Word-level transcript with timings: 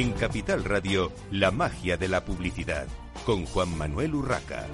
En 0.00 0.12
Capital 0.12 0.64
Radio, 0.64 1.12
la 1.30 1.50
magia 1.50 1.98
de 1.98 2.08
la 2.08 2.24
publicidad, 2.24 2.86
con 3.26 3.44
Juan 3.44 3.76
Manuel 3.76 4.14
Urraca. 4.14 4.66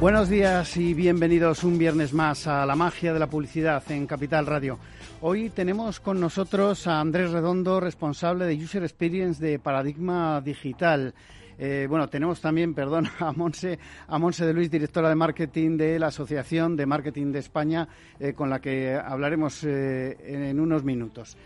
Buenos 0.00 0.30
días 0.30 0.74
y 0.78 0.94
bienvenidos 0.94 1.62
un 1.62 1.76
viernes 1.76 2.14
más 2.14 2.46
a 2.46 2.64
la 2.64 2.74
magia 2.74 3.12
de 3.12 3.18
la 3.18 3.26
publicidad 3.26 3.82
en 3.92 4.06
Capital 4.06 4.46
Radio. 4.46 4.78
Hoy 5.20 5.50
tenemos 5.50 6.00
con 6.00 6.18
nosotros 6.18 6.86
a 6.86 6.98
Andrés 6.98 7.30
Redondo, 7.30 7.80
responsable 7.80 8.46
de 8.46 8.54
User 8.54 8.82
Experience 8.82 9.44
de 9.44 9.58
Paradigma 9.58 10.40
Digital. 10.40 11.12
Eh, 11.58 11.86
bueno, 11.88 12.08
tenemos 12.08 12.40
también, 12.40 12.72
perdón, 12.72 13.08
a 13.18 13.32
Monse, 13.32 13.78
a 14.06 14.18
Monse 14.18 14.46
de 14.46 14.52
Luis, 14.52 14.70
directora 14.70 15.08
de 15.08 15.14
marketing 15.16 15.76
de 15.76 15.98
la 15.98 16.08
Asociación 16.08 16.76
de 16.76 16.86
Marketing 16.86 17.32
de 17.32 17.40
España, 17.40 17.88
eh, 18.20 18.32
con 18.32 18.48
la 18.48 18.60
que 18.60 18.94
hablaremos 18.94 19.64
eh, 19.64 20.16
en 20.24 20.60
unos 20.60 20.84
minutos. 20.84 21.36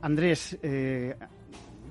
Andrés, 0.00 0.58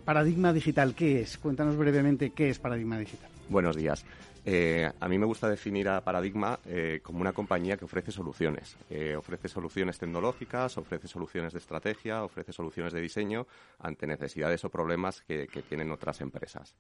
Paradigma 0.04 0.52
Digital, 0.52 0.94
¿qué 0.94 1.22
es? 1.22 1.38
Cuéntanos 1.38 1.78
brevemente 1.78 2.32
qué 2.32 2.50
es 2.50 2.60
Paradigma 2.60 2.98
Digital. 2.98 3.30
Buenos 3.50 3.78
días. 3.78 4.06
Eh, 4.50 4.90
a 5.02 5.10
mí 5.10 5.20
me 5.20 5.26
gusta 5.26 5.50
definir 5.50 5.90
a 5.90 6.00
Paradigma 6.00 6.58
eh, 6.66 7.02
como 7.04 7.20
una 7.20 7.34
compañía 7.34 7.76
que 7.76 7.84
ofrece 7.84 8.14
soluciones. 8.14 8.78
Eh, 8.90 9.14
ofrece 9.14 9.50
soluciones 9.50 10.00
tecnológicas, 10.00 10.78
ofrece 10.78 11.10
soluciones 11.10 11.52
de 11.52 11.60
estrategia, 11.60 12.24
ofrece 12.24 12.54
soluciones 12.54 12.94
de 12.94 13.02
diseño 13.02 13.46
ante 13.80 14.08
necesidades 14.08 14.64
o 14.64 14.70
problemas 14.70 15.22
que 15.24 15.48
tienen 15.68 15.92
otras 15.92 16.22
empresas. 16.22 16.74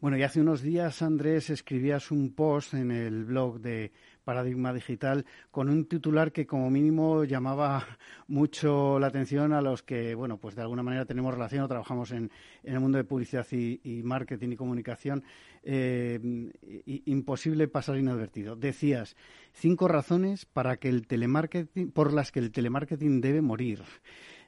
Bueno, 0.00 0.16
y 0.16 0.22
hace 0.22 0.40
unos 0.40 0.62
días, 0.62 1.02
Andrés, 1.02 1.50
escribías 1.50 2.10
un 2.10 2.34
post 2.34 2.72
en 2.72 2.90
el 2.90 3.24
blog 3.24 3.60
de 3.60 3.92
Paradigma 4.24 4.72
Digital 4.72 5.24
con 5.50 5.68
un 5.68 5.86
titular 5.86 6.32
que 6.32 6.46
como 6.46 6.70
mínimo 6.70 7.24
llamaba 7.24 7.86
mucho 8.28 8.98
la 8.98 9.08
atención 9.08 9.52
a 9.52 9.60
los 9.60 9.82
que, 9.82 10.14
bueno, 10.14 10.38
pues 10.38 10.54
de 10.54 10.62
alguna 10.62 10.82
manera 10.82 11.04
tenemos 11.04 11.34
relación 11.34 11.64
o 11.64 11.68
trabajamos 11.68 12.10
en, 12.12 12.30
el 12.62 12.80
mundo 12.80 12.98
de 12.98 13.04
publicidad 13.04 13.46
y, 13.50 14.02
marketing 14.04 14.50
y 14.50 14.56
comunicación. 14.56 15.24
Eh, 15.62 16.18
imposible 17.06 17.68
pasar 17.68 17.98
inadvertido. 17.98 18.56
Decías, 18.56 19.16
cinco 19.52 19.88
razones 19.88 20.46
para 20.46 20.76
que 20.76 20.88
el 20.88 21.06
telemarketing, 21.06 21.90
por 21.90 22.12
las 22.12 22.32
que 22.32 22.40
el 22.40 22.50
telemarketing 22.50 23.20
debe 23.20 23.42
morir. 23.42 23.82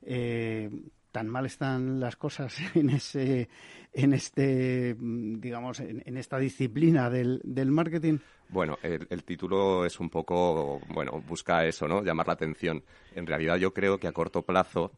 Eh, 0.02 0.70
tan 1.12 1.28
mal 1.28 1.46
están 1.46 2.00
las 2.00 2.16
cosas 2.16 2.56
en 2.74 2.90
ese 2.90 3.48
en 3.92 4.14
este 4.14 4.96
digamos 4.98 5.78
en, 5.80 6.16
esta 6.16 6.38
disciplina 6.38 7.10
del, 7.10 7.42
marketing 7.70 8.18
bueno 8.48 8.78
el, 8.82 9.22
título 9.22 9.84
es 9.84 10.00
un 10.00 10.08
poco 10.08 10.80
bueno 10.88 11.22
busca 11.26 11.64
eso 11.66 11.86
no 11.86 12.02
llamar 12.02 12.26
la 12.26 12.32
atención. 12.32 12.82
En 13.14 13.26
realidad 13.26 13.56
yo 13.56 13.72
creo 13.72 13.98
que 13.98 14.08
a 14.08 14.12
corto 14.12 14.42
plazo 14.42 14.92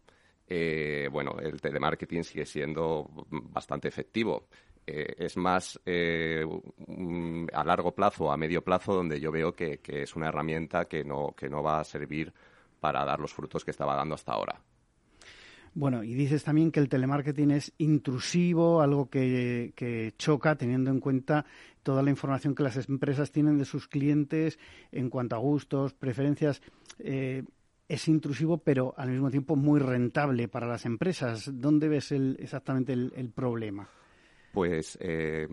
eh, 0.47 1.09
bueno 1.11 1.37
el 1.41 1.61
telemarketing 1.61 2.25
sigue 2.25 2.47
siendo 2.47 3.11
bastante 3.31 3.89
efectivo. 3.89 4.47
Eh, 4.87 5.15
es 5.19 5.37
más 5.39 5.81
eh, 5.87 6.45
a 7.53 7.65
largo 7.65 7.95
plazo 7.95 8.31
a 8.31 8.37
medio 8.37 8.63
plazo 8.63 8.95
donde 8.95 9.19
yo 9.19 9.33
veo 9.33 9.55
que, 9.55 9.79
que 9.79 10.03
es 10.03 10.15
una 10.15 10.29
herramienta 10.29 10.85
que 10.85 11.03
no 11.03 11.35
que 11.37 11.49
no 11.49 11.63
va 11.63 11.81
a 11.81 11.85
servir 11.85 12.33
para 12.81 13.03
dar 13.05 13.19
los 13.19 13.33
frutos 13.33 13.65
que 13.65 13.71
estaba 13.71 13.97
dando 13.97 14.15
hasta 14.15 14.33
ahora 14.33 14.61
bueno, 15.75 16.05
y 16.05 16.15
dices 16.15 16.45
también 16.45 16.71
que 16.71 16.81
el 16.81 16.89
telemarketing 16.89 17.51
es 17.51 17.73
intrusivo, 17.79 18.81
algo 18.81 19.11
que, 19.11 20.15
choca 20.17 20.57
teniendo 20.57 20.91
en 20.91 21.01
cuenta 21.01 21.45
toda 21.83 22.03
la 22.03 22.11
información 22.11 22.55
que 22.55 22.63
las 22.63 22.89
empresas 22.89 23.33
tienen 23.33 23.59
de 23.59 23.65
sus 23.65 23.89
clientes 23.89 24.59
en 24.93 25.11
cuanto 25.11 25.35
a 25.35 25.41
gustos, 25.41 25.93
preferencias. 25.93 26.63
Eh, 26.99 27.43
es 27.89 28.09
intrusivo, 28.09 28.59
pero 28.59 28.95
al 28.97 29.11
mismo 29.11 29.31
tiempo 29.31 29.57
muy 29.57 29.81
rentable 29.81 30.49
para 30.49 30.67
las 30.67 30.87
empresas. 30.87 31.51
¿Dónde 31.53 31.89
ves 31.89 32.13
exactamente 32.13 32.93
el, 32.93 33.31
problema? 33.35 33.89
Pues 34.53 34.97
eh, 35.01 35.47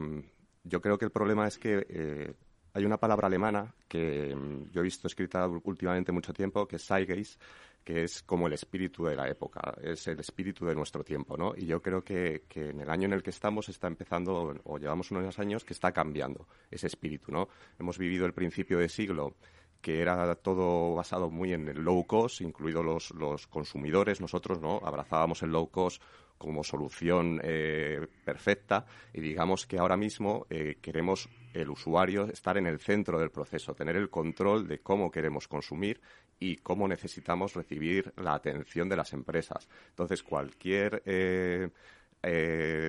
yo 0.64 0.82
creo 0.82 0.98
que 0.98 1.06
el 1.06 1.12
problema 1.12 1.48
es 1.48 1.58
que 1.58 1.86
eh, 1.90 2.34
hay 2.74 2.86
una 2.86 2.98
palabra 2.98 3.28
alemana 3.28 3.74
que 3.88 4.36
mm, 4.36 4.72
yo 4.72 4.82
he 4.82 4.84
visto 4.84 5.08
escrita 5.08 5.48
últimamente 5.48 6.12
mucho 6.12 6.34
tiempo, 6.34 6.68
que 6.68 6.78
es 6.78 6.86
Zeitgeist, 6.86 7.42
que 7.84 8.04
es 8.04 8.22
como 8.24 8.48
el 8.48 8.54
espíritu 8.54 9.06
de 9.06 9.16
la 9.16 9.28
época, 9.28 9.76
es 9.82 10.08
el 10.08 10.20
espíritu 10.20 10.66
de 10.66 10.76
nuestro 10.76 11.04
tiempo, 11.04 11.36
¿no? 11.38 11.54
Y 11.56 11.66
yo 11.66 11.82
creo 11.82 12.04
que, 12.04 12.44
en 12.56 12.80
el 12.80 12.90
año 12.90 13.06
en 13.06 13.14
el 13.14 13.24
que 13.24 13.32
estamos 13.32 13.70
está 13.70 13.88
empezando, 13.88 14.56
o 14.64 14.78
llevamos 14.78 15.12
unos 15.12 15.40
años, 15.40 15.64
que 15.64 15.74
está 15.74 15.92
cambiando 15.92 16.48
ese 16.70 16.88
espíritu, 16.88 17.32
¿no? 17.32 17.50
Hemos 17.80 17.98
vivido 17.98 18.26
el 18.26 18.34
principio 18.34 18.78
de 18.78 18.90
siglo 18.90 19.36
que 19.82 20.00
era 20.00 20.36
todo 20.36 20.94
basado 20.94 21.32
muy 21.32 21.54
en 21.54 21.68
el 21.68 21.82
low 21.82 22.06
cost, 22.06 22.42
incluidos 22.42 22.86
los, 22.86 23.12
los 23.12 23.48
consumidores, 23.48 24.22
nosotros, 24.22 24.62
¿no? 24.62 24.80
Abrazábamos 24.84 25.42
el 25.42 25.52
low 25.52 25.72
cost 25.72 26.02
como 26.38 26.64
solución 26.64 27.40
eh, 27.44 28.08
perfecta 28.26 28.86
y 29.14 29.22
digamos 29.22 29.68
que 29.68 29.78
ahora 29.78 29.96
mismo 29.96 30.48
eh, 30.50 30.78
queremos 30.82 31.30
el 31.54 31.70
usuario 31.70 32.26
estar 32.26 32.58
en 32.58 32.68
el 32.68 32.80
centro 32.80 33.20
del 33.20 33.32
proceso, 33.32 33.74
tener 33.74 33.96
el 33.96 34.10
control 34.10 34.68
de 34.68 34.80
cómo 34.80 35.12
queremos 35.12 35.48
consumir 35.48 36.02
y 36.40 36.58
cómo 36.58 36.88
necesitamos 36.88 37.54
recibir 37.54 38.14
la 38.18 38.34
atención 38.34 38.90
de 38.90 38.96
las 38.96 39.14
empresas. 39.14 39.68
Entonces, 39.90 40.24
cualquier, 40.24 41.04
eh, 41.06 41.70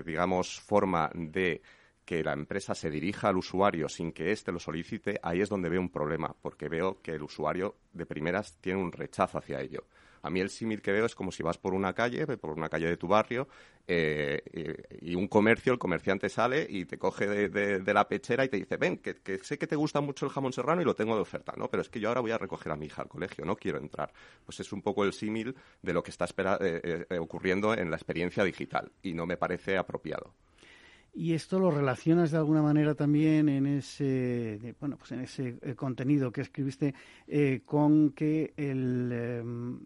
digamos, 0.05 0.61
forma 0.61 1.11
de 1.15 1.61
que 2.05 2.25
la 2.25 2.33
empresa 2.33 2.75
se 2.75 2.91
dirija 2.91 3.29
al 3.29 3.37
usuario 3.37 3.89
sin 3.89 4.13
que 4.13 4.33
éste 4.33 4.53
lo 4.53 4.59
solicite, 4.59 5.21
ahí 5.23 5.41
es 5.41 5.49
donde 5.49 5.69
veo 5.69 5.81
un 5.81 5.91
problema, 5.91 6.35
porque 6.41 6.69
veo 6.69 7.01
que 7.01 7.13
el 7.13 7.23
usuario 7.23 7.77
de 7.93 8.07
primeras 8.07 8.57
tiene 8.61 8.81
un 8.81 8.93
rechazo 8.93 9.39
hacia 9.39 9.61
ello. 9.61 9.85
A 10.23 10.31
mí 10.31 10.41
el 10.41 10.51
símil 10.51 10.81
que 10.81 10.93
veo 10.93 11.05
es 11.05 11.15
como 11.15 11.33
si 11.33 11.43
vas 11.43 11.59
por 11.59 11.75
una 11.75 11.93
calle, 11.93 12.27
por 12.37 12.57
una 12.57 12.69
calle 12.69 12.89
de 12.89 12.97
tu 12.97 13.09
barrio, 13.09 13.49
eh, 13.89 14.41
y 15.01 15.17
un 15.17 15.27
comercio, 15.27 15.73
el 15.73 15.79
comerciante 15.79 16.29
sale 16.29 16.67
y 16.69 16.85
te 16.85 16.97
coge 16.97 17.27
de, 17.27 17.93
la 17.93 18.09
pechera 18.09 18.45
y 18.45 18.49
te 18.49 18.57
dice, 18.57 18.77
ven, 18.77 18.99
que, 18.99 19.39
sé 19.43 19.59
que 19.59 19.67
te 19.67 19.77
gusta 19.77 20.01
mucho 20.01 20.25
el 20.27 20.33
jamón 20.33 20.53
serrano 20.53 20.81
y 20.81 20.85
lo 20.85 20.95
tengo 20.95 21.17
de 21.17 21.23
oferta, 21.23 21.55
¿no? 21.57 21.69
Pero 21.69 21.83
es 21.83 21.89
que 21.89 21.99
yo 21.99 22.09
ahora 22.09 22.21
voy 22.21 22.31
a 22.31 22.39
recoger 22.39 22.73
a 22.73 22.77
mi 22.77 22.87
hija 22.87 23.03
al 23.03 23.09
colegio, 23.09 23.45
no 23.45 23.57
quiero 23.57 23.79
entrar. 23.79 24.13
Pues 24.45 24.61
es 24.61 24.73
un 24.73 24.83
poco 24.83 25.05
el 25.05 25.13
símil 25.13 25.55
de 25.83 25.93
lo 25.93 26.03
que 26.03 26.11
está 26.11 26.27
eh, 26.61 27.07
eh, 27.11 27.19
ocurriendo 27.19 27.75
en 27.75 27.91
la 27.91 27.97
experiencia 27.97 28.45
digital 28.45 28.93
y 29.03 29.15
no 29.15 29.27
me 29.27 29.37
parece 29.37 29.77
apropiado. 29.77 30.33
Y 31.15 31.35
esto 31.35 31.59
lo 31.59 31.71
relacionas 31.71 32.31
de 32.31 32.39
alguna 32.39 32.63
manera 32.63 32.95
también 32.95 33.51
en 33.51 33.67
ese, 33.67 34.75
bueno, 34.81 34.97
pues 34.97 35.13
en 35.13 35.21
ese 35.21 35.59
eh, 35.61 35.75
contenido 35.75 36.33
que 36.33 36.41
escribiste 36.41 36.95
eh, 37.27 37.61
con 37.67 38.13
que 38.13 38.55
el, 38.57 39.13
em, 39.13 39.79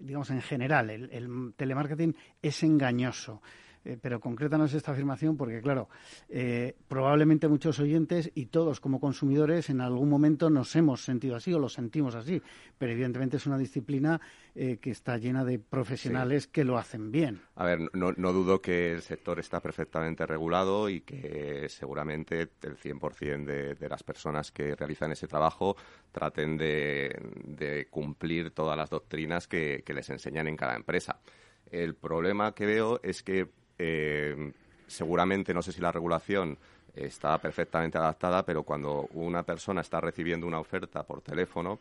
digamos 0.00 0.28
en 0.30 0.42
general, 0.42 0.90
el 0.90 1.54
telemarketing 1.56 2.14
es 2.42 2.62
engañoso. 2.62 3.40
Eh, 3.84 3.98
pero 4.00 4.18
concrétanos 4.18 4.72
esta 4.72 4.92
afirmación 4.92 5.36
porque, 5.36 5.60
claro, 5.60 5.88
eh, 6.28 6.74
probablemente 6.88 7.48
muchos 7.48 7.78
oyentes 7.78 8.30
y 8.34 8.46
todos 8.46 8.80
como 8.80 8.98
consumidores 8.98 9.68
en 9.68 9.80
algún 9.80 10.08
momento 10.08 10.48
nos 10.48 10.74
hemos 10.76 11.04
sentido 11.04 11.36
así 11.36 11.52
o 11.52 11.58
lo 11.58 11.68
sentimos 11.68 12.14
así, 12.14 12.40
pero 12.78 12.92
evidentemente 12.92 13.36
es 13.36 13.46
una 13.46 13.58
disciplina 13.58 14.20
eh, 14.54 14.78
que 14.80 14.90
está 14.90 15.18
llena 15.18 15.44
de 15.44 15.58
profesionales 15.58 16.46
que 16.46 16.64
lo 16.64 16.78
hacen 16.78 17.10
bien. 17.12 17.42
A 17.56 17.64
ver, 17.66 17.80
no, 17.92 18.32
dudo 18.32 18.60
que 18.60 18.92
el 18.92 19.02
sector 19.02 19.38
está 19.38 19.60
perfectamente 19.60 20.26
regulado 20.26 20.88
y 20.88 21.02
que 21.02 21.66
seguramente 21.68 22.48
el 22.62 22.76
100% 22.76 23.44
de, 23.44 23.74
de 23.74 23.88
las 23.88 24.02
personas 24.02 24.50
que 24.50 24.74
realizan 24.74 25.12
ese 25.12 25.28
trabajo 25.28 25.76
traten 26.10 26.56
de, 26.56 27.86
cumplir 27.90 28.50
todas 28.52 28.76
las 28.76 28.90
doctrinas 28.90 29.46
que 29.46 29.82
les 29.86 30.08
enseñan 30.10 30.48
en 30.48 30.56
cada 30.56 30.74
empresa. 30.74 31.20
El 31.70 31.94
problema 31.94 32.54
que 32.54 32.66
veo 32.66 33.00
es 33.02 33.22
que 33.22 33.48
eh, 33.78 34.52
seguramente, 34.86 35.54
no 35.54 35.62
sé 35.62 35.72
si 35.72 35.80
la 35.80 35.92
regulación 35.92 36.58
está 36.94 37.38
perfectamente 37.38 37.98
adaptada, 37.98 38.44
pero 38.44 38.62
cuando 38.62 39.08
una 39.12 39.42
persona 39.42 39.80
está 39.80 40.00
recibiendo 40.00 40.46
una 40.46 40.60
oferta 40.60 41.02
por 41.02 41.20
teléfono, 41.22 41.80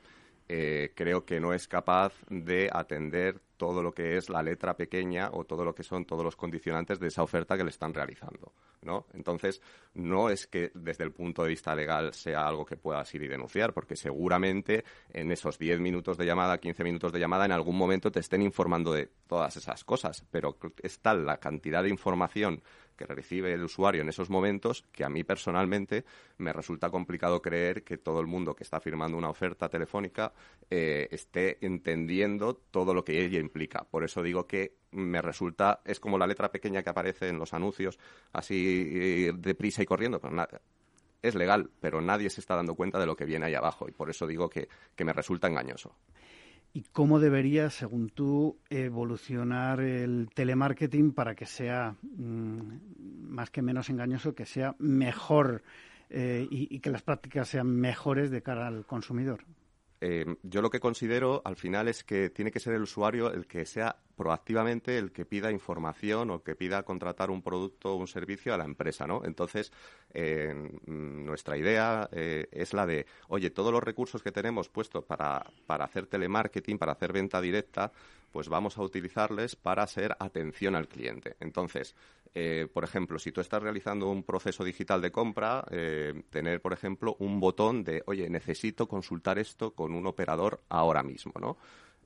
eh, 0.50 0.92
creo 0.96 1.26
que 1.26 1.40
no 1.40 1.54
es 1.54 1.68
capaz 1.68 2.14
de 2.30 2.70
atender 2.72 3.40
todo 3.58 3.82
lo 3.84 3.94
que 3.94 4.18
es 4.18 4.30
la 4.30 4.42
letra 4.42 4.76
pequeña 4.76 5.30
o 5.32 5.44
todo 5.44 5.64
lo 5.64 5.74
que 5.74 5.84
son 5.84 6.06
todos 6.06 6.24
los 6.24 6.36
condicionantes 6.36 7.00
de 7.00 7.08
esa 7.08 7.24
oferta 7.24 7.58
que 7.58 7.64
le 7.64 7.70
están 7.70 7.94
realizando, 7.94 8.54
¿no? 8.82 9.06
Entonces, 9.14 9.62
no 9.94 10.30
es 10.30 10.48
que 10.48 10.72
desde 10.74 11.04
el 11.04 11.12
punto 11.12 11.44
de 11.44 11.50
vista 11.50 11.76
legal 11.76 12.14
sea 12.14 12.48
algo 12.48 12.66
que 12.66 12.78
puedas 12.78 13.14
ir 13.14 13.24
y 13.24 13.28
denunciar, 13.28 13.74
porque 13.74 13.96
seguramente 13.96 14.84
en 15.12 15.32
esos 15.32 15.58
10 15.58 15.80
minutos 15.80 16.18
de 16.18 16.26
llamada, 16.26 16.58
15 16.58 16.84
minutos 16.84 17.12
de 17.12 17.20
llamada, 17.20 17.46
en 17.46 17.52
algún 17.52 17.78
momento 17.78 18.12
te 18.12 18.20
estén 18.20 18.42
informando 18.42 18.94
de 18.94 19.10
todas 19.28 19.56
esas 19.58 19.84
cosas, 19.84 20.26
pero 20.32 20.58
es 20.82 21.00
tal 21.00 21.26
la 21.26 21.38
cantidad 21.38 21.84
de 21.84 21.90
información 21.90 22.62
que 22.96 23.06
recibe 23.06 23.54
el 23.54 23.64
usuario 23.64 24.02
en 24.02 24.10
esos 24.10 24.30
momentos 24.30 24.84
que 24.92 25.04
a 25.04 25.10
mí 25.10 25.24
personalmente 25.24 26.06
me 26.38 26.54
resulta 26.54 26.90
complicado 26.90 27.42
creer 27.42 27.84
que 27.84 27.98
todo 27.98 28.20
el 28.20 28.28
mundo 28.28 28.56
que 28.56 28.64
está 28.64 28.80
firmando 28.80 29.18
una 29.18 29.30
oferta 29.30 29.70
telefónica 29.70 30.34
eh, 30.70 31.08
esté 31.12 31.58
entendiendo 31.66 32.56
todo 32.56 32.94
lo 32.94 33.04
que 33.04 33.24
ella 33.24 33.40
implica. 33.44 33.84
Por 33.84 34.04
eso 34.04 34.24
digo 34.24 34.48
que 34.48 34.78
me 34.92 35.22
resulta, 35.22 35.82
es 35.86 36.00
como 36.00 36.18
la 36.18 36.28
letra 36.28 36.52
pequeña 36.52 36.82
que 36.82 36.90
aparece 36.90 37.30
en 37.30 37.38
los 37.38 37.54
anuncios, 37.54 38.00
así 38.32 38.90
eh, 38.96 39.34
deprisa 39.38 39.84
y 39.84 39.86
corriendo. 39.86 40.20
es 41.22 41.36
legal, 41.36 41.70
pero 41.80 42.02
nadie 42.02 42.30
se 42.30 42.42
está 42.42 42.56
dando 42.56 42.76
cuenta 42.76 43.00
de 43.00 43.06
lo 43.06 43.16
que 43.16 43.26
viene 43.26 43.46
ahí 43.46 43.56
abajo 43.56 43.88
y 43.88 43.92
por 43.92 44.10
eso 44.10 44.26
digo 44.26 44.50
que 44.50 44.68
me 45.04 45.14
resulta 45.14 45.48
engañoso. 45.48 45.96
¿Y 46.76 46.82
cómo 46.92 47.20
debería, 47.20 47.70
según 47.70 48.10
tú, 48.10 48.58
evolucionar 48.72 49.80
el 49.80 50.30
telemarketing 50.34 51.14
para 51.14 51.36
que 51.36 51.46
sea 51.46 51.96
mm, 52.02 53.30
más 53.30 53.52
que 53.52 53.62
menos 53.62 53.92
engañoso, 53.92 54.34
que 54.34 54.48
sea 54.48 54.76
mejor 54.80 55.62
eh, 56.10 56.48
y, 56.50 56.80
que 56.80 56.90
las 56.90 57.04
prácticas 57.04 57.50
sean 57.50 57.68
mejores 57.68 58.32
de 58.32 58.42
cara 58.42 58.66
al 58.66 58.88
consumidor? 58.88 59.46
Eh, 60.06 60.26
yo 60.44 60.62
lo 60.62 60.70
que 60.70 60.82
considero 60.82 61.42
al 61.46 61.56
final 61.56 61.88
es 61.88 62.04
que 62.04 62.30
tiene 62.30 62.52
que 62.52 62.60
ser 62.60 62.74
el 62.74 62.82
usuario 62.82 63.32
el 63.32 63.48
que 63.48 63.66
sea 63.66 63.96
proactivamente 64.24 64.98
el 64.98 65.12
que 65.12 65.26
pida 65.26 65.52
información 65.52 66.32
o 66.32 66.42
que 66.42 66.56
pida 66.56 66.84
contratar 66.84 67.30
un 67.30 67.42
producto 67.42 67.92
o 67.92 67.98
un 67.98 68.08
servicio 68.08 68.54
a 68.54 68.58
la 68.58 68.64
empresa, 68.64 69.06
¿no? 69.06 69.26
Entonces, 69.26 69.74
eh, 70.14 70.56
nuestra 70.86 71.58
idea 71.58 72.08
eh, 72.14 72.48
es 72.54 72.72
la 72.72 72.86
de, 72.86 73.06
oye, 73.28 73.50
todos 73.50 73.74
los 73.74 73.84
recursos 73.84 74.24
que 74.24 74.32
tenemos 74.32 74.70
puestos 74.70 75.04
para, 75.04 75.46
para 75.68 75.84
hacer 75.84 76.08
telemarketing, 76.08 76.78
para 76.78 76.94
hacer 76.94 77.12
venta 77.12 77.42
directa, 77.42 77.92
pues 78.32 78.48
vamos 78.48 78.78
a 78.78 78.84
utilizarles 78.84 79.58
para 79.58 79.84
hacer 79.84 80.16
atención 80.18 80.78
al 80.78 80.88
cliente. 80.88 81.36
Entonces, 81.42 81.94
eh, 82.34 82.70
por 82.74 82.86
ejemplo, 82.86 83.20
si 83.20 83.34
tú 83.34 83.42
estás 83.42 83.62
realizando 83.62 84.10
un 84.10 84.24
proceso 84.24 84.64
digital 84.64 85.02
de 85.02 85.12
compra, 85.12 85.66
tener, 86.30 86.62
por 86.62 86.72
ejemplo, 86.72 87.18
un 87.20 87.42
botón 87.42 87.84
de, 87.84 88.04
oye, 88.06 88.30
necesito 88.30 88.88
consultar 88.88 89.38
esto 89.38 89.72
con 89.72 89.94
un 89.94 90.08
operador 90.08 90.62
ahora 90.70 91.04
mismo, 91.04 91.34
¿no? 91.42 91.58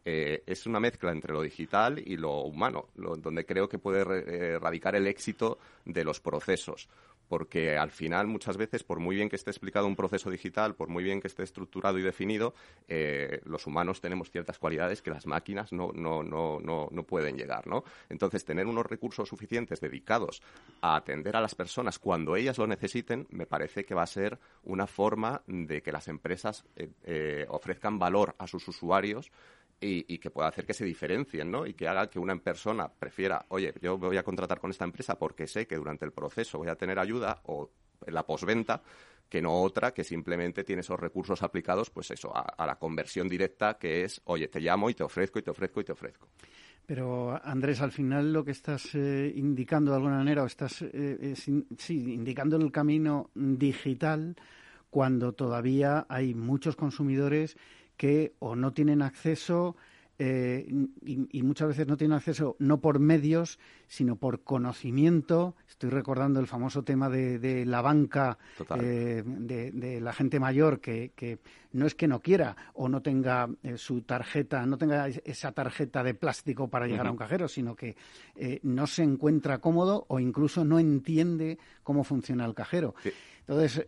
Eh, 0.10 0.42
es 0.48 0.66
una 0.66 0.80
mezcla 0.80 1.12
entre 1.12 1.34
lo 1.34 1.42
digital 1.42 2.00
y 2.00 2.16
lo 2.16 2.40
humano, 2.44 2.88
donde 2.96 3.46
creo 3.46 3.68
que 3.68 3.78
puede 3.78 4.04
eh, 4.04 4.58
radicar 4.58 4.96
el 4.96 5.06
éxito 5.06 5.60
de 5.84 6.06
los 6.06 6.22
procesos. 6.22 6.88
Porque 7.28 7.78
al 7.78 7.92
final, 7.92 8.26
muchas 8.26 8.56
veces, 8.56 8.86
por 8.86 9.02
muy 9.02 9.18
bien 9.18 9.28
que 9.28 9.36
esté 9.36 9.52
explicado 9.52 9.86
un 9.86 9.98
proceso 9.98 10.30
digital, 10.30 10.76
por 10.76 10.88
muy 10.88 11.04
bien 11.04 11.20
que 11.20 11.28
esté 11.28 11.44
estructurado 11.44 12.00
y 12.00 12.04
definido, 12.04 12.54
eh, 12.88 13.42
los 13.44 13.68
humanos 13.68 14.00
tenemos 14.00 14.32
ciertas 14.32 14.58
cualidades 14.60 15.02
que 15.02 15.12
las 15.12 15.28
máquinas 15.28 15.74
no, 15.74 15.92
no, 15.94 16.24
no, 16.24 16.62
no, 16.62 16.88
no 16.90 17.04
pueden 17.04 17.36
llegar. 17.36 17.68
¿no? 17.68 17.84
Entonces, 18.08 18.46
tener 18.46 18.66
unos 18.66 18.86
recursos 18.86 19.28
suficientes 19.28 19.82
dedicados 19.82 20.42
a 20.80 20.96
atender 20.96 21.36
a 21.36 21.42
las 21.42 21.54
personas 21.54 22.00
cuando 22.00 22.38
ellas 22.38 22.58
lo 22.58 22.66
necesiten, 22.66 23.28
me 23.30 23.46
parece 23.46 23.84
que 23.84 23.94
va 23.94 24.04
a 24.04 24.08
ser 24.08 24.40
una 24.64 24.88
forma 24.88 25.42
de 25.48 25.82
que 25.82 25.92
las 25.92 26.08
empresas 26.08 26.64
ofrezcan 27.50 28.00
valor 28.00 28.36
a 28.38 28.48
sus 28.48 28.66
usuarios 28.70 29.34
y, 29.80 30.18
que 30.18 30.32
pueda 30.32 30.48
hacer 30.48 30.66
que 30.66 30.74
se 30.74 30.86
diferencien, 30.86 31.52
¿no? 31.52 31.66
Y 31.66 31.74
que 31.74 31.88
haga 31.88 32.10
que 32.10 32.20
una 32.20 32.36
persona 32.38 32.88
prefiera, 32.88 33.46
oye, 33.50 33.74
yo 33.82 33.98
voy 33.98 34.18
a 34.18 34.24
contratar 34.24 34.60
con 34.60 34.72
esta 34.72 34.86
empresa 34.86 35.18
porque 35.18 35.48
sé 35.48 35.68
que 35.68 35.76
durante 35.76 36.06
el 36.06 36.12
proceso 36.12 36.58
voy 36.58 36.70
a 36.70 36.76
tener 36.76 36.98
ayuda 36.98 37.42
o 37.46 37.70
la 38.08 38.26
posventa 38.26 38.82
que 39.30 39.42
no 39.42 39.62
otra 39.62 39.94
que 39.94 40.04
simplemente 40.04 40.64
tiene 40.64 40.82
esos 40.82 41.00
recursos 41.00 41.44
aplicados, 41.44 41.90
pues 41.90 42.12
eso, 42.12 42.32
a, 42.34 42.66
la 42.66 42.76
conversión 42.78 43.28
directa 43.28 43.78
que 43.78 44.04
es, 44.04 44.22
oye, 44.26 44.48
te 44.48 44.60
llamo 44.60 44.90
y 44.90 44.94
te 44.94 45.04
ofrezco 45.04 45.40
y 45.40 45.42
te 45.42 45.52
ofrezco 45.52 45.82
y 45.82 45.84
te 45.84 45.92
ofrezco. 45.92 46.28
Pero 46.86 47.38
Andrés, 47.44 47.82
al 47.82 47.92
final 47.92 48.32
lo 48.32 48.46
que 48.46 48.52
estás 48.52 48.96
eh, 48.96 49.34
indicando 49.36 49.92
de 49.92 49.98
alguna 49.98 50.18
manera, 50.18 50.44
o 50.44 50.46
estás 50.46 50.82
eh, 50.82 51.34
sí, 51.36 52.14
indicando 52.14 52.56
el 52.56 52.72
camino 52.72 53.30
digital 53.36 54.38
cuando 54.90 55.34
todavía 55.34 56.06
hay 56.08 56.34
muchos 56.34 56.78
consumidores 56.78 57.58
que 57.98 58.36
o 58.40 58.56
no 58.56 58.72
tienen 58.74 59.02
acceso 59.02 59.76
eh, 60.20 60.68
y, 61.06 61.44
muchas 61.44 61.68
veces 61.68 61.88
no 61.88 61.96
tienen 61.96 62.18
acceso 62.18 62.56
no 62.58 62.82
por 62.82 62.98
medios, 62.98 63.60
sino 63.88 64.16
por 64.16 64.44
conocimiento. 64.44 65.56
Estoy 65.70 65.92
recordando 65.92 66.40
el 66.40 66.48
famoso 66.48 66.84
tema 66.84 67.08
de, 67.08 67.66
la 67.66 67.82
banca, 67.82 68.40
eh, 68.82 69.24
de, 69.24 70.02
la 70.02 70.14
gente 70.14 70.40
mayor 70.40 70.80
que, 70.80 71.40
no 71.74 71.86
es 71.86 71.94
que 71.94 72.08
no 72.08 72.20
quiera 72.20 72.56
o 72.74 72.90
no 72.90 73.04
tenga 73.04 73.48
eh, 73.62 73.78
su 73.78 74.02
tarjeta, 74.02 74.66
no 74.66 74.78
tenga 74.80 75.08
esa 75.08 75.52
tarjeta 75.52 76.04
de 76.04 76.16
plástico 76.16 76.68
para 76.68 76.88
llegar 76.88 77.06
a 77.06 77.12
un 77.12 77.18
cajero, 77.18 77.48
sino 77.48 77.76
que 77.76 77.96
no 78.64 78.88
se 78.88 79.04
encuentra 79.04 79.60
cómodo 79.60 80.06
o 80.08 80.20
incluso 80.20 80.66
no 80.66 80.80
entiende 80.80 81.60
cómo 81.84 82.04
funciona 82.04 82.46
el 82.46 82.56
cajero. 82.56 82.96
Entonces, 83.42 83.88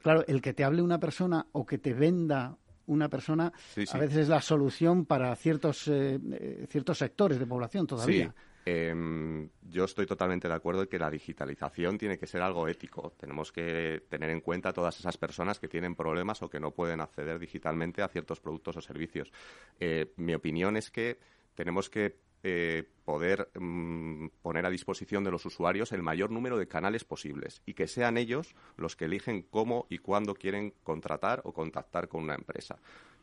claro, 0.00 0.24
el 0.28 0.40
que 0.40 0.54
te 0.54 0.62
hable 0.62 0.80
una 0.80 1.00
persona 1.00 1.46
o 1.52 1.66
que 1.66 1.78
te 1.78 1.92
venda 1.92 2.56
una 2.90 3.08
persona 3.08 3.52
a 3.92 3.98
veces 3.98 4.16
es 4.16 4.28
la 4.28 4.40
solución 4.40 5.06
para 5.06 5.34
ciertos, 5.36 5.86
eh, 5.88 6.18
eh, 6.32 6.66
ciertos 6.68 6.98
sectores 6.98 7.38
de 7.38 7.46
población 7.46 7.86
todavía. 7.86 8.34
Em, 8.66 9.48
yo 9.62 9.84
estoy 9.84 10.06
totalmente 10.06 10.46
de 10.46 10.54
acuerdo 10.54 10.82
en 10.82 10.88
que 10.88 10.98
la 10.98 11.10
digitalización 11.10 11.96
tiene 11.96 12.18
que 12.18 12.26
ser 12.26 12.42
algo 12.42 12.68
ético. 12.68 13.14
Tenemos 13.18 13.52
que 13.52 14.04
tener 14.08 14.30
en 14.30 14.40
cuenta 14.40 14.72
todas 14.72 14.98
esas 14.98 15.16
personas 15.16 15.58
que 15.58 15.68
tienen 15.68 15.94
problemas 15.94 16.42
o 16.42 16.50
que 16.50 16.60
no 16.60 16.72
pueden 16.72 17.00
acceder 17.00 17.38
digitalmente 17.38 18.02
a 18.02 18.08
ciertos 18.08 18.40
productos 18.40 18.76
o 18.76 18.80
servicios. 18.80 19.32
Eh, 19.78 20.12
mi 20.16 20.34
opinión 20.34 20.76
es 20.76 20.90
que 20.90 21.18
tenemos 21.54 21.88
que 21.88 22.16
eh, 22.42 22.88
poder 23.04 23.50
mm, 23.58 24.28
poner 24.40 24.64
a 24.64 24.70
disposición 24.70 25.24
de 25.24 25.30
los 25.30 25.44
usuarios 25.44 25.92
el 25.92 26.02
mayor 26.02 26.30
número 26.30 26.56
de 26.56 26.68
canales 26.68 27.04
posibles 27.04 27.60
y 27.66 27.74
que 27.74 27.86
sean 27.86 28.16
ellos 28.16 28.54
los 28.76 28.96
que 28.96 29.06
eligen 29.06 29.42
cómo 29.42 29.86
y 29.90 29.98
cuándo 29.98 30.34
quieren 30.34 30.74
contratar 30.82 31.42
o 31.44 31.52
contactar 31.52 32.08
con 32.08 32.22
una 32.22 32.34
empresa. 32.34 32.78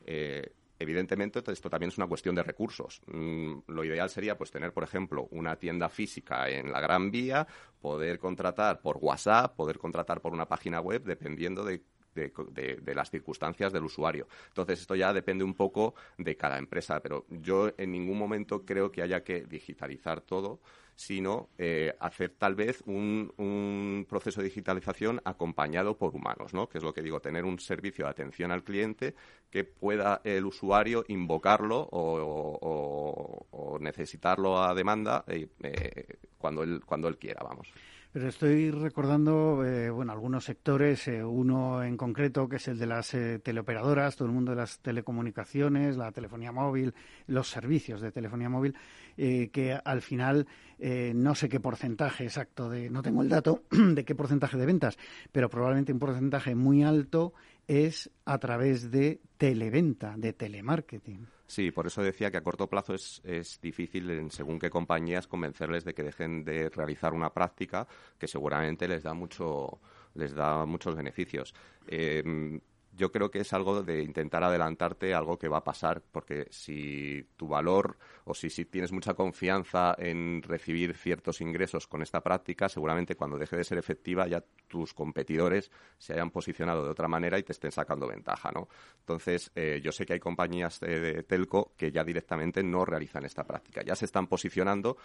Eh, 0.05 0.51
evidentemente, 0.77 1.41
esto 1.51 1.69
también 1.69 1.89
es 1.89 1.97
una 1.97 2.07
cuestión 2.07 2.35
de 2.35 2.43
recursos. 2.43 3.01
Mm, 3.07 3.59
lo 3.67 3.83
ideal 3.83 4.09
sería 4.09 4.37
pues 4.37 4.51
tener, 4.51 4.73
por 4.73 4.83
ejemplo, 4.83 5.27
una 5.31 5.55
tienda 5.55 5.89
física 5.89 6.49
en 6.49 6.71
la 6.71 6.79
Gran 6.79 7.09
Vía, 7.09 7.47
poder 7.81 8.19
contratar 8.19 8.81
por 8.81 8.97
WhatsApp, 8.97 9.55
poder 9.55 9.79
contratar 9.79 10.21
por 10.21 10.33
una 10.33 10.47
página 10.47 10.79
web, 10.79 11.03
dependiendo 11.03 11.63
de 11.63 11.81
de, 12.17 12.95
las 12.95 13.09
circunstancias 13.09 13.71
del 13.71 13.83
usuario. 13.83 14.27
Entonces, 14.47 14.81
esto 14.81 14.95
ya 14.95 15.13
depende 15.13 15.43
un 15.43 15.53
poco 15.53 15.95
de 16.17 16.35
cada 16.35 16.57
empresa, 16.57 16.99
pero 16.99 17.25
yo 17.29 17.71
en 17.77 17.91
ningún 17.91 18.17
momento 18.17 18.65
creo 18.65 18.91
que 18.91 19.01
haya 19.01 19.23
que 19.23 19.41
digitalizar 19.45 20.21
todo 20.21 20.59
sino 20.97 21.49
eh, 21.59 21.95
hacer 21.99 22.33
tal 22.39 22.55
vez 22.55 22.81
un, 22.87 24.05
proceso 24.09 24.41
de 24.41 24.47
digitalización 24.47 25.21
acompañado 25.23 25.95
por 25.95 26.15
humanos, 26.15 26.53
¿no? 26.53 26.67
que 26.67 26.79
es 26.79 26.83
lo 26.83 26.91
que 26.91 27.03
digo, 27.03 27.19
tener 27.19 27.45
un 27.45 27.59
servicio 27.59 28.05
de 28.05 28.11
atención 28.11 28.51
al 28.51 28.63
cliente 28.63 29.13
que 29.51 29.63
pueda 29.63 30.21
el 30.23 30.45
usuario 30.45 31.05
invocarlo 31.07 31.87
o, 31.91 33.77
necesitarlo 33.79 34.61
a 34.61 34.73
demanda 34.73 35.23
eh, 35.27 35.47
eh, 35.61 36.17
cuando, 36.37 36.63
él, 36.63 36.81
cuando 36.83 37.07
él 37.07 37.17
quiera, 37.17 37.43
vamos. 37.43 37.71
Pero 38.17 38.29
estoy 38.29 38.71
recordando, 38.71 39.63
eh, 39.63 39.91
bueno, 39.91 40.11
algunos 40.11 40.43
sectores, 40.43 41.07
eh, 41.07 41.23
uno 41.23 41.83
en 41.83 41.97
concreto 41.97 42.49
que 42.49 42.55
es 42.55 42.67
el 42.67 42.79
de 42.79 42.87
las 42.87 43.13
eh, 43.13 43.37
teleoperadoras, 43.37 44.15
todo 44.15 44.27
el 44.27 44.33
mundo 44.33 44.53
de 44.53 44.57
las 44.57 44.79
telecomunicaciones, 44.79 45.97
la 45.97 46.11
telefonía 46.11 46.51
móvil, 46.51 46.95
los 47.27 47.47
servicios 47.47 48.01
de 48.01 48.11
telefonía 48.11 48.49
móvil, 48.49 48.73
que 49.15 49.79
al 49.83 50.01
final 50.01 50.47
no 50.79 51.35
sé 51.35 51.47
qué 51.47 51.59
porcentaje 51.59 52.23
exacto 52.23 52.71
de, 52.71 52.89
no 52.89 53.03
tengo 53.03 53.21
el 53.21 53.29
dato 53.29 53.61
de 53.71 54.03
qué 54.03 54.15
porcentaje 54.15 54.57
de 54.57 54.65
ventas, 54.65 54.97
pero 55.31 55.47
probablemente 55.47 55.93
un 55.93 55.99
porcentaje 55.99 56.55
muy 56.55 56.81
alto 56.81 57.33
es 57.67 58.09
a 58.25 58.39
través 58.39 58.89
de 58.89 59.21
televenta, 59.37 60.15
de 60.17 60.33
telemarketing. 60.33 61.36
Sí, 61.47 61.71
por 61.71 61.87
eso 61.87 62.03
decía 62.03 62.29
que 62.29 62.37
a 62.37 62.43
corto 62.43 62.67
plazo 62.67 62.93
es, 62.93 63.21
es 63.23 63.59
difícil, 63.61 64.09
en 64.11 64.31
según 64.31 64.59
qué 64.59 64.69
compañías, 64.69 65.27
convencerles 65.27 65.85
de 65.85 65.93
que 65.93 66.03
dejen 66.03 66.43
de 66.43 66.69
realizar 66.69 67.13
una 67.13 67.33
práctica 67.33 67.87
que 68.19 68.27
seguramente 68.27 68.87
les 68.87 69.03
da 69.03 69.13
mucho 69.13 69.79
les 70.13 70.33
da 70.33 70.65
muchos 70.65 70.95
beneficios. 70.95 71.53
Eh, 71.87 72.59
yo 72.97 73.11
creo 73.11 73.29
que 73.29 73.39
es 73.39 73.53
algo 73.53 73.83
de 73.83 74.01
intentar 74.01 74.43
adelantarte 74.43 75.13
algo 75.13 75.37
que 75.37 75.47
va 75.47 75.59
a 75.59 75.63
pasar, 75.63 76.01
porque 76.11 76.47
si 76.49 77.27
tu 77.37 77.47
valor 77.47 77.97
o 78.25 78.33
si, 78.33 78.49
tienes 78.65 78.91
mucha 78.91 79.13
confianza 79.13 79.95
en 79.97 80.41
recibir 80.41 80.95
ciertos 80.95 81.39
ingresos 81.39 81.87
con 81.87 82.01
esta 82.01 82.21
práctica, 82.21 82.67
seguramente 82.67 83.15
cuando 83.15 83.37
deje 83.37 83.55
de 83.55 83.63
ser 83.63 83.77
efectiva 83.77 84.27
ya 84.27 84.43
tus 84.67 84.93
competidores 84.93 85.71
se 85.97 86.13
hayan 86.13 86.31
posicionado 86.31 86.83
de 86.83 86.89
otra 86.89 87.07
manera 87.07 87.37
y 87.37 87.43
te 87.43 87.53
estén 87.53 87.71
sacando 87.71 88.07
ventaja, 88.07 88.51
¿no? 88.51 88.67
Entonces, 88.99 89.51
eh, 89.55 89.79
yo 89.83 89.91
sé 89.91 90.05
que 90.05 90.13
hay 90.13 90.19
compañías 90.19 90.79
de 90.79 91.23
telco 91.23 91.73
que 91.77 91.91
ya 91.91 92.03
directamente 92.03 92.63
no 92.63 92.83
realizan 92.83 93.25
esta 93.25 93.45
práctica, 93.45 93.83
ya 93.83 93.95
se 93.95 94.05
están 94.05 94.27
posicionando 94.27 94.97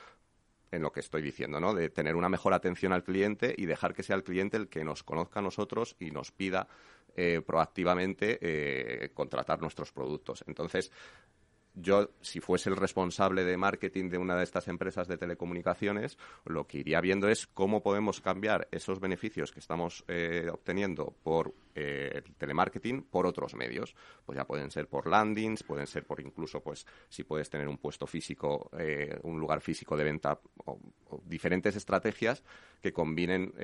en 0.72 0.82
lo 0.82 0.90
que 0.90 1.00
estoy 1.00 1.22
diciendo, 1.22 1.60
¿no? 1.60 1.74
De 1.74 1.90
tener 1.90 2.16
una 2.16 2.28
mejor 2.28 2.54
atención 2.54 2.92
al 2.92 3.04
cliente 3.04 3.54
y 3.56 3.66
dejar 3.66 3.94
que 3.94 4.02
sea 4.02 4.16
el 4.16 4.24
cliente 4.24 4.56
el 4.56 4.68
que 4.68 4.84
nos 4.84 5.02
conozca 5.02 5.40
a 5.40 5.42
nosotros 5.42 5.94
y 6.00 6.10
nos 6.10 6.32
pida 6.32 6.66
eh, 7.16 7.42
proactivamente 7.44 8.38
eh, 8.40 9.10
contratar 9.12 9.60
nuestros 9.60 9.92
productos. 9.92 10.44
Entonces, 10.46 10.90
yo, 11.74 12.10
si 12.20 12.40
fuese 12.40 12.68
el 12.68 12.76
responsable 12.76 13.44
de 13.44 13.56
marketing 13.56 14.10
de 14.10 14.18
una 14.18 14.36
de 14.36 14.44
estas 14.44 14.68
empresas 14.68 15.08
de 15.08 15.16
telecomunicaciones, 15.16 16.18
lo 16.44 16.66
que 16.66 16.78
iría 16.78 17.00
viendo 17.00 17.28
es 17.28 17.46
cómo 17.46 17.82
podemos 17.82 18.20
cambiar 18.20 18.68
esos 18.70 19.00
beneficios 19.00 19.52
que 19.52 19.60
estamos 19.60 20.04
eh, 20.08 20.48
obteniendo 20.52 21.14
por 21.22 21.54
el 21.74 22.34
telemarketing 22.36 23.02
por 23.04 23.26
otros 23.26 23.54
medios. 23.54 23.94
Pues 24.26 24.36
ya 24.36 24.44
pueden 24.46 24.70
ser 24.70 24.88
por 24.88 25.06
landings, 25.06 25.62
pueden 25.62 25.86
ser 25.86 26.04
por 26.04 26.20
incluso, 26.20 26.62
pues, 26.62 26.86
si 27.08 27.24
puedes 27.24 27.48
tener 27.48 27.68
un 27.68 27.78
puesto 27.78 28.06
físico, 28.06 28.70
un 29.22 29.40
lugar 29.40 29.62
físico 29.62 29.96
de 29.96 30.04
venta, 30.04 30.38
o, 30.66 30.78
diferentes 31.24 31.74
estrategias 31.74 32.42
que 32.82 32.92
combinen 32.92 33.54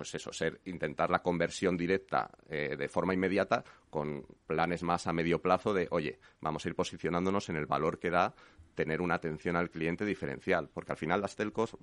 pues 0.00 0.14
eso, 0.14 0.32
ser 0.32 0.62
intentar 0.64 1.10
la 1.10 1.18
conversión 1.18 1.76
directa 1.76 2.30
eh, 2.48 2.74
de 2.74 2.88
forma 2.88 3.12
inmediata 3.12 3.62
con 3.90 4.24
planes 4.46 4.82
más 4.82 5.06
a 5.06 5.12
medio 5.12 5.42
plazo 5.42 5.74
de, 5.74 5.88
oye, 5.90 6.18
vamos 6.40 6.64
a 6.64 6.70
ir 6.70 6.74
posicionándonos 6.74 7.50
en 7.50 7.56
el 7.56 7.66
valor 7.66 7.98
que 7.98 8.08
da 8.08 8.34
tener 8.74 9.02
una 9.02 9.16
atención 9.16 9.56
al 9.56 9.68
cliente 9.68 10.06
diferencial, 10.06 10.70
porque 10.72 10.92
al 10.92 10.96
final 10.96 11.20
las 11.20 11.36
telcos 11.36 11.76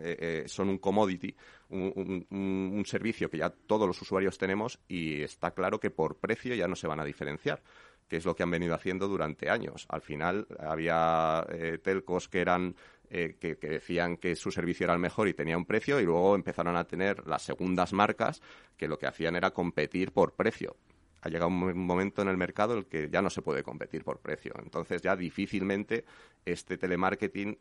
eh, 0.00 0.16
eh, 0.18 0.44
son 0.46 0.70
un 0.70 0.78
commodity, 0.78 1.36
un, 1.68 2.82
servicio 2.86 3.28
que 3.28 3.36
ya 3.36 3.50
todos 3.50 3.86
los 3.86 4.00
usuarios 4.00 4.38
tenemos 4.38 4.80
y 4.88 5.20
está 5.20 5.50
claro 5.50 5.78
que 5.78 5.90
por 5.90 6.16
precio 6.16 6.54
ya 6.54 6.66
no 6.66 6.74
se 6.74 6.86
van 6.86 7.00
a 7.00 7.04
diferenciar 7.04 7.62
que 8.08 8.16
es 8.16 8.24
lo 8.24 8.34
que 8.34 8.44
han 8.44 8.50
venido 8.50 8.74
haciendo 8.74 9.08
durante 9.08 9.48
años. 9.48 9.86
Al 9.88 10.02
final 10.02 10.46
había 10.58 11.46
telcos 11.82 12.28
que 12.28 12.40
eran 12.40 12.76
eh, 13.14 13.36
que, 13.38 13.56
decían 13.56 14.16
que 14.16 14.34
su 14.34 14.50
servicio 14.50 14.84
era 14.84 14.94
el 14.94 14.98
mejor 14.98 15.28
y 15.28 15.34
tenía 15.34 15.58
un 15.58 15.66
precio 15.66 16.00
y 16.00 16.04
luego 16.04 16.34
empezaron 16.34 16.78
a 16.78 16.84
tener 16.84 17.26
las 17.26 17.42
segundas 17.42 17.92
marcas 17.92 18.40
que 18.74 18.88
lo 18.88 18.96
que 18.96 19.06
hacían 19.06 19.36
era 19.36 19.50
competir 19.50 20.12
por 20.12 20.32
precio. 20.32 20.76
Ha 21.20 21.28
llegado 21.28 21.48
un 21.48 21.76
momento 21.76 22.22
en 22.22 22.28
el 22.28 22.38
mercado 22.38 22.72
en 22.72 22.78
el 22.78 22.86
que 22.86 23.10
ya 23.10 23.20
no 23.20 23.28
se 23.28 23.42
puede 23.42 23.62
competir 23.62 24.02
por 24.02 24.20
precio. 24.20 24.54
Entonces 24.62 25.02
ya 25.02 25.14
difícilmente 25.14 26.06
este 26.46 26.78
telemarketing 26.78 27.58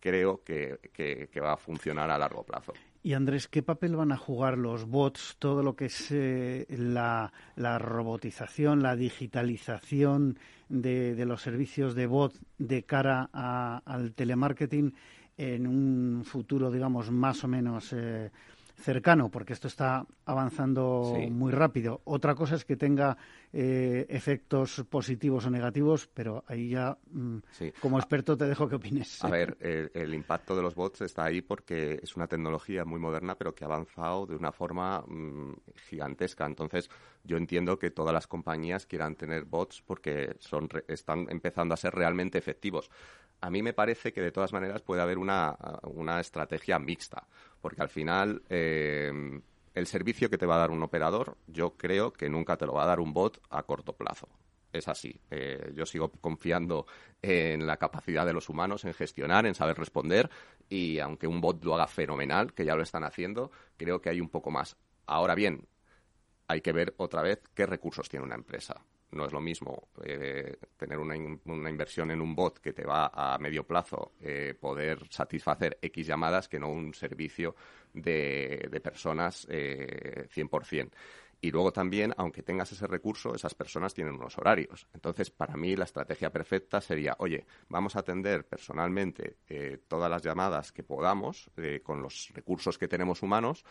creo 0.00 0.42
que, 0.42 0.78
va 1.38 1.52
a 1.52 1.58
funcionar 1.58 2.10
a 2.10 2.16
largo 2.16 2.42
plazo. 2.42 2.72
Y 3.06 3.12
Andrés, 3.12 3.48
¿qué 3.48 3.62
papel 3.62 3.96
van 3.96 4.12
a 4.12 4.16
jugar 4.16 4.56
los 4.56 4.86
bots, 4.86 5.36
todo 5.38 5.62
lo 5.62 5.76
que 5.76 5.84
es 5.84 6.10
eh, 6.10 6.64
la, 6.70 7.30
robotización, 7.54 8.82
la 8.82 8.96
digitalización 8.96 10.38
de, 10.70 11.22
los 11.26 11.42
servicios 11.42 11.94
de 11.94 12.06
bot 12.06 12.32
de 12.56 12.84
cara 12.84 13.28
al 13.84 14.14
telemarketing 14.14 14.94
en 15.36 15.66
un 15.66 16.24
futuro, 16.24 16.70
digamos, 16.70 17.10
más 17.10 17.44
o 17.44 17.48
menos 17.48 17.92
eh, 17.92 18.30
cercano, 18.76 19.30
porque 19.30 19.52
esto 19.52 19.68
está 19.68 20.06
avanzando 20.24 21.14
muy 21.30 21.52
rápido. 21.52 22.00
Otra 22.04 22.34
cosa 22.34 22.56
es 22.56 22.64
que 22.64 22.76
tenga 22.76 23.16
eh, 23.52 24.06
efectos 24.08 24.84
positivos 24.88 25.46
o 25.46 25.50
negativos, 25.50 26.08
pero 26.12 26.44
ahí 26.46 26.70
ya, 26.70 26.96
mm, 27.10 27.38
como 27.80 27.98
experto, 27.98 28.36
te 28.36 28.46
dejo 28.46 28.68
que 28.68 28.76
opines. 28.76 29.22
A 29.24 29.30
ver, 29.30 29.56
el, 29.60 30.12
impacto 30.14 30.56
de 30.56 30.62
los 30.62 30.74
bots 30.74 31.02
está 31.02 31.24
ahí 31.24 31.40
porque 31.40 32.00
es 32.02 32.16
una 32.16 32.26
tecnología 32.26 32.84
muy 32.84 33.00
moderna, 33.00 33.36
pero 33.36 33.54
que 33.54 33.64
ha 33.64 33.68
avanzado 33.68 34.26
de 34.26 34.36
una 34.36 34.52
forma 34.52 35.00
mm, 35.06 35.52
gigantesca. 35.88 36.46
Entonces, 36.46 36.90
yo 37.22 37.36
entiendo 37.36 37.78
que 37.78 37.90
todas 37.90 38.12
las 38.12 38.26
compañías 38.26 38.86
quieran 38.86 39.16
tener 39.16 39.44
bots 39.44 39.82
porque 39.82 40.36
son, 40.40 40.68
están 40.88 41.26
empezando 41.30 41.74
a 41.74 41.76
ser 41.76 41.94
realmente 41.94 42.38
efectivos. 42.38 42.90
A 43.44 43.50
mí 43.50 43.60
me 43.62 43.74
parece 43.74 44.10
que 44.14 44.22
de 44.22 44.32
todas 44.32 44.54
maneras 44.54 44.80
puede 44.80 45.02
haber 45.02 45.18
una, 45.18 45.54
una 45.82 46.18
estrategia 46.18 46.78
mixta, 46.78 47.28
porque 47.60 47.82
al 47.82 47.90
final 47.90 48.42
eh, 48.48 49.12
el 49.74 49.86
servicio 49.86 50.30
que 50.30 50.38
te 50.38 50.46
va 50.46 50.54
a 50.54 50.60
dar 50.60 50.70
un 50.70 50.82
operador, 50.82 51.36
yo 51.46 51.76
creo 51.76 52.10
que 52.10 52.30
nunca 52.30 52.56
te 52.56 52.64
lo 52.64 52.72
va 52.72 52.84
a 52.84 52.86
dar 52.86 53.00
un 53.00 53.12
bot 53.12 53.42
a 53.50 53.62
corto 53.64 53.92
plazo. 53.92 54.30
Es 54.72 54.88
así. 54.88 55.20
Eh, 55.30 55.74
yo 55.74 55.84
sigo 55.84 56.10
confiando 56.22 56.86
en 57.20 57.66
la 57.66 57.76
capacidad 57.76 58.24
de 58.24 58.32
los 58.32 58.48
humanos 58.48 58.86
en 58.86 58.94
gestionar, 58.94 59.44
en 59.44 59.54
saber 59.54 59.76
responder, 59.76 60.30
y 60.70 60.98
aunque 61.00 61.26
un 61.26 61.42
bot 61.42 61.62
lo 61.66 61.74
haga 61.74 61.86
fenomenal, 61.86 62.54
que 62.54 62.64
ya 62.64 62.74
lo 62.74 62.82
están 62.82 63.04
haciendo, 63.04 63.50
creo 63.76 64.00
que 64.00 64.08
hay 64.08 64.22
un 64.22 64.30
poco 64.30 64.50
más. 64.50 64.78
Ahora 65.04 65.34
bien, 65.34 65.68
hay 66.48 66.62
que 66.62 66.72
ver 66.72 66.94
otra 66.96 67.20
vez 67.20 67.42
qué 67.52 67.66
recursos 67.66 68.08
tiene 68.08 68.24
una 68.24 68.36
empresa. 68.36 68.82
No 69.14 69.26
es 69.26 69.32
lo 69.32 69.40
mismo 69.40 69.88
eh, 70.04 70.56
tener 70.76 70.98
una, 70.98 71.16
inversión 71.16 72.10
en 72.10 72.20
un 72.20 72.34
bot 72.34 72.58
que 72.58 72.72
te 72.72 72.84
va 72.84 73.10
a 73.14 73.38
medio 73.38 73.64
plazo 73.64 74.12
eh, 74.20 74.54
poder 74.58 75.06
satisfacer 75.08 75.78
X 75.80 76.06
llamadas 76.06 76.48
que 76.48 76.58
no 76.58 76.68
un 76.68 76.92
servicio 76.94 77.54
de, 77.92 78.68
de 78.70 78.80
personas 78.80 79.46
eh, 79.48 80.28
100%. 80.34 80.90
Y 81.44 81.50
luego 81.50 81.72
también, 81.72 82.14
aunque 82.16 82.42
tengas 82.42 82.72
ese 82.72 82.86
recurso, 82.86 83.34
esas 83.34 83.54
personas 83.54 83.92
tienen 83.92 84.14
unos 84.14 84.38
horarios. 84.38 84.86
Entonces, 84.94 85.30
para 85.30 85.58
mí 85.58 85.76
la 85.76 85.84
estrategia 85.84 86.32
perfecta 86.32 86.80
sería, 86.80 87.16
oye, 87.18 87.44
vamos 87.68 87.96
a 87.96 87.98
atender 87.98 88.46
personalmente 88.46 89.36
eh, 89.46 89.78
todas 89.86 90.10
las 90.10 90.22
llamadas 90.22 90.72
que 90.72 90.82
podamos 90.82 91.50
con 91.82 92.00
los 92.00 92.30
recursos 92.32 92.78
que 92.78 92.88
tenemos 92.88 93.22
humanos 93.22 93.62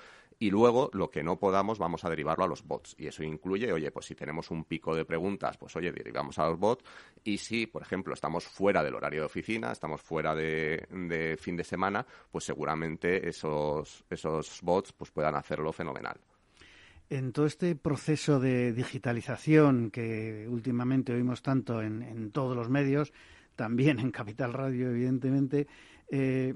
y 0.43 0.51
luego 0.51 0.89
lo 0.91 1.09
que 1.09 1.23
no 1.23 1.39
podamos 1.39 1.79
vamos 1.79 2.03
a 2.03 2.09
derivarlo 2.09 2.43
a 2.43 2.47
los 2.49 2.67
bots. 2.67 2.97
Y 2.99 3.07
eso 3.07 3.23
incluye, 3.23 3.71
oye, 3.71 3.91
pues 3.91 4.07
si 4.07 4.13
tenemos 4.13 4.51
un 4.51 4.65
pico 4.65 4.93
de 4.93 5.05
preguntas, 5.05 5.55
pues 5.55 5.73
oye, 5.77 5.93
derivamos 5.93 6.37
a 6.37 6.49
los 6.49 6.59
bots. 6.59 6.83
Y 7.23 7.37
si, 7.37 7.65
por 7.65 7.81
ejemplo, 7.81 8.13
estamos 8.13 8.43
fuera 8.43 8.83
del 8.83 8.93
horario 8.93 9.21
de 9.21 9.27
oficina, 9.27 9.71
estamos 9.71 10.01
fuera 10.01 10.35
de, 10.35 11.37
fin 11.39 11.55
de 11.55 11.63
semana, 11.63 12.05
pues 12.29 12.43
seguramente 12.43 13.25
esos, 13.25 14.03
esos 14.09 14.59
bots 14.61 14.91
pues 14.91 15.11
puedan 15.11 15.35
hacerlo 15.35 15.71
fenomenal. 15.71 16.19
En 17.09 17.31
todo 17.31 17.45
este 17.45 17.77
proceso 17.77 18.41
de 18.41 18.73
digitalización 18.73 19.91
que 19.91 20.45
últimamente 20.49 21.13
oímos 21.13 21.41
tanto 21.41 21.81
en, 21.81 22.31
todos 22.31 22.53
los 22.53 22.67
medios, 22.67 23.13
también 23.55 23.97
en 23.97 24.11
Capital 24.11 24.51
Radio, 24.51 24.89
evidentemente, 24.89 25.67
eh, 26.11 26.53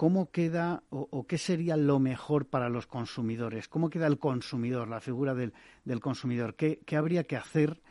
¿cómo 0.00 0.30
queda 0.30 0.82
o, 0.88 1.26
qué 1.26 1.36
sería 1.36 1.76
lo 1.76 1.98
mejor 1.98 2.46
para 2.46 2.70
los 2.70 2.86
consumidores? 2.86 3.68
¿Cómo 3.68 3.90
queda 3.90 4.06
el 4.06 4.18
consumidor, 4.18 4.88
la 4.88 4.98
figura 4.98 5.34
del, 5.34 5.52
consumidor? 6.00 6.54
¿Qué, 6.54 6.80
habría 6.96 7.24
que 7.24 7.36
hacer 7.36 7.82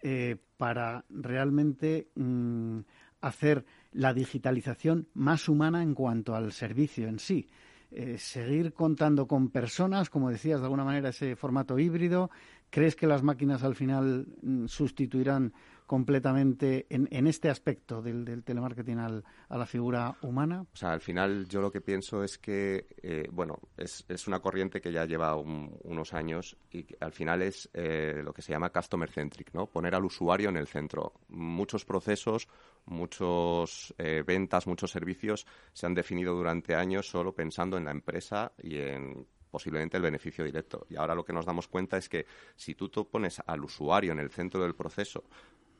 eh, 0.00 0.36
para 0.56 1.04
realmente 1.10 2.08
mm, 2.14 2.78
hacer 3.20 3.66
la 3.92 4.14
digitalización 4.14 5.08
más 5.12 5.46
humana 5.46 5.82
en 5.82 5.92
cuanto 5.92 6.34
al 6.34 6.52
servicio 6.52 7.06
en 7.06 7.18
sí? 7.18 7.50
Eh, 7.90 8.16
seguir 8.16 8.72
contando 8.72 9.26
con 9.26 9.50
personas, 9.50 10.08
como 10.08 10.30
decías, 10.30 10.60
de 10.60 10.64
alguna 10.64 10.84
manera 10.84 11.10
ese 11.10 11.36
formato 11.36 11.78
híbrido. 11.78 12.30
¿Crees 12.70 12.96
que 12.96 13.06
las 13.06 13.22
máquinas 13.22 13.62
al 13.62 13.74
final 13.74 14.26
mm, 14.40 14.68
sustituirán 14.68 15.52
completamente 15.88 16.86
en, 16.90 17.26
este 17.26 17.48
aspecto 17.48 18.02
del, 18.02 18.44
telemarketing 18.44 18.98
a 18.98 19.56
la 19.56 19.64
figura 19.64 20.14
humana? 20.20 20.66
O 20.70 20.76
sea, 20.76 20.92
al 20.92 21.00
final 21.00 21.48
yo 21.48 21.62
lo 21.62 21.72
que 21.72 21.80
pienso 21.80 22.22
es 22.22 22.36
que, 22.36 22.86
eh, 23.02 23.26
bueno, 23.32 23.58
es, 23.74 24.04
una 24.28 24.40
corriente 24.40 24.82
que 24.82 24.92
ya 24.92 25.06
lleva 25.06 25.34
unos 25.34 26.12
años 26.12 26.58
y 26.70 26.86
al 27.00 27.12
final 27.12 27.40
es 27.40 27.70
eh, 27.72 28.20
lo 28.22 28.34
que 28.34 28.42
se 28.42 28.52
llama 28.52 28.68
customer 28.68 29.10
centric, 29.10 29.54
¿no? 29.54 29.66
Poner 29.66 29.94
al 29.94 30.04
usuario 30.04 30.50
en 30.50 30.58
el 30.58 30.66
centro. 30.66 31.14
Muchos 31.28 31.86
procesos, 31.86 32.48
muchos 32.84 33.94
eh, 33.96 34.22
ventas, 34.26 34.66
muchos 34.66 34.90
servicios 34.90 35.46
se 35.72 35.86
han 35.86 35.94
definido 35.94 36.34
durante 36.34 36.74
años 36.74 37.08
solo 37.08 37.34
pensando 37.34 37.78
en 37.78 37.86
la 37.86 37.92
empresa 37.92 38.52
y 38.62 38.76
en 38.76 39.26
posiblemente 39.50 39.96
el 39.96 40.02
beneficio 40.02 40.44
directo. 40.44 40.86
Y 40.90 40.96
ahora 40.96 41.14
lo 41.14 41.24
que 41.24 41.32
nos 41.32 41.46
damos 41.46 41.66
cuenta 41.66 41.96
es 41.96 42.10
que 42.10 42.26
si 42.56 42.74
tú 42.74 42.90
pones 43.08 43.40
al 43.46 43.64
usuario 43.64 44.12
en 44.12 44.18
el 44.18 44.30
centro 44.30 44.62
del 44.62 44.74
proceso, 44.74 45.24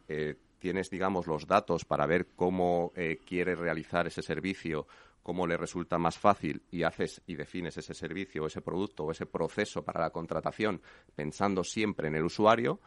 eh, 0.09 0.37
tienes, 0.59 0.91
digamos, 0.91 1.27
los 1.27 1.47
datos 1.47 1.85
para 1.85 2.07
ver 2.07 2.29
cómo 2.35 2.93
eh, 2.97 3.19
quiere 3.25 3.55
realizar 3.55 4.07
ese 4.07 4.23
servicio, 4.23 4.87
cómo 5.23 5.47
le 5.47 5.57
resulta 5.57 5.99
más 5.99 6.19
fácil 6.19 6.63
y 6.71 6.83
haces 6.83 7.23
y 7.27 7.37
defines 7.37 7.77
ese 7.77 7.95
servicio 7.95 8.47
ese 8.47 8.63
producto 8.63 9.05
o 9.05 9.13
ese 9.13 9.27
proceso 9.27 9.85
para 9.85 10.01
la 10.01 10.11
contratación 10.11 10.81
pensando 11.15 11.63
siempre 11.63 12.09
en 12.09 12.17
el 12.17 12.25
usuario, 12.25 12.81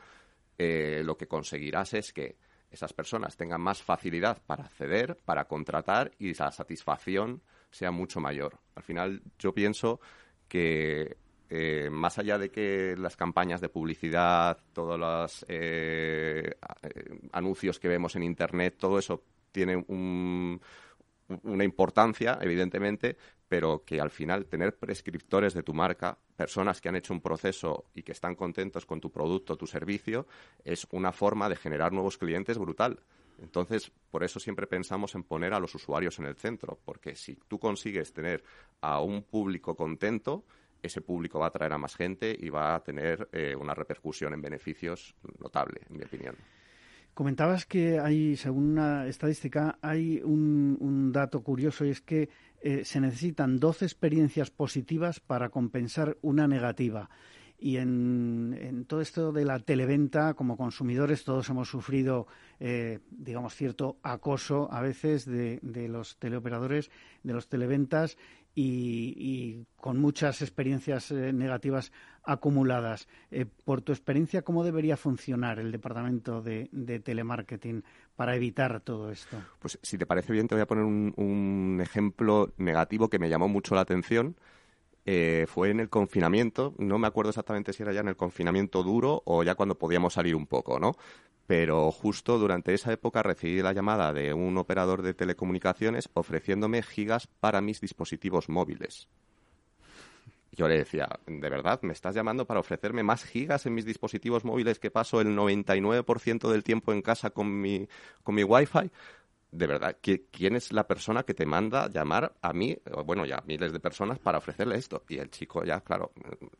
eh, 0.57 1.01
lo 1.03 1.17
que 1.17 1.27
conseguirás 1.27 1.93
es 1.93 2.11
que 2.11 2.37
esas 2.69 2.93
personas 2.93 3.35
tengan 3.35 3.61
más 3.61 3.83
facilidad 3.83 4.41
para 4.45 4.63
acceder, 4.63 5.17
para 5.25 5.45
contratar 5.45 6.11
y 6.19 6.33
la 6.33 6.51
satisfacción 6.51 7.41
sea 7.69 7.91
mucho 7.91 8.19
mayor. 8.19 8.59
Al 8.75 8.83
final 8.83 9.21
yo 9.37 9.53
pienso 9.53 9.99
que 10.47 11.17
eh, 11.53 11.89
más 11.91 12.17
allá 12.17 12.37
de 12.37 12.49
que 12.49 12.95
las 12.97 13.17
campañas 13.17 13.59
de 13.59 13.67
publicidad, 13.67 14.57
todos 14.71 14.97
los 14.97 15.45
eh, 15.49 16.55
anuncios 17.33 17.77
que 17.77 17.89
vemos 17.89 18.15
en 18.15 18.23
Internet, 18.23 18.77
todo 18.79 18.97
eso 18.97 19.21
tiene 19.51 19.75
una 19.85 20.61
importancia, 21.65 22.39
evidentemente, 22.41 23.17
pero 23.49 23.83
que 23.83 23.99
al 23.99 24.11
final 24.11 24.45
tener 24.45 24.77
prescriptores 24.77 25.53
de 25.53 25.61
tu 25.61 25.73
marca, 25.73 26.17
personas 26.37 26.79
que 26.79 26.87
han 26.87 26.95
hecho 26.95 27.13
un 27.13 27.19
proceso 27.19 27.83
y 27.93 28.03
que 28.03 28.13
están 28.13 28.35
contentos 28.35 28.85
con 28.85 29.01
tu 29.01 29.11
producto, 29.11 29.57
tu 29.57 29.67
servicio, 29.67 30.27
es 30.63 30.87
una 30.91 31.11
forma 31.11 31.49
de 31.49 31.57
generar 31.57 31.91
nuevos 31.91 32.17
clientes 32.17 32.57
brutal. 32.57 33.01
Entonces, 33.41 33.91
por 34.09 34.23
eso 34.23 34.39
siempre 34.39 34.67
pensamos 34.67 35.15
en 35.15 35.23
poner 35.23 35.53
a 35.53 35.59
los 35.59 35.75
usuarios 35.75 36.17
en 36.19 36.27
el 36.27 36.37
centro, 36.37 36.79
porque 36.85 37.13
si 37.17 37.35
tú 37.35 37.59
consigues 37.59 38.13
tener 38.13 38.41
a 38.79 39.01
un 39.01 39.23
público 39.23 39.75
contento, 39.75 40.45
ese 40.81 41.01
público 41.01 41.39
va 41.39 41.45
a 41.45 41.49
atraer 41.49 41.73
a 41.73 41.77
más 41.77 41.95
gente 41.95 42.35
y 42.37 42.49
va 42.49 42.75
a 42.75 42.83
tener 42.83 43.29
eh, 43.31 43.55
una 43.55 43.73
repercusión 43.73 44.33
en 44.33 44.41
beneficios 44.41 45.15
notable, 45.39 45.81
en 45.89 45.97
mi 45.97 46.03
opinión. 46.03 46.35
Comentabas 47.13 47.65
que 47.65 47.99
hay, 47.99 48.37
según 48.37 48.71
una 48.71 49.05
estadística, 49.05 49.77
hay 49.81 50.21
un, 50.23 51.11
dato 51.11 51.43
curioso 51.43 51.83
y 51.83 51.89
es 51.89 52.01
que 52.01 52.29
eh, 52.61 52.85
se 52.85 53.01
necesitan 53.01 53.59
12 53.59 53.83
experiencias 53.83 54.49
positivas 54.49 55.19
para 55.19 55.49
compensar 55.49 56.17
una 56.21 56.47
negativa. 56.47 57.09
Y 57.63 57.77
en, 57.77 58.85
todo 58.87 59.01
esto 59.01 59.31
de 59.31 59.45
la 59.45 59.59
televenta, 59.59 60.33
como 60.33 60.57
consumidores, 60.57 61.23
todos 61.23 61.47
hemos 61.49 61.69
sufrido, 61.69 62.25
eh, 62.59 62.99
digamos, 63.11 63.53
cierto 63.53 63.99
acoso 64.01 64.67
a 64.71 64.81
veces 64.81 65.25
de, 65.25 65.59
los 65.87 66.17
teleoperadores, 66.17 66.89
de 67.21 67.33
los 67.33 67.49
televentas, 67.49 68.17
y, 68.53 69.65
con 69.75 69.99
muchas 69.99 70.41
experiencias 70.41 71.11
eh, 71.11 71.33
negativas 71.33 71.91
acumuladas. 72.23 73.07
Eh, 73.31 73.45
por 73.45 73.81
tu 73.81 73.91
experiencia, 73.91 74.43
¿cómo 74.43 74.63
debería 74.63 74.97
funcionar 74.97 75.59
el 75.59 75.71
departamento 75.71 76.41
de, 76.41 76.69
telemarketing 77.03 77.83
para 78.15 78.35
evitar 78.35 78.81
todo 78.81 79.11
esto? 79.11 79.37
Pues 79.59 79.79
si 79.81 79.97
te 79.97 80.05
parece 80.05 80.33
bien, 80.33 80.47
te 80.47 80.55
voy 80.55 80.61
a 80.61 80.67
poner 80.67 80.83
un, 80.83 81.79
ejemplo 81.81 82.53
negativo 82.57 83.09
que 83.09 83.19
me 83.19 83.29
llamó 83.29 83.47
mucho 83.47 83.73
la 83.73 83.81
atención. 83.81 84.35
Eh, 85.05 85.45
fue 85.47 85.71
en 85.71 85.79
el 85.79 85.89
confinamiento, 85.89 86.75
no 86.77 86.99
me 86.99 87.07
acuerdo 87.07 87.29
exactamente 87.29 87.73
si 87.73 87.81
era 87.81 87.91
ya 87.91 88.01
en 88.01 88.09
el 88.09 88.15
confinamiento 88.15 88.83
duro 88.83 89.23
o 89.25 89.43
ya 89.43 89.55
cuando 89.55 89.77
podíamos 89.77 90.13
salir 90.13 90.35
un 90.35 90.45
poco, 90.45 90.79
¿no? 90.79 90.95
pero 91.51 91.91
justo 91.91 92.39
durante 92.39 92.73
esa 92.73 92.93
época 92.93 93.23
recibí 93.23 93.61
la 93.61 93.73
llamada 93.73 94.13
de 94.13 94.33
un 94.33 94.57
operador 94.57 95.01
de 95.01 95.13
telecomunicaciones 95.13 96.09
ofreciéndome 96.13 96.81
gigas 96.81 97.27
para 97.27 97.59
mis 97.59 97.81
dispositivos 97.81 98.47
móviles. 98.47 99.09
Yo 100.53 100.69
le 100.69 100.77
decía, 100.77 101.09
¿de 101.27 101.49
verdad 101.49 101.81
me 101.81 101.91
estás 101.91 102.15
llamando 102.15 102.45
para 102.45 102.61
ofrecerme 102.61 103.03
más 103.03 103.25
gigas 103.25 103.65
en 103.65 103.73
mis 103.73 103.83
dispositivos 103.83 104.45
móviles 104.45 104.79
que 104.79 104.91
paso 104.91 105.19
el 105.19 105.35
99% 105.35 106.49
del 106.49 106.63
tiempo 106.63 106.93
en 106.93 107.01
casa 107.01 107.31
con 107.31 107.59
mi, 107.59 107.85
con 108.23 108.35
mi 108.35 108.45
Wi-Fi? 108.45 108.89
De 109.51 109.67
verdad, 109.67 109.97
¿quién 110.01 110.55
es 110.55 110.71
la 110.71 110.87
persona 110.87 111.23
que 111.23 111.33
te 111.33 111.45
manda 111.45 111.89
llamar 111.89 112.33
a 112.41 112.53
mí, 112.53 112.77
bueno, 113.05 113.25
ya 113.25 113.43
miles 113.45 113.73
de 113.73 113.81
personas, 113.81 114.17
para 114.17 114.37
ofrecerle 114.37 114.77
esto? 114.77 115.03
Y 115.09 115.17
el 115.17 115.29
chico 115.29 115.65
ya, 115.65 115.81
claro, 115.81 116.13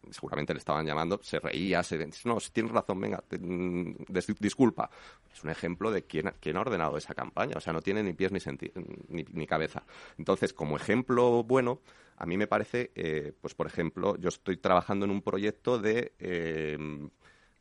seguramente 0.09 0.53
le 0.53 0.59
estaban 0.59 0.85
llamando, 0.85 1.19
se 1.23 1.39
reía, 1.39 1.83
se 1.83 2.09
no, 2.25 2.39
si 2.41 2.51
tienes 2.51 2.73
razón, 2.73 2.99
venga, 2.99 3.23
mm, 3.39 3.91
disculpa. 4.39 4.89
Es 5.33 5.41
un 5.43 5.51
ejemplo 5.51 5.89
de 5.89 6.03
quién, 6.03 6.33
quién, 6.41 6.57
ha 6.57 6.61
ordenado 6.61 6.97
esa 6.97 7.13
campaña, 7.13 7.55
o 7.55 7.61
sea, 7.61 7.71
no 7.71 7.81
tiene 7.81 8.03
ni 8.03 8.11
pies 8.11 8.33
ni, 8.33 9.23
ni, 9.31 9.47
cabeza. 9.47 9.83
Entonces, 10.17 10.51
como 10.53 10.75
ejemplo 10.75 11.43
bueno, 11.43 11.79
a 12.17 12.25
mí 12.25 12.35
me 12.35 12.47
parece, 12.47 12.91
eh, 12.95 13.31
pues 13.39 13.55
por 13.55 13.67
ejemplo, 13.67 14.17
yo 14.17 14.27
estoy 14.27 14.57
trabajando 14.57 15.05
en 15.05 15.11
un 15.11 15.21
proyecto 15.21 15.79
de... 15.79 16.13
Eh, 16.19 16.77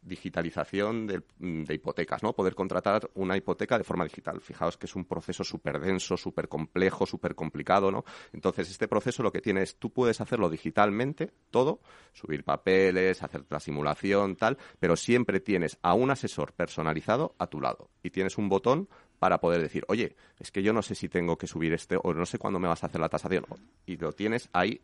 digitalización 0.02 1.06
de, 1.06 1.74
hipotecas, 1.74 2.22
¿no? 2.22 2.32
Poder 2.32 2.54
contratar 2.54 3.10
una 3.14 3.36
hipoteca 3.36 3.78
de 3.78 3.84
forma 3.84 4.04
digital. 4.04 4.40
Fijaos 4.40 4.76
que 4.76 4.86
es 4.86 4.96
un 4.96 5.04
proceso 5.04 5.44
súper 5.44 5.80
denso, 5.80 6.16
súper 6.16 6.48
complejo, 6.48 7.06
súper 7.06 7.34
complicado, 7.34 7.90
¿no? 7.90 8.04
Entonces, 8.32 8.70
este 8.70 8.88
proceso 8.88 9.22
lo 9.22 9.32
que 9.32 9.40
tiene 9.40 9.62
es, 9.62 9.76
tú 9.76 9.92
puedes 9.92 10.20
hacerlo 10.20 10.48
digitalmente, 10.48 11.32
todo, 11.50 11.80
subir 12.12 12.44
papeles, 12.44 13.22
hacer 13.22 13.44
la 13.48 13.60
simulación, 13.60 14.36
tal, 14.36 14.58
pero 14.78 14.96
siempre 14.96 15.40
tienes 15.40 15.78
a 15.82 15.94
un 15.94 16.10
asesor 16.10 16.52
personalizado 16.52 17.34
a 17.38 17.46
tu 17.46 17.60
lado 17.60 17.90
y 18.02 18.10
tienes 18.10 18.38
un 18.38 18.48
botón 18.48 18.88
para 19.18 19.38
poder 19.38 19.60
decir, 19.60 19.84
oye, 19.88 20.16
es 20.38 20.50
que 20.50 20.62
yo 20.62 20.72
no 20.72 20.80
sé 20.80 20.94
si 20.94 21.08
tengo 21.08 21.36
que 21.36 21.46
subir 21.46 21.74
este 21.74 21.96
o 22.02 22.14
no 22.14 22.24
sé 22.24 22.38
cuándo 22.38 22.58
me 22.58 22.68
vas 22.68 22.82
a 22.82 22.86
hacer 22.86 23.00
la 23.00 23.10
tasación. 23.10 23.44
Y 23.84 23.98
lo 23.98 24.12
tienes 24.12 24.48
ahí 24.52 24.80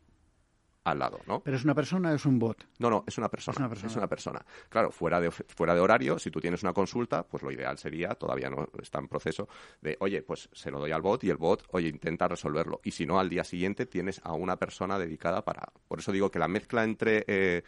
al 0.86 1.00
lado, 1.00 1.20
¿no? 1.26 1.40
¿Pero 1.40 1.56
es 1.56 1.64
una 1.64 1.74
persona 1.74 2.12
o 2.12 2.14
es 2.14 2.24
un 2.26 2.38
bot? 2.38 2.64
No, 2.78 2.88
no, 2.88 3.04
es 3.06 3.18
una 3.18 3.28
persona. 3.28 3.68
Es 3.74 3.96
una 3.96 4.06
persona. 4.06 4.40
Claro, 4.68 4.92
fuera 4.92 5.20
de, 5.20 5.32
fuera 5.32 5.74
de 5.74 5.80
horario, 5.80 6.16
si 6.16 6.30
tú 6.30 6.40
tienes 6.40 6.62
una 6.62 6.72
consulta, 6.72 7.24
pues 7.24 7.42
lo 7.42 7.50
ideal 7.50 7.76
sería, 7.76 8.10
todavía 8.10 8.48
no 8.48 8.68
está 8.80 9.00
en 9.00 9.08
proceso, 9.08 9.48
de, 9.80 9.96
oye, 9.98 10.22
pues 10.22 10.48
se 10.52 10.70
lo 10.70 10.78
doy 10.78 10.92
al 10.92 11.02
bot 11.02 11.24
y 11.24 11.30
el 11.30 11.38
bot, 11.38 11.64
oye, 11.72 11.88
intenta 11.88 12.28
resolverlo. 12.28 12.80
Y 12.84 12.92
si 12.92 13.04
no, 13.04 13.18
al 13.18 13.28
día 13.28 13.42
siguiente 13.42 13.86
tienes 13.86 14.20
a 14.22 14.32
una 14.34 14.56
persona 14.56 14.96
dedicada 14.96 15.44
para... 15.44 15.72
Por 15.88 15.98
eso 15.98 16.12
digo 16.12 16.30
que 16.30 16.38
la 16.38 16.46
mezcla 16.46 16.84
entre 16.84 17.24
eh, 17.26 17.64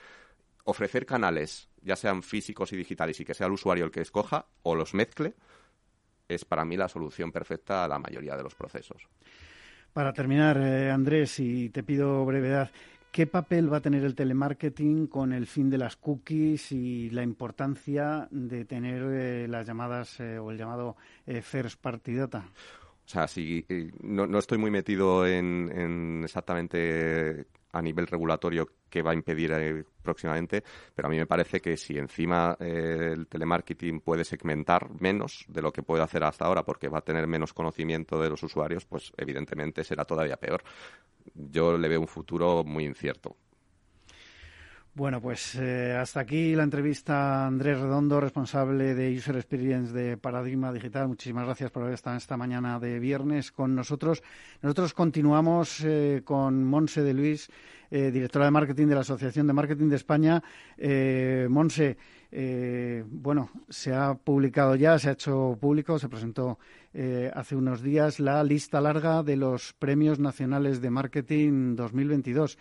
ofrecer 0.63 1.05
canales, 1.05 1.69
ya 1.83 1.97
sean 1.97 2.23
físicos 2.23 2.73
y 2.73 2.77
digitales, 2.77 3.19
y 3.19 3.25
que 3.25 3.35
sea 3.35 3.49
el 3.49 3.53
usuario 3.55 3.85
el 3.85 3.91
que 3.91 4.01
escoja, 4.01 4.47
o 4.63 4.77
los 4.77 4.95
mezcle, 4.95 5.35
es 6.29 6.45
para 6.45 6.65
mí 6.65 6.77
la 6.77 6.89
solución 6.89 7.33
perfecta 7.33 7.85
a 7.85 7.89
la 7.89 7.99
mayoría 7.99 8.37
de 8.37 8.45
los 8.45 8.55
procesos. 8.55 9.09
Para 9.93 10.13
terminar, 10.13 10.59
eh, 10.59 10.91
Andrés, 10.93 11.41
y 11.41 11.71
te 11.71 11.83
pido 11.83 12.25
brevedad, 12.25 12.71
¿Qué 13.11 13.27
papel 13.27 13.73
va 13.73 13.79
a 13.79 13.81
tener 13.81 14.05
el 14.05 14.15
telemarketing 14.15 15.07
con 15.07 15.33
el 15.33 15.47
fin 15.47 15.71
de 15.71 15.79
las 15.79 15.97
cookies 15.97 16.73
y 16.73 17.11
la 17.11 17.23
importancia 17.23 18.29
de 18.31 18.65
tener 18.65 19.03
eh, 19.03 19.49
las 19.49 19.67
llamadas 19.67 20.21
eh, 20.21 20.39
o 20.39 20.51
el 20.51 20.59
llamado 20.59 20.97
eh, 21.27 21.43
first 21.43 21.81
party 21.81 22.15
data? 22.15 22.45
O 23.05 23.09
sea, 23.11 23.27
si 23.27 23.65
no, 24.03 24.39
estoy 24.39 24.59
muy 24.59 24.71
metido 24.71 25.27
en, 25.27 26.21
exactamente 26.23 27.47
a 27.73 27.81
nivel 27.81 28.07
regulatorio 28.07 28.69
qué 28.89 29.03
va 29.03 29.13
a 29.13 29.15
impedir 29.15 29.85
próximamente, 30.03 30.63
pero 30.95 31.09
a 31.09 31.11
mí 31.11 31.17
me 31.17 31.27
parece 31.27 31.61
que 31.61 31.77
si 31.77 31.99
encima 31.99 32.57
el 32.61 33.27
telemarketing 33.27 34.01
puede 34.01 34.25
segmentar 34.25 34.89
menos 35.01 35.45
de 35.49 35.63
lo 35.63 35.73
que 35.73 35.83
puede 35.83 36.03
hacer 36.03 36.25
hasta 36.25 36.47
ahora 36.47 36.65
porque 36.65 36.89
va 36.89 36.99
a 36.99 37.03
tener 37.03 37.27
menos 37.27 37.53
conocimiento 37.53 38.21
de 38.21 38.31
los 38.31 38.43
usuarios, 38.43 38.85
pues 38.87 39.13
evidentemente 39.17 39.85
será 39.85 40.05
todavía 40.05 40.37
peor 40.37 40.63
yo 41.35 41.77
le 41.77 41.89
veo 41.89 42.01
un 42.01 42.09
futuro 42.09 42.65
muy 42.65 42.85
incierto. 42.85 43.37
Bueno, 44.99 45.21
pues 45.21 45.55
eh, 45.55 45.93
hasta 45.93 46.19
aquí 46.19 46.57
la 46.57 46.65
entrevista 46.65 47.45
a 47.45 47.47
Andrés 47.47 47.79
Redondo, 47.79 48.21
responsable 48.21 48.97
de 48.97 49.17
User 49.17 49.37
Experience 49.37 49.93
de 49.93 50.17
Paradigma 50.17 50.73
Digital. 50.73 51.07
Muchísimas 51.07 51.45
gracias 51.45 51.71
por 51.71 51.85
haber 51.85 51.95
estado 51.95 52.17
esta 52.17 52.37
mañana 52.37 52.81
de 52.81 52.99
viernes 52.99 53.53
con 53.53 53.77
nosotros. 53.77 54.25
Nosotros 54.61 54.95
continuamos 54.95 55.85
eh, 55.85 56.23
con 56.25 56.65
Monse 56.65 57.03
de 57.03 57.15
Luis, 57.15 57.49
eh, 57.93 58.11
directora 58.11 58.47
de 58.47 58.51
marketing 58.51 58.89
de 58.89 58.95
la 58.97 59.03
Asociación 59.03 59.47
de 59.47 59.53
Marketing 59.53 59.89
de 59.89 59.95
España. 59.95 60.43
Monse, 61.49 61.97
bueno, 63.09 63.51
se 63.69 63.95
ha 63.95 64.15
publicado 64.15 64.75
ya, 64.75 64.99
se 64.99 65.11
ha 65.11 65.13
hecho 65.13 65.57
público, 65.61 66.01
se 66.01 66.09
presentó 66.09 66.59
hace 67.35 67.55
unos 67.55 67.83
días 67.83 68.19
la 68.19 68.43
lista 68.43 68.81
larga 68.81 69.23
de 69.23 69.37
los 69.37 69.75
premios 69.75 70.19
nacionales 70.19 70.81
de 70.81 70.91
marketing 70.91 71.77
2022. 71.77 72.59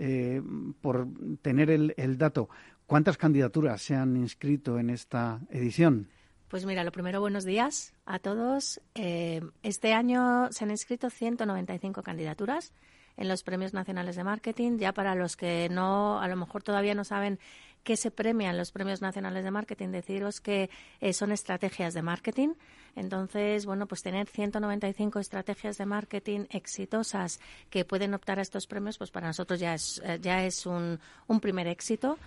Eh, 0.00 0.40
por 0.80 1.08
tener 1.42 1.70
el, 1.70 2.18
dato, 2.18 2.48
¿cuántas 2.86 3.16
candidaturas 3.16 3.82
se 3.82 3.96
han 3.96 4.16
inscrito 4.16 4.78
en 4.78 4.90
esta 4.90 5.40
edición? 5.50 6.08
Pues 6.46 6.64
mira, 6.64 6.84
lo 6.84 6.92
primero, 6.92 7.20
buenos 7.20 7.44
días 7.44 7.94
a 8.06 8.20
todos. 8.20 8.80
Eh, 8.94 9.40
este 9.64 9.92
año 9.92 10.52
se 10.52 10.64
han 10.64 10.70
inscrito 10.70 11.10
195 11.10 12.04
candidaturas 12.04 12.72
en 13.16 13.26
los 13.26 13.42
premios 13.42 13.74
nacionales 13.74 14.14
de 14.14 14.22
marketing. 14.22 14.78
Ya 14.78 14.92
para 14.92 15.16
los 15.16 15.36
que 15.36 15.68
no, 15.68 16.20
a 16.20 16.28
lo 16.28 16.36
mejor 16.36 16.62
todavía 16.62 16.94
no 16.94 17.02
saben 17.02 17.40
qué 17.84 17.96
se 17.96 18.10
premian 18.10 18.56
los 18.56 18.72
premios 18.72 19.00
nacionales 19.00 19.44
de 19.44 19.50
marketing, 19.50 19.88
deciros 19.88 20.40
que 20.40 20.70
eh, 21.00 21.12
son 21.12 21.32
estrategias 21.32 21.94
de 21.94 22.02
marketing. 22.02 22.50
Entonces, 22.96 23.66
bueno, 23.66 23.86
pues 23.86 24.02
tener 24.02 24.26
195 24.26 25.18
estrategias 25.20 25.78
de 25.78 25.86
marketing 25.86 26.46
exitosas 26.50 27.40
que 27.70 27.84
pueden 27.84 28.14
optar 28.14 28.38
a 28.38 28.42
estos 28.42 28.66
premios, 28.66 28.98
pues 28.98 29.10
para 29.10 29.28
nosotros 29.28 29.60
ya 29.60 29.74
es, 29.74 30.02
eh, 30.04 30.18
ya 30.20 30.44
es 30.44 30.66
un, 30.66 30.98
un 31.26 31.40
primer 31.40 31.66
éxito. 31.66 32.18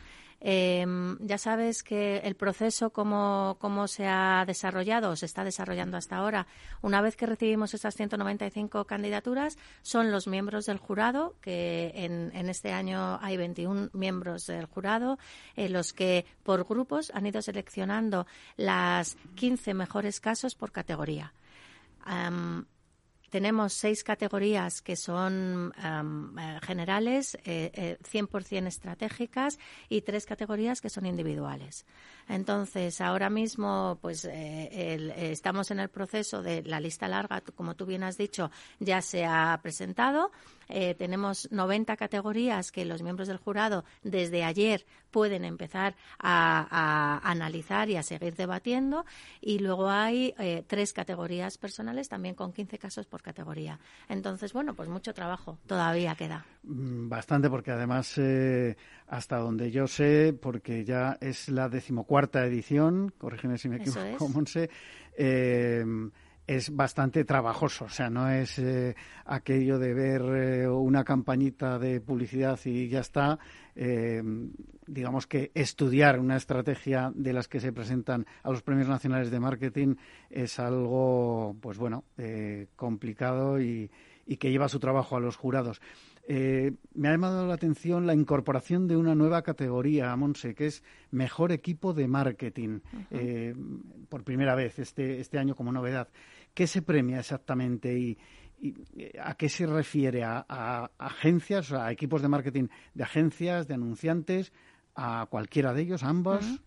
Em, 0.43 1.19
ya 1.19 1.37
sabes 1.37 1.83
que 1.83 2.17
el 2.17 2.35
proceso, 2.35 2.89
cómo, 2.89 3.57
cómo 3.59 3.87
se 3.87 4.07
ha 4.07 4.43
desarrollado, 4.47 5.15
se 5.15 5.27
está 5.27 5.43
desarrollando 5.43 5.97
hasta 5.97 6.17
ahora. 6.17 6.47
Una 6.81 6.99
vez 6.99 7.15
que 7.15 7.27
recibimos 7.27 7.75
esas 7.75 7.95
195 7.95 8.85
candidaturas, 8.85 9.59
son 9.83 10.11
los 10.11 10.27
miembros 10.27 10.65
del 10.65 10.79
jurado, 10.79 11.35
que 11.41 11.91
en, 11.93 12.31
en 12.33 12.49
este 12.49 12.73
año 12.73 13.19
hay 13.21 13.37
21 13.37 13.91
miembros 13.93 14.47
del 14.47 14.65
jurado, 14.65 15.19
eh, 15.55 15.69
los 15.69 15.93
que 15.93 16.25
por 16.41 16.65
grupos 16.65 17.11
han 17.13 17.27
ido 17.27 17.43
seleccionando 17.43 18.25
las 18.57 19.17
15 19.35 19.75
mejores 19.75 20.19
casos 20.19 20.55
por 20.55 20.71
categoría. 20.71 21.33
Tenemos 23.31 23.71
seis 23.71 24.03
categorías 24.03 24.81
que 24.81 24.97
son 24.97 25.73
eh, 25.77 26.59
generales, 26.61 27.37
eh, 27.45 27.97
100% 28.03 28.51
eh, 28.51 28.67
estratégicas 28.67 29.57
y 29.87 30.01
tres 30.01 30.25
categorías 30.25 30.81
que 30.81 30.89
son 30.89 31.05
individuales. 31.05 31.85
Entonces, 32.27 32.99
ahora 32.99 33.29
mismo, 33.29 33.97
pues 34.01 34.25
eh, 34.25 35.31
estamos 35.31 35.71
en 35.71 35.79
el 35.79 35.87
proceso 35.87 36.41
de 36.41 36.61
la 36.63 36.81
lista 36.81 37.07
larga, 37.07 37.41
como 37.55 37.75
tú 37.75 37.85
bien 37.85 38.03
has 38.03 38.17
dicho, 38.17 38.51
ya 38.79 39.01
se 39.01 39.25
ha 39.25 39.57
presentado. 39.63 40.31
Eh, 40.71 40.95
tenemos 40.95 41.49
90 41.51 41.95
categorías 41.97 42.71
que 42.71 42.85
los 42.85 43.01
miembros 43.01 43.27
del 43.27 43.37
jurado 43.37 43.83
desde 44.03 44.43
ayer 44.43 44.85
pueden 45.11 45.43
empezar 45.45 45.95
a, 46.19 47.19
analizar 47.23 47.89
y 47.89 47.97
a 47.97 48.03
seguir 48.03 48.35
debatiendo. 48.35 49.05
Y 49.41 49.59
luego 49.59 49.89
hay 49.89 50.33
eh, 50.39 50.63
tres 50.65 50.93
categorías 50.93 51.57
personales 51.57 52.09
también 52.09 52.35
con 52.35 52.53
15 52.53 52.79
casos 52.79 53.05
por 53.05 53.21
categoría. 53.21 53.79
Entonces, 54.09 54.53
bueno, 54.53 54.73
pues 54.73 54.89
mucho 54.89 55.13
trabajo 55.13 55.57
todavía 55.67 56.15
queda. 56.15 56.45
Mm, 56.63 57.09
bastante, 57.09 57.49
porque 57.49 57.71
además, 57.71 58.17
eh, 58.17 58.77
hasta 59.07 59.37
donde 59.37 59.71
yo 59.71 59.87
sé, 59.87 60.37
porque 60.39 60.85
ya 60.85 61.17
es 61.21 61.49
la 61.49 61.69
decimocuarta 61.69 62.45
edición, 62.45 63.13
corrígeme 63.17 63.57
si 63.57 63.69
me 63.69 63.77
equivoco, 63.77 64.29
Monse, 64.29 64.69
eh, 65.17 65.83
es 66.47 66.75
bastante 66.75 67.23
trabajoso. 67.23 67.85
O 67.85 67.89
sea, 67.89 68.09
no 68.09 68.29
es 68.29 68.59
eh, 68.59 68.95
aquello 69.25 69.79
de 69.79 69.93
ver 69.93 70.21
eh, 70.21 70.67
una 70.67 71.03
campañita 71.03 71.79
de 71.79 72.01
publicidad 72.01 72.59
y 72.65 72.87
ya 72.89 72.99
está. 72.99 73.39
Eh, 73.75 74.21
digamos 74.87 75.27
que 75.27 75.51
estudiar 75.53 76.19
una 76.19 76.35
estrategia 76.35 77.11
de 77.15 77.33
las 77.33 77.47
que 77.47 77.59
se 77.59 77.71
presentan 77.71 78.25
a 78.43 78.51
los 78.51 78.61
premios 78.61 78.89
nacionales 78.89 79.31
de 79.31 79.39
marketing 79.39 79.95
es 80.29 80.59
algo, 80.59 81.55
pues 81.61 81.77
bueno, 81.77 82.03
complicado 82.75 83.61
y, 83.61 83.89
y, 84.25 84.37
que 84.37 84.51
lleva 84.51 84.67
su 84.67 84.79
trabajo 84.79 85.15
a 85.15 85.21
los 85.21 85.37
jurados. 85.37 85.81
Eh, 86.33 86.71
me 86.93 87.09
ha 87.09 87.11
llamado 87.11 87.45
la 87.45 87.55
atención 87.55 88.07
la 88.07 88.13
incorporación 88.13 88.87
de 88.87 88.95
una 88.95 89.15
nueva 89.15 89.41
categoría, 89.41 90.15
Monse, 90.15 90.55
que 90.55 90.67
es 90.67 90.81
Mejor 91.09 91.51
Equipo 91.51 91.93
de 91.93 92.07
Marketing, 92.07 92.79
eh, 93.09 93.53
por 94.07 94.23
primera 94.23 94.55
vez 94.55 94.79
este, 94.79 95.19
este 95.19 95.39
año 95.39 95.57
como 95.57 95.73
novedad. 95.73 96.07
¿Qué 96.53 96.67
se 96.67 96.83
premia 96.83 97.19
exactamente 97.19 97.99
y, 97.99 98.17
a 99.21 99.35
qué 99.35 99.49
se 99.49 99.65
refiere? 99.65 100.23
¿A, 100.23 100.89
agencias, 100.97 101.73
a 101.73 101.91
equipos 101.91 102.21
de 102.21 102.29
marketing 102.29 102.67
de 102.93 103.03
agencias, 103.03 103.67
de 103.67 103.73
anunciantes, 103.73 104.53
a 104.95 105.27
cualquiera 105.29 105.73
de 105.73 105.81
ellos, 105.81 106.01
ambos? 106.01 106.61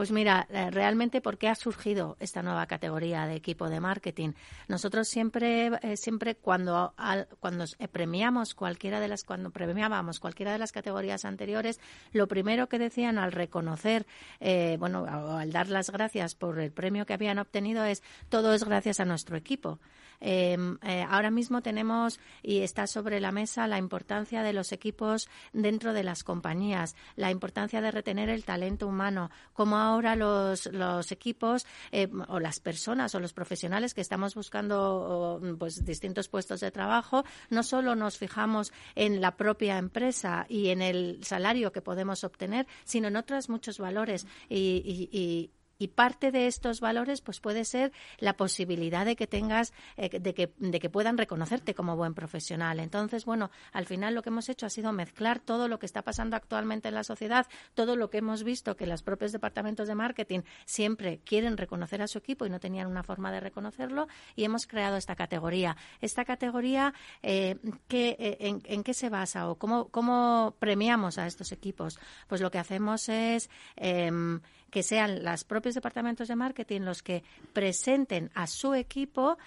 Pues 0.00 0.12
mira, 0.12 0.46
eh, 0.48 0.70
realmente, 0.70 1.20
¿por 1.20 1.36
qué 1.36 1.48
ha 1.48 1.54
surgido 1.54 2.16
esta 2.20 2.42
nueva 2.42 2.64
categoría 2.64 3.26
de 3.26 3.34
equipo 3.34 3.68
de 3.68 3.80
marketing? 3.80 4.30
Nosotros 4.66 5.08
siempre, 5.08 5.66
eh, 5.82 5.98
siempre 5.98 6.36
cuando, 6.36 6.94
cuando 7.38 7.66
premiamos 7.92 8.54
cualquiera 8.54 8.98
de 8.98 9.08
las, 9.08 9.24
cuando 9.24 9.50
premiábamos 9.50 10.18
cualquiera 10.18 10.52
de 10.52 10.58
las 10.58 10.72
categorías 10.72 11.26
anteriores, 11.26 11.80
lo 12.12 12.28
primero 12.28 12.66
que 12.66 12.78
decían 12.78 13.18
al 13.18 13.30
reconocer, 13.30 14.06
eh, 14.40 14.78
bueno, 14.80 15.04
al 15.04 15.52
dar 15.52 15.68
las 15.68 15.90
gracias 15.90 16.34
por 16.34 16.58
el 16.60 16.72
premio 16.72 17.04
que 17.04 17.12
habían 17.12 17.38
obtenido 17.38 17.84
es 17.84 18.02
todo 18.30 18.54
es 18.54 18.64
gracias 18.64 19.00
a 19.00 19.04
nuestro 19.04 19.36
equipo. 19.36 19.80
Em, 20.20 20.78
eh, 20.82 21.04
ahora 21.08 21.30
mismo 21.30 21.62
tenemos 21.62 22.20
y 22.42 22.60
está 22.60 22.86
sobre 22.86 23.20
la 23.20 23.32
mesa 23.32 23.66
la 23.66 23.78
importancia 23.78 24.42
de 24.42 24.52
los 24.52 24.72
equipos 24.72 25.28
dentro 25.52 25.92
de 25.92 26.04
las 26.04 26.24
compañías, 26.24 26.94
la 27.16 27.30
importancia 27.30 27.80
de 27.80 27.90
retener 27.90 28.28
el 28.28 28.44
talento 28.44 28.86
humano, 28.86 29.30
como 29.52 29.76
ahora 29.76 30.16
los, 30.16 30.66
los 30.66 31.10
equipos 31.12 31.66
eh, 31.92 32.08
o 32.28 32.38
las 32.38 32.60
personas 32.60 33.14
o 33.14 33.20
los 33.20 33.32
profesionales 33.32 33.94
que 33.94 34.00
estamos 34.00 34.34
buscando 34.34 35.40
pues 35.58 35.84
distintos 35.84 36.28
puestos 36.28 36.60
de 36.60 36.70
trabajo, 36.70 37.24
no 37.48 37.62
solo 37.62 37.94
nos 37.94 38.18
fijamos 38.18 38.72
en 38.94 39.20
la 39.20 39.36
propia 39.36 39.78
empresa 39.78 40.46
y 40.48 40.68
en 40.68 40.82
el 40.82 41.24
salario 41.24 41.72
que 41.72 41.82
podemos 41.82 42.24
obtener, 42.24 42.66
sino 42.84 43.08
en 43.08 43.16
otros 43.16 43.48
muchos 43.48 43.78
valores 43.78 44.26
y 44.48 45.10
y 45.10 45.50
parte 45.88 46.30
de 46.30 46.46
estos 46.46 46.80
valores 46.80 47.20
pues 47.20 47.40
puede 47.40 47.64
ser 47.64 47.92
la 48.18 48.36
posibilidad 48.36 49.04
de 49.04 49.16
que 49.16 49.26
tengas 49.26 49.72
eh, 49.96 50.18
de 50.18 50.34
que 50.34 50.52
de 50.58 50.80
que 50.80 50.90
puedan 50.90 51.18
reconocerte 51.18 51.74
como 51.74 51.96
buen 51.96 52.14
profesional. 52.14 52.80
Entonces 52.80 53.24
bueno 53.24 53.50
al 53.72 53.86
final 53.86 54.14
lo 54.14 54.22
que 54.22 54.30
hemos 54.30 54.48
hecho 54.48 54.66
ha 54.66 54.70
sido 54.70 54.92
mezclar 54.92 55.40
todo 55.40 55.68
lo 55.68 55.78
que 55.78 55.86
está 55.86 56.02
pasando 56.02 56.36
actualmente 56.36 56.88
en 56.88 56.94
la 56.94 57.04
sociedad 57.04 57.46
todo 57.74 57.96
lo 57.96 58.10
que 58.10 58.18
hemos 58.18 58.44
visto 58.44 58.76
que 58.76 58.86
los 58.86 59.02
propios 59.02 59.32
departamentos 59.32 59.88
de 59.88 59.94
marketing 59.94 60.40
siempre 60.64 61.20
quieren 61.24 61.56
reconocer 61.56 62.02
a 62.02 62.06
su 62.06 62.18
equipo 62.18 62.46
y 62.46 62.50
no 62.50 62.60
tenían 62.60 62.86
una 62.86 63.02
forma 63.02 63.32
de 63.32 63.40
reconocerlo 63.40 64.08
y 64.36 64.44
hemos 64.44 64.66
creado 64.66 64.96
esta 64.96 65.16
categoría. 65.16 65.76
Esta 66.00 66.24
categoría 66.24 66.94
eh, 67.22 67.56
eh 67.90 68.36
en, 68.40 68.82
qué 68.82 68.94
se 68.94 69.08
basa 69.08 69.48
o 69.48 69.56
cómo, 69.56 69.88
cómo 69.88 70.54
premiamos 70.58 71.18
a 71.18 71.26
estos 71.26 71.52
equipos 71.52 71.98
pues 72.28 72.40
lo 72.40 72.50
que 72.50 72.58
hacemos 72.58 73.08
es 73.08 73.50
em, 73.76 74.40
que 74.70 74.82
sean 74.82 75.24
los 75.24 75.44
propios 75.44 75.74
departamentos 75.74 76.28
de 76.28 76.36
marketing 76.36 76.82
los 76.82 77.02
que 77.02 77.22
presenten 77.52 78.30
a 78.34 78.46
su 78.46 78.74
equipo 78.74 79.38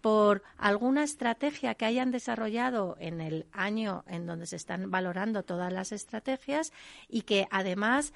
por 0.00 0.42
alguna 0.56 1.04
estrategia 1.04 1.74
que 1.74 1.84
hayan 1.84 2.10
desarrollado 2.10 2.96
en 3.00 3.20
el 3.20 3.46
año 3.52 4.04
en 4.06 4.26
donde 4.26 4.46
se 4.46 4.56
están 4.56 4.90
valorando 4.90 5.42
todas 5.42 5.72
las 5.72 5.92
estrategias 5.92 6.72
y 7.08 7.22
que 7.22 7.46
además 7.50 8.14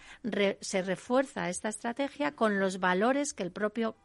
se 0.61 0.83
refuerza 0.83 1.51
esta 1.51 1.69
estrategia 1.69 2.33
con 2.33 2.59
los 2.59 2.81
valores 2.81 3.35
que 3.35 3.43
el 3.43 3.53
propio 3.53 3.97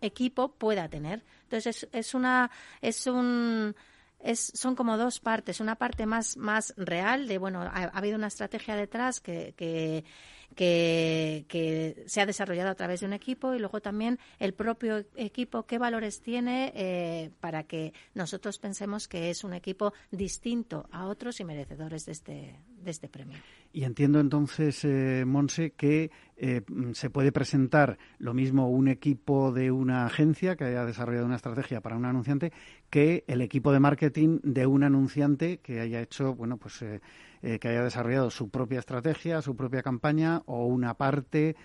equipo 0.00 0.52
pueda 0.52 0.88
tener. 0.88 1.22
Entonces 1.44 1.84
es, 1.84 1.88
es 1.92 2.14
una 2.14 2.50
es 2.80 3.06
un 3.06 3.74
es, 4.20 4.52
son 4.54 4.74
como 4.74 4.96
dos 4.96 5.20
partes. 5.20 5.60
Una 5.60 5.76
parte 5.76 6.06
más, 6.06 6.36
más 6.36 6.74
real 6.76 7.28
de, 7.28 7.38
bueno, 7.38 7.62
ha, 7.62 7.66
ha 7.66 7.98
habido 7.98 8.16
una 8.16 8.26
estrategia 8.26 8.76
detrás 8.76 9.20
que, 9.20 9.54
que, 9.56 10.04
que, 10.54 12.04
se 12.06 12.20
ha 12.20 12.26
desarrollado 12.26 12.70
a 12.70 12.74
través 12.74 13.00
de 13.00 13.06
un 13.06 13.12
equipo 13.12 13.54
y 13.54 13.58
luego 13.58 13.80
también 13.80 14.18
el 14.38 14.54
propio 14.54 15.04
equipo, 15.14 15.66
qué 15.66 15.78
valores 15.78 16.20
tiene 16.20 16.72
eh, 16.74 17.30
para 17.40 17.64
que 17.64 17.92
nosotros 18.14 18.58
pensemos 18.58 19.08
que 19.08 19.30
es 19.30 19.44
un 19.44 19.54
equipo 19.54 19.92
distinto 20.10 20.88
a 20.90 21.06
otros 21.06 21.40
y 21.40 21.44
merecedores 21.44 22.06
de 22.06 22.12
este, 22.12 22.60
de 22.82 22.90
este 22.90 23.08
premio. 23.08 23.38
Y 23.72 23.84
entiendo 23.84 24.18
entonces, 24.18 24.84
eh, 24.84 25.24
Monse, 25.26 25.72
que 25.72 26.10
eh, 26.36 26.62
se 26.92 27.10
puede 27.10 27.32
presentar 27.32 27.98
lo 28.18 28.32
mismo 28.32 28.70
un 28.70 28.88
equipo 28.88 29.52
de 29.52 29.70
una 29.70 30.06
agencia 30.06 30.56
que 30.56 30.64
haya 30.64 30.84
desarrollado 30.84 31.26
una 31.26 31.36
estrategia 31.36 31.80
para 31.80 31.96
un 31.96 32.04
anunciante 32.04 32.52
que 32.90 33.24
el 33.26 33.42
equipo 33.42 33.72
de 33.72 33.80
marketing 33.80 34.40
de 34.42 34.66
un 34.66 34.84
anunciante 34.84 35.58
que 35.58 35.80
haya 35.80 36.00
hecho, 36.00 36.34
bueno, 36.34 36.56
pues 36.56 36.80
eh, 36.82 37.00
eh, 37.42 37.58
que 37.58 37.68
haya 37.68 37.82
desarrollado 37.82 38.30
su 38.30 38.48
propia 38.48 38.78
estrategia, 38.78 39.42
su 39.42 39.56
propia 39.56 39.82
campaña 39.82 40.42
o 40.46 40.66
una 40.66 40.94
parte 40.94 41.56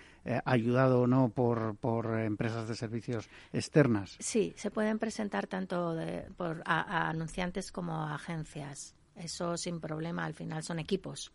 ayudado 0.46 1.02
o 1.02 1.06
no 1.06 1.28
por, 1.28 1.76
por 1.76 2.18
empresas 2.18 2.66
de 2.66 2.74
servicios 2.74 3.28
externas. 3.52 4.16
Sí, 4.20 4.54
se 4.56 4.70
pueden 4.70 4.98
presentar 4.98 5.46
tanto 5.46 5.94
por, 6.38 6.62
a 6.64 7.10
anunciantes 7.10 7.70
como 7.70 7.92
a 7.92 8.14
agencias. 8.14 8.94
Eso 9.16 9.58
sin 9.58 9.80
problema, 9.80 10.24
al 10.24 10.32
final 10.32 10.62
son 10.62 10.78
equipos. 10.78 11.30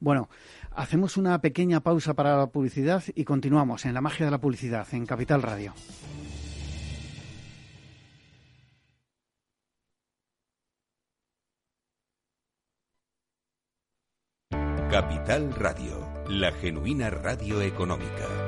Bueno, 0.00 0.28
hacemos 0.70 1.16
una 1.16 1.40
pequeña 1.40 1.80
pausa 1.80 2.14
para 2.14 2.36
la 2.36 2.46
publicidad 2.46 3.02
y 3.14 3.24
continuamos 3.24 3.84
en 3.84 3.94
la 3.94 4.00
magia 4.00 4.26
de 4.26 4.30
la 4.30 4.40
publicidad 4.40 4.86
en 4.92 5.06
Capital 5.06 5.42
Radio. 5.42 5.74
Capital 14.90 15.52
Radio, 15.52 16.24
la 16.28 16.50
genuina 16.50 17.10
radio 17.10 17.60
económica. 17.60 18.46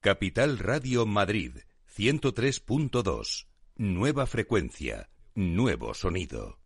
Capital 0.00 0.58
Radio 0.58 1.06
Madrid 1.06 1.56
103.2. 1.96 3.48
Nueva 3.78 4.26
frecuencia, 4.26 5.10
nuevo 5.34 5.92
sonido. 5.92 6.65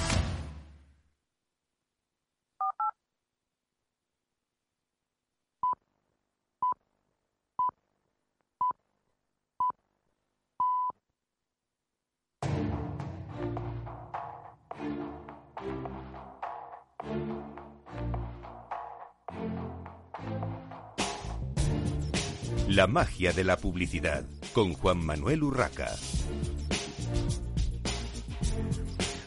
La 22.73 22.87
magia 22.87 23.33
de 23.33 23.43
la 23.43 23.57
publicidad 23.57 24.23
con 24.53 24.71
Juan 24.71 25.05
Manuel 25.05 25.43
Urraca. 25.43 25.89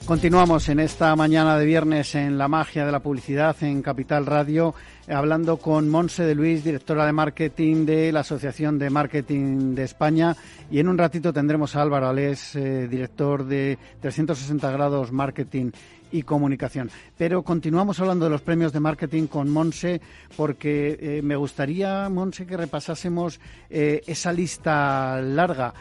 Continuamos 0.07 0.70
en 0.70 0.80
esta 0.80 1.14
mañana 1.14 1.59
de 1.59 1.66
viernes 1.66 2.14
en 2.14 2.38
la 2.38 2.48
magia 2.48 2.87
de 2.87 2.92
la 2.92 3.00
publicidad 3.00 3.54
en 3.62 3.83
Capital 3.83 4.24
Radio, 4.24 4.74
hablando 5.09 5.59
con 5.59 5.90
Monse 5.90 6.24
de 6.24 6.35
Luis, 6.35 6.64
directora 6.64 7.04
de 7.04 7.12
marketing 7.12 7.85
de 7.85 8.12
la 8.12 8.20
Asociación 8.20 8.78
de 8.78 8.88
Marketing 8.88 9.74
de 9.74 9.85
España. 9.85 10.35
Y 10.70 10.78
en 10.78 10.88
un 10.88 10.96
ratito 10.96 11.30
tendremos 11.30 11.76
a 11.76 11.83
Álvaro 11.83 12.09
Alés, 12.09 12.57
eh, 12.57 12.88
director 12.88 13.44
de 13.44 13.76
360 14.00 14.70
grados 14.70 15.12
Marketing 15.12 15.70
y 16.14 16.22
Comunicación. 16.22 16.90
Pero 17.18 17.42
continuamos 17.42 18.00
hablando 18.00 18.24
de 18.24 18.31
los 18.31 18.42
premios 18.42 18.72
de 18.72 18.81
marketing 18.81 19.27
con 19.27 19.50
Monse, 19.50 20.00
porque 20.37 20.98
eh, 21.00 21.22
me 21.22 21.37
gustaría, 21.37 22.09
Monse, 22.09 22.46
que 22.46 22.57
repasásemos 22.57 23.40
eh, 23.68 24.03
esa 24.07 24.33
lista 24.33 25.20
larga 25.20 25.74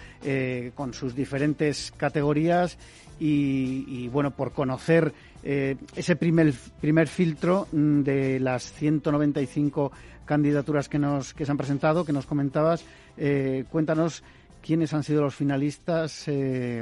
con 0.76 0.93
sus 0.93 1.13
diferentes 1.13 1.91
categorías 1.98 2.78
y, 3.19 4.08
bueno, 4.10 4.32
por 4.32 4.52
conocer 4.52 5.13
eh, 5.43 5.76
ese 5.96 6.15
primer, 6.15 6.54
primer 6.80 7.08
filtro 7.08 7.67
mm, 7.72 8.02
de 8.02 8.39
las 8.39 8.72
195 8.74 9.91
candidaturas 10.26 10.89
que, 10.89 11.00
nos, 11.00 11.34
que 11.34 11.46
se 11.46 11.52
han 11.52 11.58
presentado, 11.58 12.06
que 12.06 12.13
nos 12.13 12.26
comentabas, 12.26 12.86
eh, 13.17 13.65
cuéntanos 13.69 14.24
quiénes 14.63 14.93
han 14.93 15.04
sido 15.04 15.21
los 15.21 15.36
finalistas, 15.36 16.28
eh, 16.28 16.82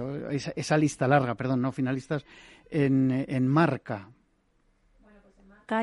esa, 0.55 0.77
lista 0.77 1.07
larga, 1.07 1.35
perdón, 1.35 1.61
no 1.61 1.71
finalistas, 1.71 2.25
en, 2.69 3.25
en 3.27 3.47
marca. 3.47 4.09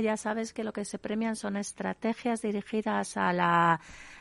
Ya 0.00 0.16
sabes 0.16 0.52
que 0.52 0.64
lo 0.64 0.72
que 0.72 0.84
se 0.84 0.98
premian 0.98 1.34
son 1.36 1.56
estrategias 1.56 2.42
dirigidas 2.42 3.16
a 3.16 3.32
la 3.32 3.80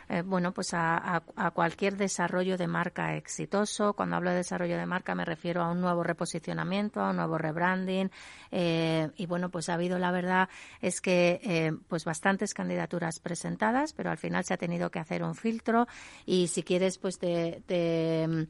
eh, 0.10 0.22
bueno, 0.22 0.54
pues 0.54 0.70
a, 0.74 1.22
cualquier 1.54 1.98
desarrollo 1.98 2.58
de 2.58 2.68
marca 2.68 3.16
exitoso. 3.16 3.94
Cuando 3.94 4.16
hablo 4.16 4.30
de 4.30 4.38
desarrollo 4.38 4.78
de 4.78 4.86
marca 4.86 5.16
me 5.16 5.26
refiero 5.26 5.62
a 5.62 5.72
un 5.72 5.82
nuevo 5.82 6.04
reposicionamiento, 6.04 7.02
a 7.02 7.10
un 7.10 7.18
nuevo 7.18 7.38
rebranding. 7.38 8.10
Eh, 8.52 9.10
y 9.18 9.26
bueno, 9.26 9.50
pues 9.50 9.68
ha 9.70 9.74
habido, 9.74 10.00
la 10.00 10.12
verdad, 10.12 10.48
es 10.82 11.02
que 11.02 11.42
eh, 11.44 11.74
pues 11.90 12.06
bastantes 12.06 12.54
candidaturas 12.54 13.20
presentadas, 13.20 13.92
pero 13.94 14.10
al 14.10 14.18
final 14.18 14.46
se 14.46 14.54
ha 14.54 14.58
tenido 14.58 14.90
que 14.90 15.00
hacer 15.00 15.24
un 15.24 15.36
filtro. 15.36 15.88
Y 16.26 16.48
si 16.48 16.64
quieres, 16.64 16.98
pues 17.00 17.20
te, 17.20 17.64
te, 17.68 18.48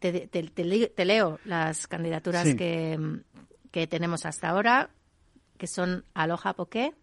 te, 0.00 1.04
leo 1.04 1.38
las 1.44 1.86
candidaturas 1.86 2.54
que, 2.56 3.20
que 3.70 3.86
tenemos 3.86 4.26
hasta 4.26 4.48
ahora, 4.48 4.90
que 5.56 5.66
son 5.66 6.04
Aloha 6.14 6.54
Poké, 6.54 6.94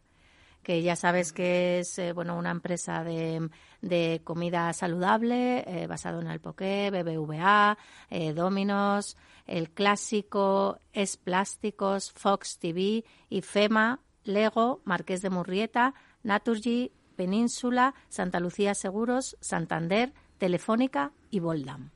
que 0.64 0.82
ya 0.82 0.96
sabes 0.96 1.34
que 1.34 1.80
es 1.80 2.00
eh, 2.00 2.14
bueno 2.14 2.38
una 2.38 2.52
empresa 2.52 3.04
de, 3.04 3.50
de 3.82 4.22
comida 4.24 4.72
saludable 4.74 5.64
eh, 5.68 5.88
basado 5.88 6.22
en 6.22 6.28
el 6.28 6.40
poké, 6.40 6.90
BBVA, 6.90 7.78
eh, 8.10 8.34
Dominos, 8.34 9.18
el 9.46 9.70
clásico 9.70 10.80
Es 10.94 11.18
Plásticos, 11.18 12.12
Fox 12.12 12.58
TV, 12.60 13.04
IFEMA, 13.30 14.00
Lego, 14.24 14.82
Marqués 14.86 15.22
de 15.22 15.30
Murrieta, 15.30 15.94
Naturgy, 16.24 16.94
Península, 17.18 17.94
Santa 18.08 18.40
Lucía 18.40 18.74
Seguros, 18.74 19.38
Santander, 19.42 20.14
Telefónica 20.38 21.12
y 21.30 21.40
Voldam. 21.40 21.93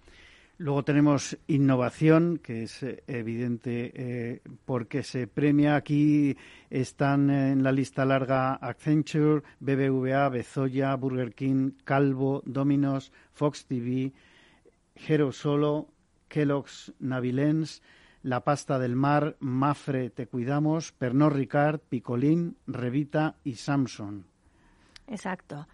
Luego 0.60 0.84
tenemos 0.84 1.38
innovación, 1.46 2.40
que 2.40 2.64
es 2.64 2.82
eh, 2.82 3.04
evidente 3.06 3.92
eh, 3.94 4.42
porque 4.66 5.04
se 5.04 5.28
premia. 5.28 5.76
Aquí 5.76 6.36
están 6.72 7.30
en 7.30 7.62
la 7.62 7.72
lista 7.72 8.06
larga 8.06 8.56
Accenture, 8.56 9.44
BBVA, 9.60 10.30
Bezoya, 10.30 10.96
Burger 10.96 11.36
King, 11.36 11.74
Calvo, 11.84 12.42
Domino's, 12.46 13.12
Fox 13.34 13.68
TV, 13.68 14.14
Hero 14.96 15.32
Solo, 15.32 15.90
Kellogg's, 16.28 16.92
Navilens, 16.98 17.84
La 18.24 18.44
Pasta 18.44 18.80
del 18.80 18.96
Mar, 18.96 19.38
Mafre 19.40 20.10
Te 20.10 20.26
Cuidamos, 20.26 20.92
Pernod 20.92 21.34
Ricard, 21.34 21.82
Picolín, 21.82 22.58
Revita 22.66 23.36
y 23.44 23.56
Samsung. 23.56 24.24
Exacto. 25.06 25.68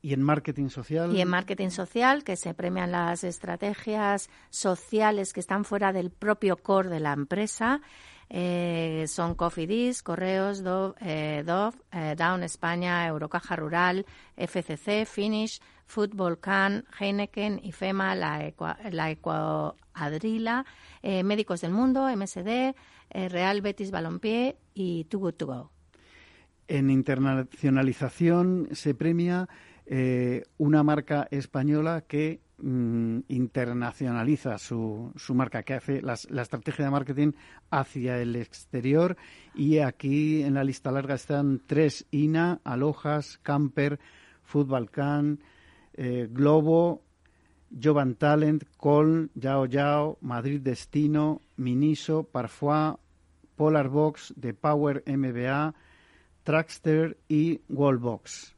¿Y 0.00 0.12
en 0.12 0.22
marketing 0.22 0.68
social? 0.68 1.14
Y 1.14 1.20
en 1.20 1.28
marketing 1.28 1.70
social, 1.70 2.22
que 2.22 2.36
se 2.36 2.54
premian 2.54 2.92
las 2.92 3.24
estrategias 3.24 4.30
sociales 4.50 5.32
que 5.32 5.40
están 5.40 5.64
fuera 5.64 5.92
del 5.92 6.10
propio 6.10 6.56
core 6.56 6.88
de 6.88 7.00
la 7.00 7.12
empresa. 7.12 7.80
Eh, 8.30 9.06
son 9.08 9.34
Cofidis, 9.34 10.02
Correos, 10.02 10.62
Dove, 10.62 10.94
eh, 11.00 11.44
eh, 11.92 12.14
Down 12.16 12.42
España, 12.42 13.06
Eurocaja 13.06 13.56
Rural, 13.56 14.04
FCC, 14.36 15.06
Finish, 15.06 15.60
Football 15.86 16.38
Can, 16.38 16.84
Heineken, 17.00 17.60
IFEMA, 17.62 18.14
la, 18.14 18.52
la 18.90 19.10
Ecuadrila, 19.10 20.66
Médicos 21.02 21.62
del 21.62 21.72
Mundo, 21.72 22.06
MSD, 22.14 22.74
Real 23.10 23.62
Betis 23.62 23.90
Balompié 23.90 24.58
y 24.74 25.04
Too 25.04 25.18
Good 25.18 25.34
To 25.34 25.46
Go. 25.46 25.70
En 26.68 26.90
internacionalización 26.90 28.68
se 28.72 28.94
premia 28.94 29.48
eh, 29.90 30.42
una 30.58 30.82
marca 30.82 31.26
española 31.30 32.02
que 32.02 32.42
mm, 32.58 33.20
internacionaliza 33.28 34.58
su, 34.58 35.12
su, 35.16 35.34
marca, 35.34 35.62
que 35.62 35.74
hace 35.74 36.02
la 36.02 36.42
estrategia 36.42 36.84
de 36.84 36.90
marketing 36.90 37.32
hacia 37.70 38.20
el 38.20 38.36
exterior. 38.36 39.16
Y 39.54 39.78
aquí 39.78 40.42
en 40.42 40.54
la 40.54 40.64
lista 40.64 40.92
larga 40.92 41.14
están 41.14 41.62
tres 41.66 42.06
INA, 42.10 42.60
Alojas, 42.64 43.38
Camper, 43.42 43.98
Football 44.42 44.90
Can, 44.90 45.40
eh, 45.94 46.28
Globo, 46.30 47.02
Jovan 47.70 48.14
Talent, 48.16 48.64
Coln, 48.76 49.30
Yao 49.34 49.64
Yao, 49.64 50.18
Madrid 50.20 50.60
Destino, 50.60 51.40
Miniso, 51.56 52.24
Parfois, 52.24 52.96
Polar 53.56 53.88
Box, 53.88 54.34
The 54.38 54.52
Power 54.52 55.02
MBA, 55.06 55.74
Trackster 56.44 57.16
y 57.26 57.62
Wallbox. 57.70 58.57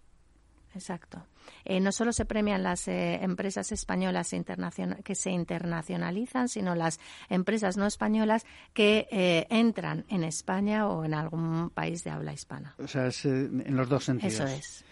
Exacto. 0.74 1.26
Eh, 1.64 1.80
no 1.80 1.90
solo 1.92 2.12
se 2.12 2.24
premian 2.24 2.62
las 2.62 2.86
eh, 2.86 3.18
empresas 3.22 3.72
españolas 3.72 4.32
que 5.04 5.14
se 5.14 5.30
internacionalizan, 5.30 6.48
sino 6.48 6.74
las 6.74 7.00
empresas 7.28 7.76
no 7.76 7.86
españolas 7.86 8.46
que 8.72 9.08
eh, 9.10 9.46
entran 9.50 10.04
en 10.08 10.24
España 10.24 10.88
o 10.88 11.04
en 11.04 11.14
algún 11.14 11.70
país 11.70 12.04
de 12.04 12.10
habla 12.10 12.32
hispana. 12.32 12.74
O 12.78 12.86
sea, 12.86 13.06
es 13.06 13.24
en 13.24 13.76
los 13.76 13.88
dos 13.88 14.04
sentidos. 14.04 14.34
Eso 14.34 14.46
es. 14.46 14.84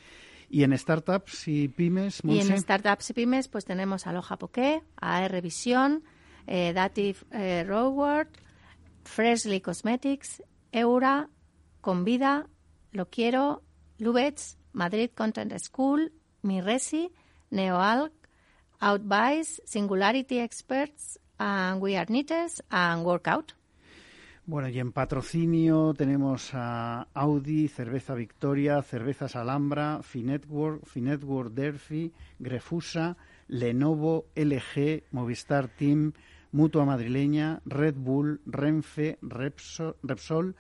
¿Y 0.51 0.63
en 0.63 0.77
startups 0.77 1.47
y 1.47 1.69
pymes? 1.69 2.21
Y 2.25 2.41
en 2.41 2.59
startups 2.59 3.11
y 3.11 3.13
pymes, 3.13 3.49
pues 3.49 3.65
tenemos 3.65 4.07
Aloha 4.07 4.39
Poké, 4.39 4.83
AR 4.97 5.43
Visión, 5.43 6.03
Dative 6.47 7.19
Roadward, 7.65 8.29
Freshly 9.05 9.61
Cosmetics, 9.61 10.43
Eura, 10.73 11.29
Convida, 11.83 12.47
Lo 12.93 13.11
Quiero, 13.11 13.63
Lubets, 13.99 14.59
Madrid 14.73 15.11
Content 15.15 15.53
School, 15.59 16.13
Miresi, 16.43 17.11
NeoAlg, 17.51 18.11
Outbuys, 18.81 19.61
Singularity 19.65 20.39
Experts, 20.39 21.19
and 21.39 21.81
We 21.81 21.97
Are 21.97 22.07
Knitters, 22.07 22.63
and 22.71 23.05
Workout. 23.05 23.55
Bueno, 24.47 24.71
y 24.71 24.79
en 24.79 24.93
patrocinio 24.93 25.93
tenemos 25.93 26.55
a 26.55 27.07
Audi, 27.13 27.69
Cerveza 27.69 28.15
Victoria, 28.15 28.81
Cervezas 28.81 29.37
Alhambra, 29.37 30.01
Finetwork, 30.03 30.87
Finetwork 30.87 31.53
Derfi, 31.53 32.15
Grefusa, 32.39 33.19
Lenovo, 33.49 34.25
LG, 34.35 35.05
Movistar 35.11 35.69
Team, 35.69 36.15
Mutua 36.53 36.87
Madrileña, 36.87 37.61
Red 37.67 37.97
Bull, 37.97 38.41
Renfe, 38.47 39.19
Repsol, 39.21 40.57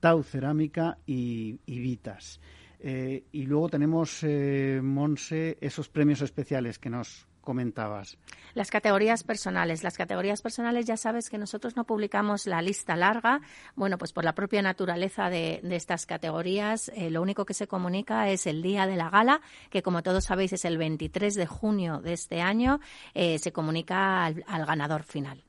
Tau 0.00 0.22
Cerámica 0.22 0.98
y, 1.06 1.58
y 1.64 1.78
Vitas. 1.80 2.38
Eh, 2.84 3.26
y 3.30 3.44
luego 3.44 3.68
tenemos, 3.68 4.24
eh, 4.24 4.80
Monse, 4.82 5.56
esos 5.60 5.88
premios 5.88 6.20
especiales 6.20 6.80
que 6.80 6.90
nos 6.90 7.28
comentabas. 7.40 8.18
Las 8.54 8.72
categorías 8.72 9.22
personales. 9.22 9.84
Las 9.84 9.96
categorías 9.96 10.42
personales 10.42 10.84
ya 10.84 10.96
sabes 10.96 11.30
que 11.30 11.38
nosotros 11.38 11.76
no 11.76 11.84
publicamos 11.84 12.44
la 12.48 12.60
lista 12.60 12.96
larga. 12.96 13.40
Bueno, 13.76 13.98
pues 13.98 14.12
por 14.12 14.24
la 14.24 14.34
propia 14.34 14.62
naturaleza 14.62 15.30
de, 15.30 15.60
estas 15.70 16.06
categorías, 16.06 16.90
eh, 16.96 17.10
lo 17.10 17.22
único 17.22 17.46
que 17.46 17.54
se 17.54 17.68
comunica 17.68 18.28
es 18.30 18.48
el 18.48 18.62
día 18.62 18.88
de 18.88 18.96
la 18.96 19.10
gala, 19.10 19.40
que 19.70 19.82
como 19.82 20.02
todos 20.02 20.24
sabéis 20.24 20.52
es 20.52 20.64
el 20.64 20.76
23 20.76 21.36
de 21.36 21.46
junio 21.46 22.00
de 22.00 22.14
este 22.14 22.40
año. 22.40 22.80
se 23.14 23.52
comunica 23.52 24.24
al 24.26 24.66
ganador 24.66 25.04
final. 25.04 25.44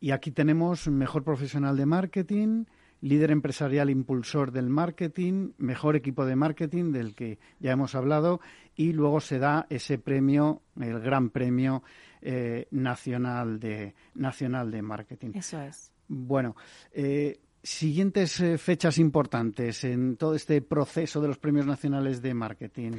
Y 0.00 0.10
aquí 0.10 0.32
tenemos 0.32 0.88
mejor 0.88 1.22
profesional 1.22 1.76
de 1.76 1.86
marketing, 1.86 2.64
líder 3.00 3.30
empresarial 3.30 3.90
impulsor 3.90 4.52
del 4.52 4.68
marketing, 4.68 5.52
mejor 5.58 5.96
equipo 5.96 6.26
de 6.26 6.36
marketing 6.36 6.92
del 6.92 7.14
que 7.14 7.38
ya 7.60 7.72
hemos 7.72 7.94
hablado 7.94 8.40
y 8.74 8.92
luego 8.92 9.20
se 9.20 9.38
da 9.38 9.66
ese 9.70 9.98
premio, 9.98 10.62
el 10.80 11.00
gran 11.00 11.30
premio 11.30 11.82
eh, 12.20 12.66
nacional 12.70 13.60
de 13.60 13.94
nacional 14.14 14.70
de 14.70 14.82
marketing. 14.82 15.30
Eso 15.34 15.60
es. 15.60 15.92
Bueno, 16.08 16.56
eh, 16.92 17.40
siguientes 17.62 18.40
eh, 18.40 18.58
fechas 18.58 18.98
importantes 18.98 19.84
en 19.84 20.16
todo 20.16 20.34
este 20.34 20.62
proceso 20.62 21.20
de 21.20 21.28
los 21.28 21.38
premios 21.38 21.66
nacionales 21.66 22.22
de 22.22 22.34
marketing. 22.34 22.92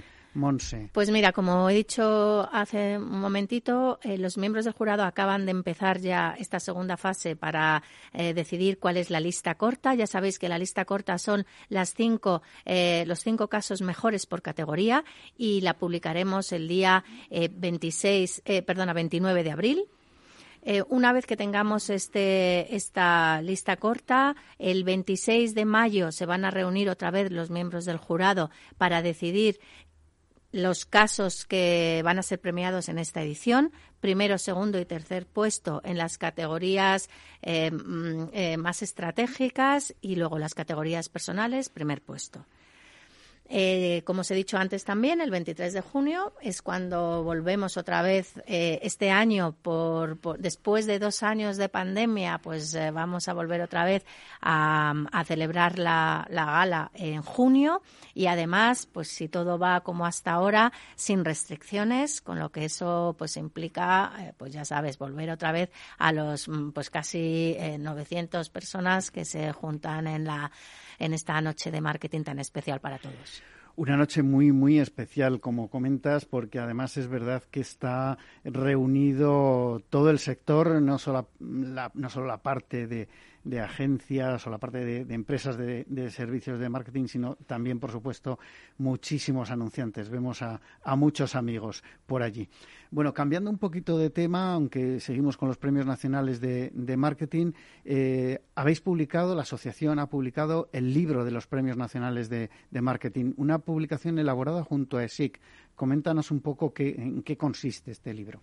Pues 0.93 1.09
mira, 1.09 1.31
como 1.31 1.69
he 1.69 1.73
dicho 1.73 2.47
hace 2.51 2.97
un 2.97 3.19
momentito, 3.19 3.99
eh, 4.03 4.17
los 4.17 4.37
miembros 4.37 4.65
del 4.65 4.73
jurado 4.73 5.03
acaban 5.03 5.45
de 5.45 5.51
empezar 5.51 5.99
ya 5.99 6.35
esta 6.37 6.59
segunda 6.59 6.97
fase 6.97 7.35
para 7.35 7.81
eh, 8.13 8.33
decidir 8.33 8.77
cuál 8.77 8.97
es 8.97 9.09
la 9.09 9.19
lista 9.19 9.55
corta. 9.55 9.95
Ya 9.95 10.05
sabéis 10.05 10.37
que 10.37 10.49
la 10.49 10.59
lista 10.59 10.85
corta 10.85 11.17
son 11.17 11.45
las 11.67 11.93
cinco, 11.95 12.43
eh, 12.65 13.03
los 13.07 13.21
cinco 13.21 13.47
casos 13.47 13.81
mejores 13.81 14.27
por 14.27 14.41
categoría 14.41 15.03
y 15.35 15.61
la 15.61 15.77
publicaremos 15.77 16.51
el 16.51 16.67
día 16.67 17.03
26, 17.29 18.43
perdona, 18.65 18.93
29 18.93 19.43
de 19.43 19.51
abril. 19.51 19.85
una 20.89 21.13
vez 21.13 21.25
que 21.25 21.37
tengamos 21.37 21.89
este, 21.89 22.75
esta 22.75 23.41
lista 23.41 23.77
corta, 23.77 24.35
el 24.57 24.83
26 24.83 25.55
de 25.55 25.65
mayo 25.65 26.11
se 26.11 26.25
van 26.25 26.43
a 26.43 26.51
reunir 26.51 26.89
otra 26.89 27.11
vez 27.11 27.31
los 27.31 27.49
miembros 27.49 27.85
del 27.85 27.97
jurado 27.97 28.51
para 28.77 29.01
decidir 29.01 29.59
los 30.51 30.85
casos 30.85 31.45
que 31.45 32.01
van 32.03 32.19
a 32.19 32.23
ser 32.23 32.39
premiados 32.39 32.89
en 32.89 32.97
esta 32.97 33.21
edición, 33.21 33.71
primero, 33.99 34.37
segundo 34.37 34.79
y 34.79 34.85
tercer 34.85 35.25
puesto 35.25 35.81
en 35.83 35.97
las 35.97 36.17
categorías 36.17 37.09
eh, 37.41 37.71
mm, 37.71 38.29
eh, 38.33 38.57
más 38.57 38.81
estratégicas 38.81 39.93
y 40.01 40.15
luego 40.15 40.39
las 40.39 40.53
categorías 40.53 41.09
personales, 41.09 41.69
primer 41.69 42.01
puesto. 42.01 42.45
Eh, 43.51 44.03
como 44.05 44.21
os 44.21 44.29
he 44.29 44.35
dicho 44.35 44.57
antes 44.57 44.85
también, 44.85 45.21
el 45.21 45.31
23 45.31 45.73
de 45.73 45.81
junio 45.81 46.33
es 46.39 46.61
cuando 46.61 47.23
volvemos 47.23 47.77
otra 47.77 48.03
vez 48.03 48.33
eh, 48.45 48.77
este 48.83 49.09
año, 49.09 49.55
por, 49.63 50.19
después 50.37 50.85
de 50.85 50.99
dos 50.99 51.23
años 51.23 51.57
de 51.57 51.67
pandemia, 51.67 52.37
pues 52.43 52.75
eh, 52.75 52.91
vamos 52.91 53.27
a 53.27 53.33
volver 53.33 53.61
otra 53.61 53.85
vez 53.85 54.05
a, 54.39 54.93
celebrar 55.25 55.79
la, 55.79 56.27
gala 56.29 56.91
en 56.93 57.23
junio. 57.23 57.81
Y 58.13 58.27
además, 58.27 58.85
pues 58.85 59.07
si 59.07 59.27
todo 59.27 59.57
va 59.57 59.81
como 59.81 60.05
hasta 60.05 60.33
ahora, 60.33 60.71
sin 60.95 61.25
restricciones, 61.25 62.21
con 62.21 62.37
lo 62.37 62.51
que 62.51 62.65
eso 62.65 63.15
pues 63.17 63.35
implica, 63.35 64.33
pues 64.37 64.53
ya 64.53 64.63
sabes, 64.63 64.99
volver 64.99 65.31
otra 65.31 65.51
vez 65.51 65.71
a 65.97 66.11
los 66.11 66.47
mm, 66.47 66.69
pues 66.69 66.91
casi 66.91 67.57
900 67.79 68.49
personas 68.49 69.09
que 69.09 69.25
se 69.25 69.51
juntan 69.53 70.05
en 70.05 70.25
la 70.25 70.51
en 70.99 71.13
esta 71.13 71.39
noche 71.41 71.71
de 71.71 71.81
marketing 71.81 72.23
tan 72.23 72.39
especial 72.39 72.79
para 72.79 72.97
todos. 72.99 73.41
Una 73.75 73.95
noche 73.95 74.23
muy, 74.23 74.51
muy 74.51 74.77
especial, 74.77 75.39
como 75.39 75.69
comentas, 75.69 76.25
porque 76.25 76.59
además 76.59 76.97
es 76.97 77.07
verdad 77.07 77.43
que 77.49 77.61
está 77.61 78.17
reunido 78.43 79.81
todo 79.89 80.09
el 80.09 80.19
sector, 80.19 80.81
no 80.81 80.99
solo 80.99 81.29
la, 81.39 81.89
no 81.93 82.09
solo 82.09 82.27
la 82.27 82.39
parte 82.39 82.87
de, 82.87 83.07
de 83.49 83.59
agencias 83.59 84.45
o 84.45 84.49
la 84.49 84.59
parte 84.59 84.85
de, 84.85 85.13
empresas 85.13 85.57
de, 85.57 86.11
servicios 86.11 86.59
de 86.59 86.69
marketing, 86.69 87.07
sino 87.07 87.35
también, 87.35 87.79
por 87.79 87.91
supuesto, 87.91 88.39
muchísimos 88.77 89.49
anunciantes. 89.49 90.09
Vemos 90.09 90.41
a, 90.41 90.61
muchos 90.95 91.35
amigos 91.35 91.83
por 92.05 92.21
allí. 92.21 92.47
Bueno, 92.91 93.13
cambiando 93.13 93.49
un 93.49 93.57
poquito 93.57 93.97
de 93.97 94.09
tema, 94.09 94.53
aunque 94.53 94.99
seguimos 94.99 95.37
con 95.37 95.47
los 95.47 95.57
premios 95.57 95.85
nacionales 95.85 96.39
de, 96.41 96.97
marketing, 96.97 97.53
eh, 97.85 98.41
habéis 98.55 98.81
publicado, 98.81 99.35
la 99.35 99.43
asociación 99.43 99.99
ha 99.99 100.09
publicado 100.09 100.69
el 100.73 100.93
libro 100.93 101.25
de 101.25 101.31
los 101.31 101.47
premios 101.47 101.77
nacionales 101.77 102.29
de, 102.29 102.49
marketing, 102.71 103.33
una 103.37 103.59
publicación 103.59 104.19
elaborada 104.19 104.63
junto 104.63 104.97
a 104.97 105.03
ESIC. 105.03 105.39
Coméntanos 105.75 106.29
un 106.29 106.41
poco 106.41 106.73
en 106.77 107.23
qué 107.23 107.37
consiste 107.37 107.91
este 107.91 108.13
libro. 108.13 108.41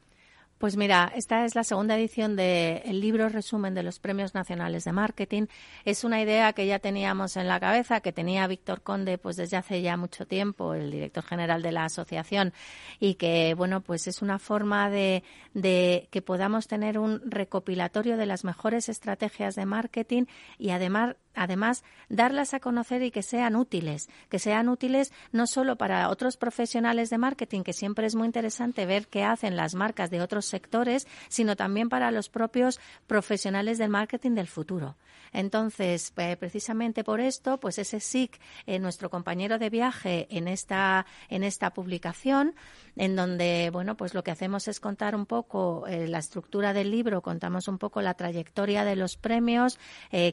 Pues 0.59 0.79
mira, 0.79 1.13
esta 1.15 1.45
es 1.45 1.55
la 1.55 1.65
segunda 1.65 1.99
edición 1.99 2.35
del 2.35 2.99
libro 2.99 3.29
resumen 3.29 3.75
de 3.75 3.83
los 3.83 3.99
Premios 3.99 4.35
Nacionales 4.35 4.85
de 4.85 4.93
Marketing. 4.93 5.49
Es 5.85 6.03
una 6.03 6.23
idea 6.23 6.55
que 6.55 6.67
ya 6.67 6.79
teníamos 6.79 7.37
en 7.37 7.47
la 7.47 7.61
cabeza, 7.61 8.01
que 8.01 8.11
tenía 8.11 8.47
Víctor 8.47 8.81
Conde 8.81 9.19
pues 9.19 9.37
desde 9.37 9.59
hace 9.59 9.83
ya 9.83 9.99
mucho 9.99 10.27
tiempo, 10.27 10.73
el 10.73 10.91
director 10.91 11.25
general 11.25 11.61
de 11.61 11.73
la 11.73 11.85
asociación, 11.85 12.55
y 13.01 13.17
que 13.17 13.53
bueno, 13.55 13.83
pues 13.83 14.07
es 14.07 14.23
una 14.23 14.39
forma 14.39 14.89
de, 14.89 15.23
de 15.53 16.09
que 16.11 16.23
podamos 16.23 16.69
tener 16.69 16.99
un 16.99 17.21
recopilatorio 17.31 18.17
de 18.17 18.25
las 18.25 18.43
mejores 18.43 18.89
estrategias 18.89 19.57
de 19.57 19.67
marketing 19.67 20.25
y 20.59 20.71
además 20.71 21.17
además 21.37 21.85
darlas 22.09 22.55
a 22.55 22.61
conocer 22.61 23.03
y 23.03 23.11
que 23.11 23.23
sean 23.23 23.55
útiles, 23.55 24.09
que 24.29 24.39
sean 24.39 24.69
útiles 24.69 25.13
no 25.33 25.47
solo 25.47 25.77
para 25.77 26.09
otros 26.09 26.37
profesionales 26.37 27.11
de 27.11 27.19
marketing, 27.19 27.63
que 27.63 27.73
siempre 27.73 28.07
es 28.07 28.15
muy 28.15 28.27
interesante 28.27 28.87
ver 28.87 29.07
qué 29.07 29.23
hacen 29.23 29.55
las 29.55 29.75
marcas 29.75 30.11
de 30.11 30.21
otros 30.21 30.47
sectores, 30.47 31.07
sino 31.29 31.57
también 31.57 31.89
para 31.89 32.11
los 32.11 32.29
propios 32.29 32.81
profesionales 33.07 33.79
del 33.79 33.91
marketing 33.91 34.33
del 34.33 34.49
futuro. 34.49 34.97
Entonces, 35.33 36.13
eh, 36.17 36.37
precisamente 36.39 37.05
por 37.05 37.21
esto, 37.21 37.59
pues 37.59 37.79
ese 37.79 38.01
SIC, 38.01 38.41
eh, 38.67 38.79
nuestro 38.79 39.11
compañero 39.11 39.59
de 39.59 39.71
viaje 39.71 40.27
en 40.31 40.49
esta, 40.49 41.05
en 41.29 41.45
esta 41.45 41.75
publicación, 41.75 42.55
en 42.97 43.17
donde, 43.17 43.69
bueno, 43.71 43.97
pues 43.97 44.15
lo 44.15 44.25
que 44.25 44.31
hacemos 44.31 44.69
es 44.69 44.81
contar 44.81 45.15
un 45.15 45.27
poco 45.27 45.87
eh, 45.87 46.09
la 46.09 46.19
estructura 46.19 46.73
del 46.73 46.91
libro, 46.91 47.21
contamos 47.21 47.69
un 47.69 47.79
poco 47.79 48.01
la 48.01 48.15
trayectoria 48.15 48.85
de 48.85 48.97
los 48.97 49.17
premios, 49.17 49.79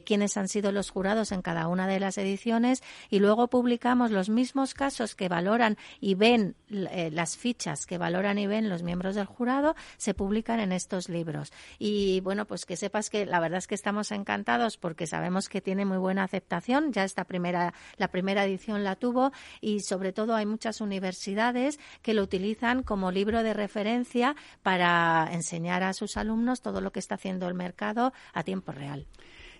quiénes 0.06 0.36
han 0.36 0.48
sido 0.48 0.72
los 0.72 0.90
jurados 0.94 1.32
en 1.32 1.42
cada 1.42 1.66
una 1.66 1.88
de 1.88 1.98
las 1.98 2.18
ediciones 2.18 2.84
y 3.10 3.18
luego 3.18 3.48
publicamos 3.48 4.12
los 4.12 4.30
mismos 4.30 4.74
casos 4.74 5.16
que 5.16 5.28
valoran 5.28 5.76
y 6.00 6.14
ven 6.14 6.54
las 6.68 7.36
fichas 7.36 7.84
que 7.84 7.98
valoran 7.98 8.38
y 8.38 8.46
ven 8.46 8.68
los 8.68 8.84
miembros 8.84 9.16
del 9.16 9.26
jurado, 9.26 9.74
se 9.96 10.14
publican 10.14 10.60
en 10.60 10.70
estos 10.70 11.08
libros. 11.08 11.52
Y 11.80 12.20
bueno, 12.20 12.46
pues 12.46 12.64
que 12.64 12.76
sepas 12.76 13.10
que 13.10 13.26
la 13.26 13.40
verdad 13.40 13.58
es 13.58 13.66
que 13.66 13.74
estamos 13.74 14.12
encantados 14.12 14.76
porque 14.76 15.08
sabemos 15.08 15.48
que 15.48 15.60
tiene 15.60 15.84
muy 15.84 15.98
buena 15.98 16.22
aceptación. 16.22 16.92
Ya 16.92 17.02
esta 17.02 17.24
primera, 17.24 17.74
la 17.96 18.08
primera 18.08 18.44
edición 18.44 18.84
la 18.84 18.94
tuvo 18.94 19.32
y 19.60 19.80
sobre 19.80 20.12
todo 20.12 20.36
hay 20.36 20.46
muchas 20.46 20.80
universidades 20.80 21.80
que 22.02 22.14
lo 22.14 22.22
utilizan 22.22 22.84
como 22.84 23.10
libro 23.10 23.42
de 23.42 23.52
referencia 23.52 24.36
para 24.62 25.28
enseñar 25.32 25.82
a 25.82 25.92
sus 25.92 26.16
alumnos 26.16 26.62
todo 26.62 26.80
lo 26.80 26.92
que 26.92 27.00
está 27.00 27.16
haciendo 27.16 27.48
el 27.48 27.54
mercado 27.54 28.12
a 28.32 28.44
tiempo 28.44 28.70
real 28.70 29.06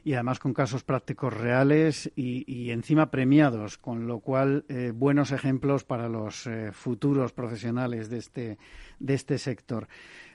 y 0.04 0.12
además 0.12 0.38
con 0.38 0.52
casos 0.52 0.84
prácticos 0.84 1.32
reales 1.32 2.12
y, 2.14 2.70
encima 2.70 3.10
premiados, 3.10 3.78
con 3.78 4.06
lo 4.06 4.20
cual 4.20 4.64
eh, 4.68 4.92
buenos 4.94 5.32
ejemplos 5.32 5.84
para 5.84 6.08
los 6.08 6.46
eh, 6.46 6.70
futuros 6.72 7.32
profesionales 7.32 8.10
de 8.10 8.18
este, 8.18 8.58
de 8.98 9.14
este 9.14 9.38
sector. 9.38 9.88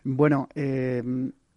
Bueno, 0.03 0.49
eh, 0.55 1.03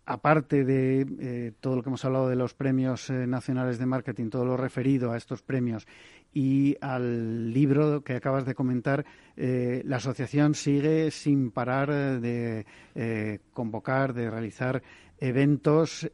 aparte 0.05 0.64
de 0.64 1.55
todo 1.61 1.77
lo 1.77 1.83
que 1.83 1.88
hemos 1.88 2.05
hablado 2.05 2.29
de 2.29 2.37
los 2.37 2.53
premios 2.53 3.09
nacionales 3.09 3.79
de 3.79 3.87
marketing, 3.87 4.29
todo 4.29 4.44
lo 4.44 4.57
referido 4.57 5.12
a 5.12 5.16
estos 5.16 5.42
premios 5.42 5.87
y 6.35 6.77
al 6.81 7.53
libro 7.53 8.03
que 8.03 8.16
acabas 8.16 8.44
de 8.44 8.55
comentar, 8.55 9.07
la 9.37 9.96
asociación 9.96 10.55
sigue 10.55 11.12
sin 11.12 11.53
parar 11.53 12.20
de 12.20 12.66
convocar, 13.53 14.12
de 14.12 14.29
realizar 14.29 14.83
eventos 15.23 16.11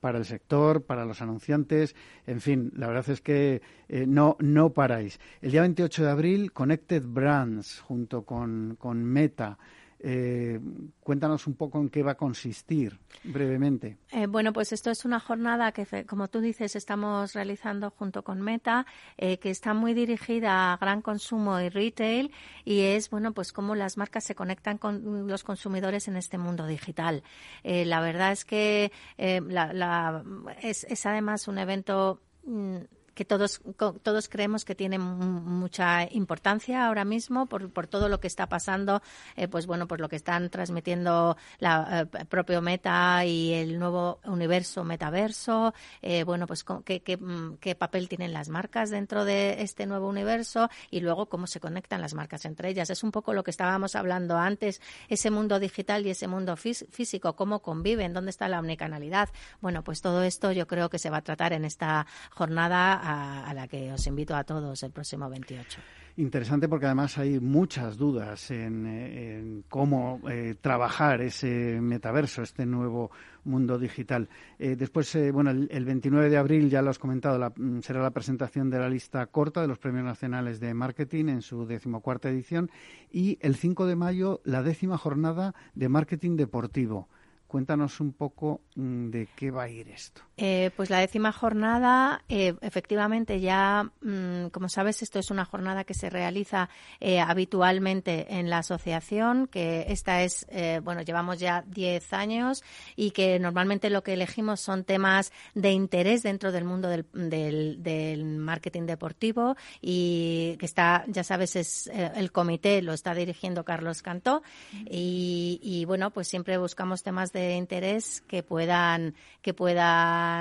para 0.00 0.18
el 0.18 0.24
sector, 0.24 0.82
para 0.82 1.04
los 1.04 1.22
anunciantes, 1.22 1.94
en 2.26 2.40
fin, 2.40 2.72
la 2.74 2.88
verdad 2.88 3.08
es 3.10 3.20
que 3.20 3.62
no, 3.88 4.36
no 4.40 4.70
paráis. 4.70 5.20
El 5.40 5.52
día 5.52 5.60
28 5.60 6.04
de 6.04 6.10
abril, 6.10 6.52
Connected 6.52 7.02
Brands, 7.04 7.80
junto 7.80 8.22
con, 8.22 8.76
con 8.78 9.04
Meta, 9.04 9.58
eh, 10.04 10.58
cuéntanos 11.00 11.46
un 11.46 11.54
poco 11.54 11.78
en 11.78 11.88
qué 11.88 12.02
va 12.02 12.12
a 12.12 12.16
consistir, 12.16 12.98
brevemente. 13.22 13.98
Eh, 14.10 14.26
bueno, 14.26 14.52
pues 14.52 14.72
esto 14.72 14.90
es 14.90 15.04
una 15.04 15.20
jornada 15.20 15.70
que, 15.72 16.04
como 16.06 16.28
tú 16.28 16.40
dices, 16.40 16.74
estamos 16.74 17.34
realizando 17.34 17.90
junto 17.90 18.24
con 18.24 18.40
Meta, 18.40 18.84
eh, 19.16 19.38
que 19.38 19.50
está 19.50 19.74
muy 19.74 19.94
dirigida 19.94 20.72
a 20.72 20.76
gran 20.76 21.02
consumo 21.02 21.60
y 21.60 21.68
retail, 21.68 22.32
y 22.64 22.80
es, 22.80 23.10
bueno, 23.10 23.32
pues 23.32 23.52
cómo 23.52 23.74
las 23.74 23.96
marcas 23.96 24.24
se 24.24 24.34
conectan 24.34 24.78
con 24.78 25.28
los 25.28 25.44
consumidores 25.44 26.08
en 26.08 26.16
este 26.16 26.36
mundo 26.36 26.66
digital. 26.66 27.22
la 27.62 28.00
verdad 28.00 28.32
es 28.32 28.44
que 28.44 28.90
es, 29.18 30.84
es 30.84 31.06
además 31.06 31.46
un 31.46 31.58
evento 31.58 32.20
mm, 32.44 32.78
que 33.14 33.24
todos, 33.24 33.60
todos 34.02 34.28
creemos 34.28 34.64
que 34.64 34.74
tiene 34.74 34.98
mucha 34.98 36.08
importancia 36.10 36.86
ahora 36.86 37.04
mismo 37.04 37.46
por, 37.46 37.70
por 37.70 37.86
todo 37.86 38.08
lo 38.08 38.20
que 38.20 38.26
está 38.26 38.48
pasando, 38.48 39.02
eh, 39.36 39.48
pues 39.48 39.66
bueno, 39.66 39.86
por 39.86 40.00
lo 40.00 40.08
que 40.08 40.16
están 40.16 40.50
transmitiendo 40.50 41.36
la 41.58 42.08
eh, 42.12 42.24
propio 42.26 42.62
Meta 42.62 43.24
y 43.24 43.52
el 43.52 43.78
nuevo 43.78 44.20
universo 44.24 44.84
metaverso, 44.84 45.74
eh, 46.00 46.24
bueno, 46.24 46.46
pues 46.46 46.64
qué, 46.84 47.00
qué, 47.00 47.16
mm, 47.16 47.56
qué, 47.60 47.74
papel 47.74 48.08
tienen 48.08 48.32
las 48.32 48.48
marcas 48.48 48.90
dentro 48.90 49.24
de 49.24 49.62
este 49.62 49.86
nuevo 49.86 50.08
universo 50.08 50.68
y 50.90 51.00
luego 51.00 51.26
cómo 51.26 51.46
se 51.46 51.60
conectan 51.60 52.00
las 52.00 52.14
marcas 52.14 52.44
entre 52.44 52.68
ellas. 52.70 52.90
Es 52.90 53.02
un 53.02 53.10
poco 53.10 53.32
lo 53.32 53.44
que 53.44 53.50
estábamos 53.50 53.96
hablando 53.96 54.38
antes, 54.38 54.80
ese 55.08 55.30
mundo 55.30 55.58
digital 55.58 56.06
y 56.06 56.10
ese 56.10 56.28
mundo 56.28 56.56
físico, 56.56 57.34
cómo 57.34 57.60
conviven, 57.60 58.12
dónde 58.12 58.30
está 58.30 58.48
la 58.48 58.60
omnicanalidad. 58.60 59.28
Bueno, 59.60 59.82
pues 59.82 60.00
todo 60.00 60.22
esto 60.22 60.52
yo 60.52 60.66
creo 60.66 60.88
que 60.90 60.98
se 60.98 61.10
va 61.10 61.18
a 61.18 61.22
tratar 61.22 61.52
en 61.52 61.64
esta 61.64 62.06
jornada 62.30 63.01
a, 63.02 63.52
la 63.54 63.66
que 63.66 63.92
os 63.92 64.06
invito 64.06 64.34
a 64.34 64.44
todos 64.44 64.82
el 64.82 64.92
próximo 64.92 65.28
28. 65.28 65.80
interesante 66.16 66.68
porque 66.68 66.86
además 66.86 67.18
hay 67.18 67.40
muchas 67.40 67.96
dudas 67.96 68.50
en, 68.50 69.64
cómo 69.68 70.20
eh, 70.30 70.54
trabajar 70.60 71.20
ese 71.22 71.80
metaverso, 71.80 72.42
este 72.42 72.66
nuevo 72.66 73.10
mundo 73.44 73.78
digital. 73.78 74.28
Eh, 74.58 74.76
después, 74.76 75.14
eh, 75.14 75.32
bueno, 75.32 75.50
el, 75.50 75.84
29 75.84 76.30
de 76.30 76.36
abril, 76.36 76.70
ya 76.70 76.82
lo 76.82 76.90
has 76.90 76.98
comentado, 76.98 77.52
mm, 77.56 77.80
será 77.80 78.02
la 78.02 78.10
presentación 78.10 78.70
de 78.70 78.78
la 78.78 78.88
lista 78.88 79.26
corta 79.26 79.62
de 79.62 79.68
los 79.68 79.78
Premios 79.78 80.04
Nacionales 80.04 80.60
de 80.60 80.74
Marketing 80.74 81.26
en 81.26 81.42
su 81.42 81.66
decimocuarta 81.66 82.28
edición 82.28 82.70
y 83.10 83.38
el 83.40 83.56
5 83.56 83.86
de 83.86 83.96
mayo 83.96 84.40
la 84.44 84.62
décima 84.62 84.98
jornada 84.98 85.54
de 85.74 85.88
marketing 85.88 86.36
deportivo. 86.36 87.08
Cuéntanos 87.46 88.00
un 88.00 88.12
poco 88.12 88.62
mm, 88.76 89.10
de 89.10 89.28
qué 89.36 89.50
va 89.50 89.64
a 89.64 89.68
ir 89.68 89.88
esto. 89.88 90.22
Eh, 90.44 90.70
pues 90.74 90.90
la 90.90 90.98
décima 90.98 91.30
jornada, 91.30 92.22
eh, 92.28 92.54
efectivamente, 92.62 93.40
ya, 93.40 93.90
mm, 94.00 94.46
como 94.48 94.68
sabes, 94.68 95.02
esto 95.02 95.18
es 95.18 95.30
una 95.30 95.44
jornada 95.44 95.84
que 95.84 95.94
se 95.94 96.10
realiza 96.10 96.68
eh, 97.00 97.20
habitualmente 97.20 98.26
en 98.38 98.50
la 98.50 98.58
asociación, 98.58 99.46
que 99.46 99.84
esta 99.88 100.22
es, 100.22 100.46
bueno, 100.82 101.02
llevamos 101.02 101.38
ya 101.38 101.62
10 101.66 102.12
años 102.12 102.64
y 102.96 103.10
que 103.12 103.38
normalmente 103.38 103.90
lo 103.90 104.02
que 104.02 104.14
elegimos 104.14 104.60
son 104.60 104.84
temas 104.84 105.32
de 105.54 105.70
interés 105.72 106.22
dentro 106.22 106.50
del 106.50 106.64
mundo 106.64 106.88
del, 106.88 107.82
del 107.82 108.24
marketing 108.24 108.86
deportivo 108.86 109.56
y 109.80 110.56
que 110.58 110.66
está, 110.66 111.04
ya 111.06 111.24
sabes, 111.24 111.56
es 111.56 111.86
el 111.86 112.32
comité, 112.32 112.82
lo 112.82 112.92
está 112.92 113.14
dirigiendo 113.14 113.64
Carlos 113.64 114.02
Cantó 114.02 114.42
y, 114.90 115.60
y 115.62 115.84
bueno, 115.84 116.10
pues 116.10 116.28
siempre 116.28 116.58
buscamos 116.58 117.02
temas 117.02 117.32
de 117.32 117.42
de 117.48 117.56
interés 117.56 118.22
que 118.22 118.42
puedan, 118.42 119.14
que 119.42 119.54
puedan, 119.54 120.31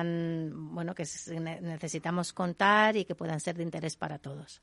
bueno, 0.54 0.94
que 0.96 1.06
necesitamos 1.62 2.34
contar 2.34 2.96
y 2.98 3.06
que 3.06 3.16
puedan 3.16 3.40
ser 3.40 3.58
de 3.58 3.64
interés 3.64 3.96
para 3.96 4.18
todos. 4.18 4.62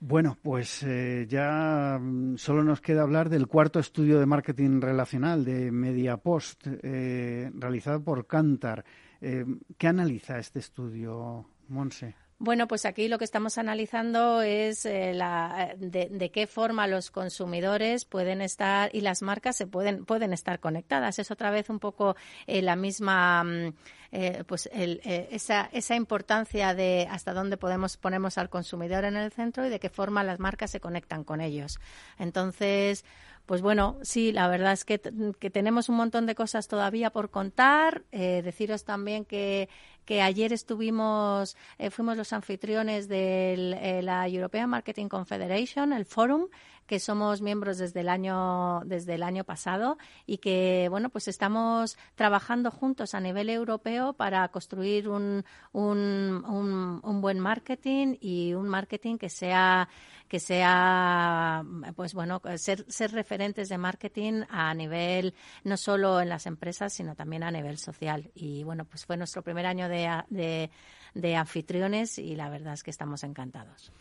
Bueno, 0.00 0.36
pues 0.42 0.82
eh, 0.82 1.26
ya 1.28 1.98
mm, 1.98 2.36
solo 2.36 2.62
nos 2.62 2.80
queda 2.80 3.02
hablar 3.02 3.30
del 3.30 3.46
cuarto 3.46 3.78
estudio 3.78 4.20
de 4.20 4.26
marketing 4.26 4.80
relacional 4.80 5.44
de 5.44 5.70
MediaPost, 5.70 6.66
eh, 6.82 7.50
realizado 7.54 8.02
por 8.02 8.26
Cantar. 8.26 8.84
Eh, 9.20 9.46
¿Qué 9.78 9.88
analiza 9.88 10.38
este 10.38 10.58
estudio, 10.58 11.46
Monse? 11.68 12.14
Bueno, 12.38 12.66
pues 12.66 12.84
aquí 12.84 13.06
lo 13.06 13.18
que 13.18 13.24
estamos 13.24 13.58
analizando 13.58 14.42
es 14.42 14.84
eh, 14.86 15.14
la, 15.14 15.74
de, 15.78 16.30
qué 16.32 16.48
forma 16.48 16.88
los 16.88 17.12
consumidores 17.12 18.04
pueden 18.04 18.42
estar 18.42 18.90
y 18.92 19.02
las 19.02 19.22
marcas 19.22 19.56
se 19.56 19.68
pueden 19.68 20.04
pueden 20.04 20.32
estar 20.32 20.58
conectadas. 20.58 21.20
Es 21.20 21.30
otra 21.30 21.50
vez 21.50 21.70
un 21.70 21.78
poco 21.78 22.16
eh, 22.48 22.60
la 22.60 22.74
misma 22.74 23.44
mm, 23.44 23.74
eh, 24.10 24.44
pues 24.46 24.68
esa, 24.72 25.68
esa 25.72 25.94
importancia 25.94 26.74
de 26.74 27.06
hasta 27.08 27.32
dónde 27.32 27.56
podemos 27.56 27.96
ponemos 27.96 28.36
al 28.36 28.50
consumidor 28.50 29.04
en 29.04 29.16
el 29.16 29.30
centro 29.30 29.64
y 29.64 29.68
de 29.68 29.78
qué 29.78 29.88
forma 29.88 30.24
las 30.24 30.40
marcas 30.40 30.72
se 30.72 30.80
conectan 30.80 31.22
con 31.22 31.40
ellos. 31.40 31.78
Entonces, 32.18 33.04
pues 33.46 33.60
bueno, 33.60 33.98
sí, 34.02 34.32
la 34.32 34.48
verdad 34.48 34.72
es 34.72 34.84
que, 34.84 35.00
que 35.38 35.50
tenemos 35.50 35.88
un 35.88 35.96
montón 35.96 36.26
de 36.26 36.34
cosas 36.34 36.66
todavía 36.66 37.10
por 37.10 37.30
contar. 37.30 38.04
deciros 38.10 38.84
también 38.84 39.24
que 39.24 39.68
que 40.04 40.22
ayer 40.22 40.52
estuvimos, 40.52 41.56
eh, 41.78 41.90
fuimos 41.90 42.16
los 42.16 42.32
anfitriones 42.32 43.08
de 43.08 43.54
eh, 43.54 44.02
la 44.02 44.28
European 44.28 44.70
Marketing 44.70 45.08
Confederation, 45.08 45.92
el 45.92 46.04
Forum, 46.04 46.48
que 46.86 47.00
somos 47.00 47.40
miembros 47.40 47.78
desde 47.78 48.00
el 48.00 48.08
año 48.08 48.82
desde 48.84 49.14
el 49.14 49.22
año 49.22 49.44
pasado 49.44 49.96
y 50.26 50.38
que 50.38 50.88
bueno 50.90 51.08
pues 51.08 51.28
estamos 51.28 51.96
trabajando 52.14 52.70
juntos 52.70 53.14
a 53.14 53.20
nivel 53.20 53.48
europeo 53.48 54.12
para 54.12 54.46
construir 54.48 55.08
un, 55.08 55.44
un, 55.72 57.00
un, 57.02 57.20
buen 57.20 57.40
marketing 57.40 58.16
y 58.20 58.52
un 58.54 58.68
marketing 58.68 59.16
que 59.16 59.30
sea 59.30 59.88
que 60.28 60.40
sea 60.40 61.64
pues 61.96 62.12
bueno 62.12 62.42
ser, 62.56 62.84
ser 62.88 63.12
referentes 63.12 63.68
de 63.68 63.78
marketing 63.78 64.42
a 64.50 64.74
nivel 64.74 65.34
no 65.64 65.76
solo 65.76 66.20
en 66.20 66.28
las 66.28 66.46
empresas 66.46 66.92
sino 66.92 67.14
también 67.14 67.42
a 67.44 67.50
nivel 67.50 67.78
social. 67.78 68.30
Y 68.34 68.62
bueno 68.64 68.84
pues 68.84 69.06
fue 69.06 69.16
nuestro 69.16 69.42
primer 69.42 69.64
año 69.66 69.88
de, 69.88 69.93
de, 69.94 71.36
anfitriones 71.36 72.18
y 72.18 72.36
la 72.36 72.48
verdad 72.48 72.74
es 72.74 72.82
que 72.82 72.90
estamos 72.90 73.24
encantados. 73.24 73.92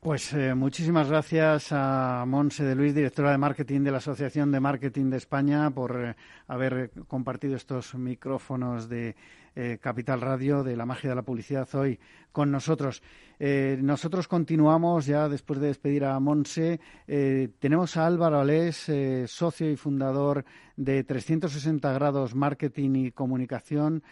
Pues 0.00 0.32
eh, 0.32 0.54
muchísimas 0.54 1.08
gracias 1.08 1.68
a 1.70 2.24
Monse 2.26 2.64
de 2.64 2.74
Luis, 2.74 2.92
directora 2.92 3.30
de 3.30 3.38
marketing 3.38 3.82
de 3.82 3.92
la 3.92 3.98
Asociación 3.98 4.50
de 4.50 4.58
Marketing 4.58 5.10
de 5.10 5.16
España, 5.18 5.70
por 5.70 5.96
eh, 5.96 6.16
haber 6.48 6.90
compartido 7.06 7.54
estos 7.54 7.94
micrófonos 7.94 8.88
de 8.88 9.14
eh, 9.54 9.78
Capital 9.80 10.20
Radio, 10.20 10.62
de 10.62 10.76
la 10.76 10.86
magia 10.86 11.10
de 11.10 11.16
la 11.16 11.22
publicidad, 11.22 11.68
hoy 11.74 11.98
con 12.32 12.50
nosotros. 12.50 13.02
Eh, 13.38 13.76
nosotros 13.80 14.26
continuamos 14.26 15.04
ya 15.06 15.28
después 15.28 15.60
de 15.60 15.66
despedir 15.66 16.04
a 16.04 16.18
Monse. 16.20 16.80
Eh, 17.06 17.48
tenemos 17.58 17.96
a 17.96 18.06
Álvaro 18.06 18.40
Alés, 18.40 18.90
socio 19.26 19.70
y 19.70 19.76
fundador 19.76 20.44
de 20.76 21.04
360 21.04 21.92
grados 21.92 22.34
Marketing 22.34 22.94
y 22.94 23.10
Comunicación, 23.10 24.02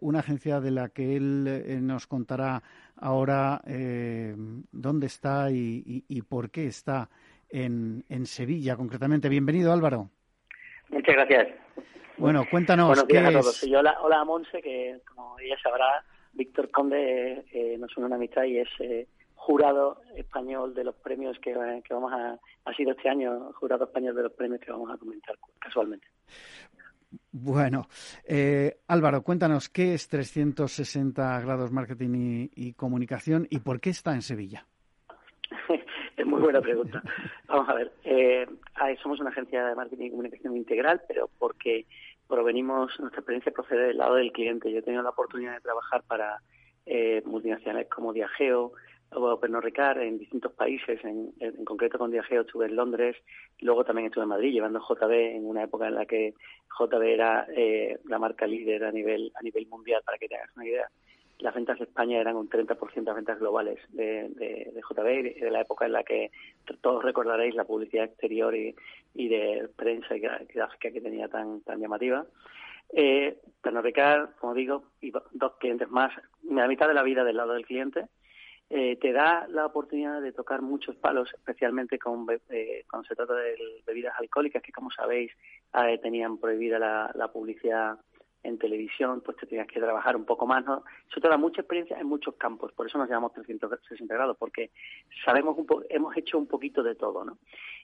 una 0.00 0.20
agencia 0.20 0.60
de 0.60 0.70
la 0.70 0.88
que 0.88 1.16
él 1.16 1.86
nos 1.86 2.06
contará 2.06 2.62
ahora 2.96 3.60
dónde 4.72 5.06
está 5.06 5.50
y, 5.50 6.22
por 6.28 6.50
qué 6.50 6.66
está 6.66 7.10
en, 7.50 8.04
en 8.08 8.24
Sevilla 8.24 8.76
concretamente. 8.76 9.28
Bienvenido, 9.28 9.72
Álvaro. 9.72 10.10
Muchas 10.90 11.14
gracias. 11.14 11.48
Bueno, 12.20 12.44
cuéntanos. 12.50 12.88
Buenos 12.88 13.08
días 13.08 13.24
a 13.24 13.32
todos. 13.32 13.64
hola, 13.64 13.96
hola 14.02 14.20
a 14.20 14.24
Monse, 14.26 14.60
que 14.60 15.00
como 15.08 15.38
ella 15.38 15.56
sabrá, 15.62 16.04
Víctor 16.34 16.70
Conde 16.70 17.46
eh, 17.50 17.78
nos 17.78 17.96
une 17.96 18.06
una 18.06 18.16
amistad 18.16 18.44
y 18.44 18.58
es 18.58 18.68
eh, 18.80 19.08
jurado 19.34 20.02
español 20.14 20.74
de 20.74 20.84
los 20.84 20.94
premios 20.96 21.38
que, 21.38 21.52
que 21.82 21.94
vamos 21.94 22.12
a. 22.12 22.38
Ha 22.66 22.74
sido 22.74 22.92
este 22.92 23.08
año 23.08 23.52
jurado 23.54 23.84
español 23.84 24.14
de 24.14 24.24
los 24.24 24.32
premios 24.32 24.60
que 24.60 24.70
vamos 24.70 24.90
a 24.92 24.98
comentar 24.98 25.34
casualmente. 25.58 26.06
Bueno, 27.32 27.88
eh, 28.28 28.80
Álvaro, 28.86 29.22
cuéntanos 29.22 29.70
qué 29.70 29.94
es 29.94 30.06
360 30.08 31.40
grados 31.40 31.72
marketing 31.72 32.10
y, 32.14 32.50
y 32.54 32.74
comunicación 32.74 33.46
y 33.48 33.60
por 33.60 33.80
qué 33.80 33.90
está 33.90 34.12
en 34.12 34.20
Sevilla. 34.20 34.66
es 36.16 36.26
muy 36.26 36.40
buena 36.40 36.60
pregunta. 36.60 37.02
Vamos 37.48 37.68
a 37.68 37.74
ver, 37.74 37.92
eh, 38.04 38.46
somos 39.02 39.20
una 39.20 39.30
agencia 39.30 39.64
de 39.64 39.74
marketing 39.74 40.06
y 40.06 40.10
comunicación 40.10 40.56
integral, 40.56 41.00
pero 41.08 41.28
porque 41.38 41.86
provenimos, 42.30 42.98
nuestra 43.00 43.20
experiencia 43.20 43.52
procede 43.52 43.88
del 43.88 43.98
lado 43.98 44.14
del 44.14 44.32
cliente. 44.32 44.72
Yo 44.72 44.78
he 44.78 44.82
tenido 44.82 45.02
la 45.02 45.10
oportunidad 45.10 45.54
de 45.54 45.60
trabajar 45.60 46.02
para 46.06 46.40
eh, 46.86 47.20
multinacionales 47.26 47.88
como 47.90 48.12
Diageo 48.12 48.72
o 49.12 49.40
Pernod 49.40 49.62
Ricard 49.62 50.00
en 50.02 50.18
distintos 50.18 50.52
países, 50.52 51.00
en, 51.04 51.32
concreto 51.64 51.98
con 51.98 52.12
Diageo 52.12 52.42
estuve 52.42 52.66
en 52.66 52.76
Londres, 52.76 53.16
luego 53.58 53.84
también 53.84 54.06
estuve 54.06 54.22
en 54.22 54.28
Madrid 54.28 54.52
llevando 54.52 54.78
JB 54.78 55.12
en 55.36 55.46
una 55.46 55.64
época 55.64 55.88
en 55.88 55.96
la 55.96 56.06
que 56.06 56.34
JB 56.78 57.02
era 57.02 57.46
eh, 57.54 57.98
la 58.04 58.20
marca 58.20 58.46
líder 58.46 58.84
a 58.84 58.92
nivel 58.92 59.32
a 59.34 59.42
nivel 59.42 59.66
mundial, 59.66 60.02
para 60.06 60.16
que 60.16 60.28
te 60.28 60.36
hagas 60.36 60.54
una 60.54 60.66
idea 60.66 60.88
las 61.40 61.54
ventas 61.54 61.78
de 61.78 61.84
España 61.84 62.18
eran 62.18 62.36
un 62.36 62.48
30% 62.48 63.04
de 63.04 63.12
ventas 63.12 63.38
globales 63.38 63.78
de, 63.90 64.28
de, 64.30 64.72
de 64.74 64.80
JB, 64.80 65.40
de 65.40 65.50
la 65.50 65.62
época 65.62 65.86
en 65.86 65.92
la 65.92 66.02
que 66.02 66.30
todos 66.80 67.02
recordaréis 67.02 67.54
la 67.54 67.64
publicidad 67.64 68.04
exterior 68.04 68.54
y, 68.54 68.74
de 69.14 69.68
prensa 69.76 70.16
y 70.16 70.20
gráfica 70.20 70.90
que 70.90 71.00
tenía 71.00 71.28
tan, 71.28 71.60
tan 71.62 71.80
llamativa. 71.80 72.26
Eh, 72.92 73.38
Pernod 73.62 73.86
como 74.38 74.54
digo, 74.54 74.84
dos 75.32 75.52
clientes 75.58 75.88
más, 75.88 76.12
la 76.42 76.68
mitad 76.68 76.88
de 76.88 76.94
la 76.94 77.02
vida 77.02 77.24
del 77.24 77.36
lado 77.36 77.52
del 77.52 77.66
cliente, 77.66 78.06
eh, 78.68 78.96
te 78.96 79.12
da 79.12 79.46
la 79.48 79.66
oportunidad 79.66 80.20
de 80.22 80.32
tocar 80.32 80.62
muchos 80.62 80.94
palos, 80.96 81.32
especialmente 81.34 81.98
con, 81.98 82.26
eh, 82.50 82.84
cuando 82.88 83.08
se 83.08 83.16
trata 83.16 83.34
de 83.34 83.56
bebidas 83.84 84.14
alcohólicas, 84.18 84.62
que 84.62 84.72
como 84.72 84.90
sabéis 84.90 85.32
eh, 85.74 85.98
tenían 85.98 86.38
prohibida 86.38 86.78
la 86.78 87.28
publicidad 87.32 87.98
en 88.42 88.58
televisión, 88.58 89.20
pues 89.24 89.36
te 89.36 89.46
tenías 89.46 89.66
que 89.66 89.80
trabajar 89.80 90.16
un 90.16 90.24
poco 90.24 90.46
más, 90.46 90.64
¿no? 90.64 90.84
Eso 91.10 91.20
te 91.20 91.28
da 91.28 91.36
mucha 91.36 91.60
experiencia 91.60 91.98
en 91.98 92.06
muchos 92.06 92.34
campos, 92.36 92.72
por 92.72 92.86
eso 92.86 92.98
nos 92.98 93.08
llamamos 93.08 93.32
360 93.34 94.14
grados, 94.14 94.36
porque 94.38 94.70
sabemos 95.24 95.56
un 95.58 95.66
hemos 95.88 96.16
hecho 96.16 96.38
un 96.38 96.46
poquito 96.46 96.82
de 96.82 96.94
todo, 96.94 97.24
¿no? 97.24 97.38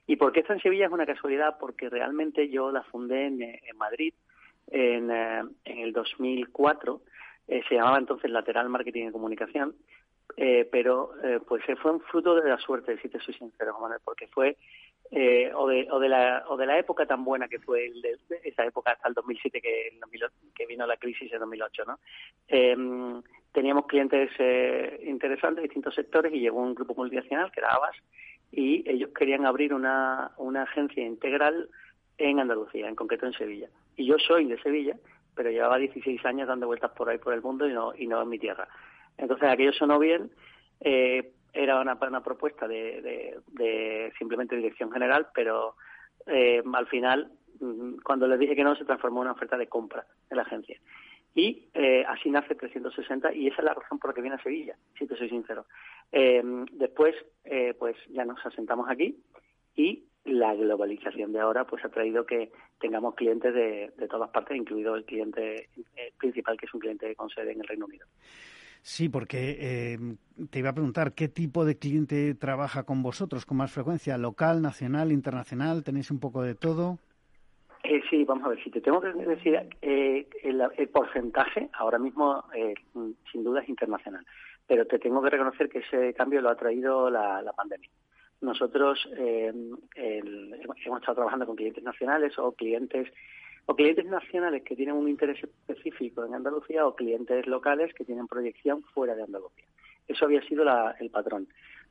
Y 0.07 0.17
por 0.17 0.33
qué 0.33 0.41
está 0.41 0.55
en 0.55 0.61
Sevilla 0.61 0.87
es 0.87 0.93
una 0.93 1.07
casualidad, 1.07 1.59
porque 1.59 1.91
realmente 1.91 2.49
yo 2.49 2.71
la 2.71 2.83
fundé 2.85 3.27
en, 3.27 3.43
en 3.43 3.77
Madrid 3.77 4.15
en, 4.69 5.11
eh, 5.11 5.43
en 5.65 5.79
el 5.79 5.93
2004, 5.93 7.01
eh, 7.49 7.63
se 7.69 7.75
llamaba 7.77 7.99
entonces 7.99 8.31
Lateral 8.31 8.69
Marketing 8.69 9.09
y 9.09 9.13
Comunicación, 9.13 9.77
eh, 10.37 10.69
pero 10.71 11.13
eh, 11.23 11.41
pues 11.47 11.63
fue 11.81 11.93
un 11.93 12.01
fruto 12.01 12.35
de 12.35 12.49
la 12.49 12.59
suerte, 12.59 12.99
si 13.01 13.09
te 13.09 13.21
soy 13.21 13.35
sincero, 13.35 13.79
Manuel, 13.81 14.01
porque 14.05 14.27
fue 14.29 14.57
eh, 15.13 15.53
o, 15.55 15.69
de, 15.69 15.87
o, 15.91 16.01
de 16.01 16.09
la, 16.09 16.45
o 16.49 16.57
de 16.57 16.67
la 16.67 16.79
época 16.79 17.07
tan 17.07 17.25
buena 17.25 17.47
que 17.47 17.61
fue 17.61 17.87
el 17.87 18.03
de, 18.03 18.19
esa 18.43 18.65
época 18.65 18.93
hasta 18.93 19.09
el 19.09 19.15
2007 19.15 19.61
que, 19.61 19.99
que 20.55 20.67
vino 20.67 20.87
la 20.87 20.97
crisis 20.97 21.33
en 21.33 21.39
2008, 21.39 21.85
¿no? 21.87 21.99
Eh, 22.49 22.77
teníamos 23.53 23.87
clientes 23.87 24.31
eh, 24.39 25.01
interesantes 25.07 25.63
distintos 25.63 25.95
sectores 25.95 26.33
y 26.35 26.41
llegó 26.41 26.61
un 26.61 26.75
grupo 26.75 26.95
multinacional 26.95 27.53
que 27.53 27.61
era 27.61 27.73
Abbas 27.73 27.97
y 28.51 28.89
ellos 28.91 29.11
querían 29.17 29.47
abrir 29.47 29.73
una, 29.73 30.33
una 30.39 30.65
agencia 30.65 31.05
integral 31.05 31.69
en 32.19 32.41
Andalucía, 32.41 32.89
en 32.89 32.97
concreto 32.97 33.27
en 33.27 33.33
Sevilla. 33.33 33.69
Y 33.97 34.07
yo 34.07 34.17
soy 34.19 34.47
de 34.47 34.61
Sevilla, 34.61 34.97
pero 35.35 35.51
llevaba 35.51 35.79
16 35.79 36.25
años 36.27 36.49
dando 36.49 36.67
vueltas 36.67 36.91
por 36.93 37.09
ahí 37.09 37.19
por 37.19 37.33
el 37.33 37.43
mundo 37.43 37.69
y 37.69 37.73
no, 37.73 37.95
y 37.95 38.07
no 38.07 38.21
en 38.23 38.29
mi 38.29 38.39
tierra. 38.39 38.67
Entonces 39.19 39.49
aquello 39.49 39.73
sonó 39.73 39.99
bien. 39.99 40.31
Eh, 40.81 41.33
era 41.53 41.81
una, 41.81 41.99
una 42.01 42.23
propuesta 42.23 42.69
de, 42.69 43.41
de, 43.49 44.13
simplemente 44.19 44.57
dirección 44.57 44.93
general, 44.93 45.29
pero 45.35 45.75
eh, 46.27 46.63
al 46.73 46.87
final, 46.87 47.33
mm, 47.61 47.97
cuando 48.05 48.29
les 48.29 48.39
dije 48.39 48.55
que 48.55 48.65
no, 48.65 48.77
se 48.77 48.85
transformó 48.85 49.21
en 49.21 49.29
una 49.29 49.33
oferta 49.33 49.57
de 49.57 49.69
compra 49.69 50.07
de 50.29 50.37
la 50.37 50.43
agencia. 50.43 50.79
Y 51.35 51.69
eh, 51.75 52.05
así 52.09 52.31
nace 52.31 52.55
360 52.55 53.35
y 53.35 53.49
esa 53.49 53.59
es 53.59 53.65
la 53.65 53.75
razón 53.75 53.99
por 53.99 54.11
la 54.11 54.15
que 54.15 54.23
viene 54.23 54.37
a 54.37 54.43
Sevilla, 54.43 54.77
si 54.99 55.07
te 55.07 55.17
soy 55.17 55.29
sincero. 55.29 55.67
Eh, 56.13 56.43
después, 56.73 57.15
pues 57.79 57.97
ya 58.09 58.25
nos 58.25 58.45
asentamos 58.45 58.89
aquí 58.89 59.19
y 59.75 60.05
la 60.25 60.55
globalización 60.55 61.33
de 61.33 61.41
ahora 61.41 61.67
pues 61.67 61.85
ha 61.85 61.89
traído 61.89 62.25
que 62.27 62.51
tengamos 62.81 63.15
clientes 63.15 63.55
de, 63.55 63.93
de 63.97 64.09
todas 64.09 64.31
partes, 64.31 64.57
incluido 64.57 64.95
el 64.95 65.05
cliente 65.05 65.69
principal, 66.19 66.57
que 66.57 66.67
es 66.67 66.75
un 66.75 66.81
cliente 66.81 67.15
con 67.15 67.29
sede 67.31 67.53
en 67.53 67.61
el 67.61 67.69
Reino 67.69 67.87
Unido. 67.87 68.07
Sí, 68.87 69.09
porque 69.09 69.99
te 70.49 70.61
iba 70.61 70.71
a 70.71 70.73
preguntar, 70.73 71.13
¿qué 71.13 71.27
tipo 71.27 71.65
de 71.65 71.77
cliente 71.77 72.37
trabaja 72.37 72.85
con 72.85 73.03
vosotros 73.03 73.45
con 73.45 73.57
más 73.57 73.73
frecuencia? 73.73 74.17
¿Local, 74.17 74.63
nacional, 74.63 75.11
internacional? 75.11 75.83
¿Tenéis 75.83 76.13
un 76.13 76.21
poco 76.21 76.41
de 76.43 76.55
todo? 76.55 76.97
Eh, 77.83 78.01
sí, 78.09 78.23
vamos 78.23 78.45
a 78.45 78.51
ver, 78.51 78.63
si 78.63 78.71
te 78.71 78.81
tengo 78.81 79.01
que 79.01 79.13
decir 79.13 79.59
eh, 79.83 80.29
el, 80.45 80.89
porcentaje, 80.91 81.69
ahora 81.73 81.99
mismo 81.99 82.45
eh, 82.55 82.75
sin 83.33 83.43
duda 83.43 83.61
es 83.61 83.69
internacional, 83.69 84.25
pero 84.69 84.87
te 84.87 85.01
tengo 85.01 85.21
que 85.21 85.31
reconocer 85.31 85.69
que 85.69 85.81
ese 85.81 86.15
cambio 86.15 86.41
lo 86.41 86.51
ha 86.51 86.55
traído 86.55 87.11
la, 87.11 87.43
pandemia. 87.57 87.91
Nosotros 88.41 89.09
hemos 89.17 91.01
estado 91.01 91.17
trabajando 91.17 91.45
con 91.45 91.57
clientes 91.57 91.83
nacionales 91.83 92.39
o 92.39 92.53
clientes 92.53 93.09
o 93.67 93.75
clientes 93.75 94.07
nacionales 94.07 94.63
que 94.63 94.77
tienen 94.77 94.95
un 94.95 95.09
interés 95.09 95.43
específico 95.43 96.25
en 96.25 96.35
Andalucía 96.35 96.87
o 96.87 96.95
clientes 96.95 97.47
locales 97.47 97.93
que 97.95 98.05
tienen 98.05 98.29
proyección 98.29 98.83
fuera 98.95 99.15
de 99.15 99.25
Andalucía. 99.25 99.67
Eso 100.07 100.25
había 100.25 100.43
sido 100.43 100.65
el 101.01 101.11
patrón. 101.11 101.49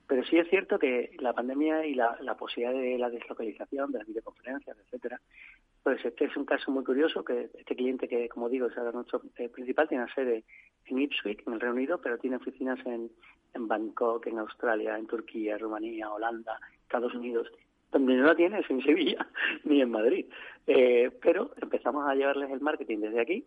Pero 0.08 0.24
sí 0.24 0.38
es 0.38 0.48
cierto 0.50 0.78
que 0.78 1.12
la 1.20 1.34
pandemia 1.34 1.86
y 1.86 1.96
la, 1.96 2.18
la 2.22 2.38
posibilidad 2.38 2.80
de 2.80 2.98
la 2.98 3.10
deslocalización, 3.10 3.92
de 3.92 4.00
las 4.00 4.08
videoconferencias, 4.08 4.78
etcétera, 4.78 5.20
pues 5.86 6.04
este 6.04 6.26
es 6.26 6.38
un 6.38 6.46
caso 6.46 6.72
muy 6.72 6.84
curioso 6.84 7.24
que 7.24 7.50
este 7.54 7.76
cliente 7.76 8.08
que, 8.08 8.30
como 8.30 8.50
digo, 8.50 8.68
es 8.68 8.76
nuestro 8.94 9.22
eh, 9.38 9.50
principal, 9.50 9.88
tiene 9.88 10.06
sede 10.14 10.44
en 10.86 11.00
Ipswich, 11.00 11.44
en 11.46 11.54
el 11.54 11.60
Reino 11.60 11.76
Unido, 11.76 12.02
pero 12.02 12.18
tiene 12.18 12.38
oficinas 12.38 12.80
en, 12.86 13.12
en 13.54 13.68
Bangkok, 13.68 14.26
en 14.28 14.40
Australia, 14.40 14.98
en 14.98 15.08
Turquía, 15.08 15.58
Rumanía, 15.58 16.12
Holanda, 16.12 16.60
Estados 16.84 17.14
Unidos. 17.14 17.52
Donde 17.92 18.16
no 18.16 18.26
la 18.26 18.36
tiene 18.36 18.60
es 18.60 18.70
en 18.70 18.82
Sevilla 18.82 19.28
ni 19.64 19.82
en 19.82 19.92
Madrid. 19.92 20.26
Eh, 20.68 21.12
pero 21.22 21.52
empezamos 21.62 22.08
a 22.08 22.16
llevarles 22.16 22.52
el 22.52 22.62
marketing 22.62 23.00
desde 23.00 23.22
aquí 23.22 23.46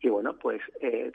y 0.00 0.08
bueno, 0.08 0.36
pues 0.38 0.60
eh, 0.80 1.12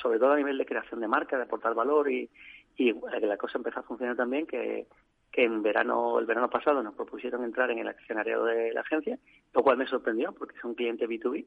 sobre 0.00 0.18
todo 0.18 0.32
a 0.32 0.36
nivel 0.36 0.58
de 0.58 0.66
creación 0.66 1.00
de 1.00 1.08
marca, 1.08 1.36
de 1.36 1.44
aportar 1.44 1.74
valor 1.74 2.10
y, 2.10 2.28
y 2.76 2.92
la 2.92 3.36
cosa 3.36 3.58
empezó 3.58 3.80
a 3.80 3.84
funcionar 3.84 4.16
también, 4.16 4.46
que 4.46 4.86
que 5.32 5.44
en 5.44 5.62
verano, 5.62 6.18
el 6.18 6.26
verano 6.26 6.48
pasado 6.48 6.82
nos 6.82 6.94
propusieron 6.94 7.44
entrar 7.44 7.70
en 7.70 7.78
el 7.78 7.88
accionariado 7.88 8.44
de 8.44 8.72
la 8.72 8.80
agencia, 8.80 9.18
lo 9.52 9.62
cual 9.62 9.76
me 9.76 9.86
sorprendió 9.86 10.32
porque 10.32 10.56
es 10.56 10.64
un 10.64 10.74
cliente 10.74 11.06
B2B, 11.06 11.44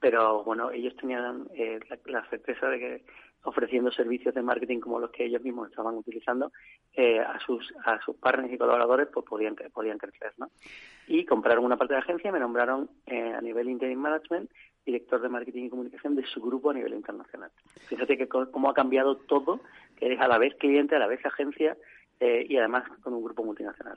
pero 0.00 0.44
bueno, 0.44 0.70
ellos 0.70 0.96
tenían 0.96 1.48
eh, 1.54 1.80
la, 2.06 2.24
certeza 2.30 2.68
de 2.68 2.78
que 2.78 3.04
ofreciendo 3.42 3.90
servicios 3.90 4.34
de 4.34 4.42
marketing 4.42 4.80
como 4.80 4.98
los 4.98 5.10
que 5.10 5.24
ellos 5.24 5.42
mismos 5.42 5.70
estaban 5.70 5.96
utilizando 5.96 6.52
eh, 6.94 7.20
a 7.20 7.38
sus 7.40 7.72
a 7.84 8.00
sus 8.00 8.16
partners 8.16 8.52
y 8.52 8.58
colaboradores 8.58 9.08
pues 9.12 9.24
podían 9.26 9.56
podían 9.72 9.98
crecer 9.98 10.32
no 10.38 10.50
y 11.06 11.24
compraron 11.24 11.64
una 11.64 11.76
parte 11.76 11.94
de 11.94 12.00
la 12.00 12.04
agencia 12.04 12.32
me 12.32 12.40
nombraron 12.40 12.90
eh, 13.06 13.32
a 13.32 13.40
nivel 13.40 13.68
interim 13.68 13.98
management 13.98 14.50
director 14.84 15.20
de 15.20 15.28
marketing 15.28 15.64
y 15.64 15.70
comunicación 15.70 16.16
de 16.16 16.24
su 16.24 16.40
grupo 16.40 16.70
a 16.70 16.74
nivel 16.74 16.94
internacional. 16.94 17.50
Fíjate 17.88 18.16
que 18.16 18.26
cómo 18.26 18.70
ha 18.70 18.74
cambiado 18.74 19.16
todo 19.16 19.60
que 19.96 20.06
eres 20.06 20.20
a 20.20 20.28
la 20.28 20.38
vez 20.38 20.54
cliente 20.54 20.96
a 20.96 20.98
la 20.98 21.06
vez 21.06 21.24
agencia 21.26 21.76
eh, 22.20 22.46
y 22.48 22.56
además 22.56 22.82
con 23.00 23.14
un 23.14 23.22
grupo 23.22 23.44
multinacional. 23.44 23.96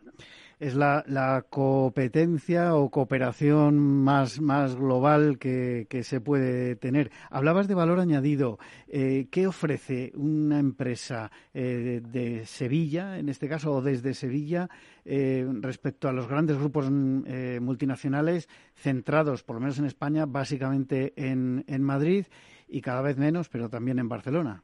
Es 0.60 0.76
la, 0.76 1.04
la, 1.08 1.44
competencia 1.50 2.76
o 2.76 2.92
cooperación 2.92 3.80
más, 3.80 4.40
más 4.40 4.76
global 4.76 5.40
que, 5.40 5.88
que, 5.90 6.04
se 6.04 6.22
puede 6.22 6.76
tener. 6.76 7.10
Hablabas 7.32 7.68
de 7.68 7.74
valor 7.74 8.00
añadido. 8.00 8.60
Eh, 8.88 9.28
¿Qué 9.32 9.48
ofrece 9.48 10.12
una 10.16 10.60
empresa 10.60 11.32
eh, 11.54 12.02
de, 12.04 12.46
Sevilla, 12.46 13.18
en 13.18 13.28
este 13.28 13.50
caso, 13.50 13.74
o 13.74 13.82
desde 13.82 14.14
Sevilla, 14.14 14.70
respecto 15.04 16.08
a 16.08 16.14
los 16.14 16.28
grandes 16.28 16.60
grupos 16.60 16.92
multinacionales 16.92 18.48
centrados, 18.76 19.42
por 19.42 19.56
lo 19.56 19.62
menos 19.62 19.80
en 19.80 19.86
España, 19.86 20.28
básicamente 20.28 21.14
en, 21.16 21.64
en 21.68 21.82
Madrid 21.82 22.28
y 22.68 22.82
cada 22.82 23.02
vez 23.02 23.18
menos, 23.18 23.50
pero 23.50 23.68
también 23.68 23.98
en 23.98 24.10
Barcelona? 24.10 24.64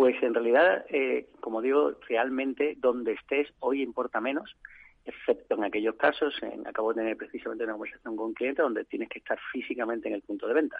Pues 0.00 0.16
en 0.22 0.32
realidad, 0.32 0.86
eh, 0.88 1.26
como 1.40 1.60
digo, 1.60 1.92
realmente 2.08 2.74
donde 2.78 3.12
estés 3.12 3.52
hoy 3.58 3.82
importa 3.82 4.18
menos, 4.18 4.56
excepto 5.04 5.56
en 5.56 5.64
aquellos 5.64 5.96
casos, 5.96 6.34
en, 6.42 6.66
acabo 6.66 6.94
de 6.94 7.02
tener 7.02 7.18
precisamente 7.18 7.64
una 7.64 7.74
conversación 7.74 8.16
con 8.16 8.28
un 8.28 8.32
cliente 8.32 8.62
donde 8.62 8.86
tienes 8.86 9.10
que 9.10 9.18
estar 9.18 9.38
físicamente 9.52 10.08
en 10.08 10.14
el 10.14 10.22
punto 10.22 10.48
de 10.48 10.54
venta. 10.54 10.78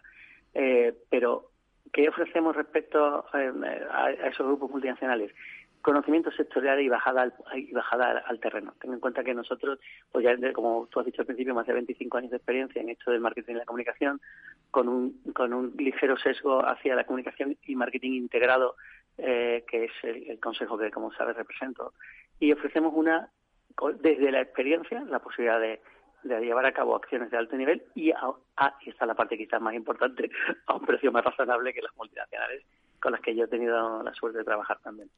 Eh, 0.55 0.95
pero, 1.11 1.51
¿qué 1.93 2.09
ofrecemos 2.09 2.57
respecto 2.57 3.27
eh, 3.35 3.53
a, 3.91 4.11
esos 4.11 4.47
grupos 4.47 4.71
multinacionales? 4.71 5.31
conocimiento 5.83 6.31
sectorial 6.33 6.79
y 6.81 6.91
bajada 6.91 7.23
al, 7.23 7.35
y 7.55 7.73
bajada 7.73 8.23
al, 8.27 8.39
terreno. 8.39 8.75
Ten 8.79 8.93
en 8.93 9.01
cuenta 9.01 9.25
que 9.25 9.33
nosotros, 9.33 9.79
pues 10.13 10.23
ya 10.23 10.53
como 10.53 10.87
tú 10.91 11.01
has 11.01 11.07
dicho 11.07 11.23
al 11.23 11.27
principio, 11.27 11.55
más 11.55 11.67
de 11.67 11.73
25 11.73 12.19
años 12.19 12.31
de 12.31 12.37
experiencia 12.37 12.83
en 12.83 12.91
esto 12.91 13.11
del 13.11 13.21
marketing 13.21 13.55
y 13.55 13.59
la 13.59 13.65
comunicación, 13.65 14.21
con 14.71 14.89
un, 14.89 15.23
con 15.33 15.55
un 15.55 15.75
ligero 15.79 16.19
sesgo 16.19 16.63
hacia 16.67 16.95
la 16.95 17.05
comunicación 17.05 17.57
y 17.65 17.77
marketing 17.77 18.13
integrado 18.13 18.77
eh, 19.23 19.65
que 19.69 19.85
es 19.85 19.93
el, 20.03 20.39
consejo 20.41 20.79
que, 20.79 20.91
como 20.91 21.13
sabes, 21.13 21.37
represento. 21.37 21.93
Y 22.39 22.53
ofrecemos 22.53 22.93
una, 22.95 23.31
desde 24.01 24.31
la 24.31 24.41
experiencia, 24.41 25.03
la 25.05 25.19
posibilidad 25.19 25.61
de, 25.61 25.81
llevar 26.23 26.67
a 26.67 26.73
cabo 26.73 26.97
acciones 26.97 27.31
de 27.31 27.39
alto 27.39 27.57
nivel 27.57 27.83
y, 27.95 28.11
a, 28.11 28.35
y 28.85 28.91
está 28.91 29.07
la 29.07 29.15
parte 29.15 29.39
quizás 29.39 29.61
más 29.61 29.75
importante, 29.75 30.31
a 30.67 30.75
un 30.75 30.85
precio 30.85 31.11
más 31.11 31.25
razonable 31.25 31.73
que 31.73 31.83
las 31.83 31.97
multinacionales 31.97 32.65
con 33.01 33.13
las 33.13 33.21
que 33.21 33.35
yo 33.35 33.45
he 33.45 33.49
tenido 33.49 34.03
la 34.03 34.15
suerte 34.15 34.39
de 34.39 34.45
trabajar 34.45 34.79
también. 34.83 35.09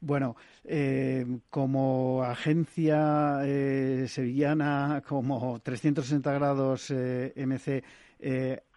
Bueno, 0.00 0.36
eh, 0.64 1.24
como 1.48 2.22
agencia 2.24 3.40
eh, 3.44 4.06
sevillana, 4.08 5.02
como 5.06 5.60
360 5.60 6.32
grados 6.34 6.90
eh, 6.90 7.32
MC, 7.36 7.82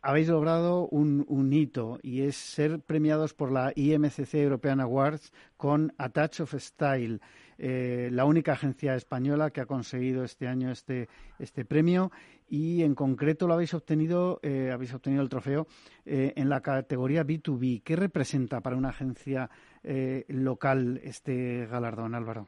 habéis 0.08 0.30
logrado 0.30 0.88
un, 0.88 1.26
un, 1.28 1.52
hito 1.52 2.00
y 2.02 2.22
es 2.22 2.38
ser 2.38 2.80
premiados 2.80 3.34
por 3.34 3.52
la 3.52 3.74
IMCC 3.76 4.36
European 4.36 4.80
Awards 4.80 5.34
con 5.58 5.92
A 5.98 6.08
Touch 6.08 6.40
of 6.40 6.54
Style, 6.54 7.20
la 7.58 8.24
única 8.24 8.54
agencia 8.54 8.96
española 8.96 9.50
que 9.50 9.60
ha 9.60 9.66
conseguido 9.66 10.24
este 10.24 10.48
año 10.48 10.72
este, 10.72 11.10
este 11.40 11.66
premio 11.66 12.12
y 12.48 12.84
en 12.84 12.96
concreto 12.96 13.48
lo 13.48 13.56
habéis 13.56 13.74
obtenido, 13.74 14.40
habéis 14.72 14.94
obtenido 14.94 15.22
el 15.24 15.28
trofeo 15.28 15.68
en 16.06 16.48
la 16.48 16.62
categoría 16.62 17.26
B2B. 17.26 17.84
¿Qué 17.84 17.98
representa 17.98 18.62
para 18.62 18.78
una 18.78 18.90
agencia 18.90 19.50
eh, 19.84 20.24
local 20.30 21.02
este 21.04 21.66
galardón, 21.66 22.16
Álvaro? 22.16 22.48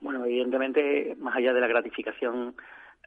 Bueno, 0.00 0.24
evidentemente, 0.24 1.14
más 1.20 1.36
allá 1.36 1.52
de 1.52 1.60
la 1.60 1.68
gratificación 1.68 2.56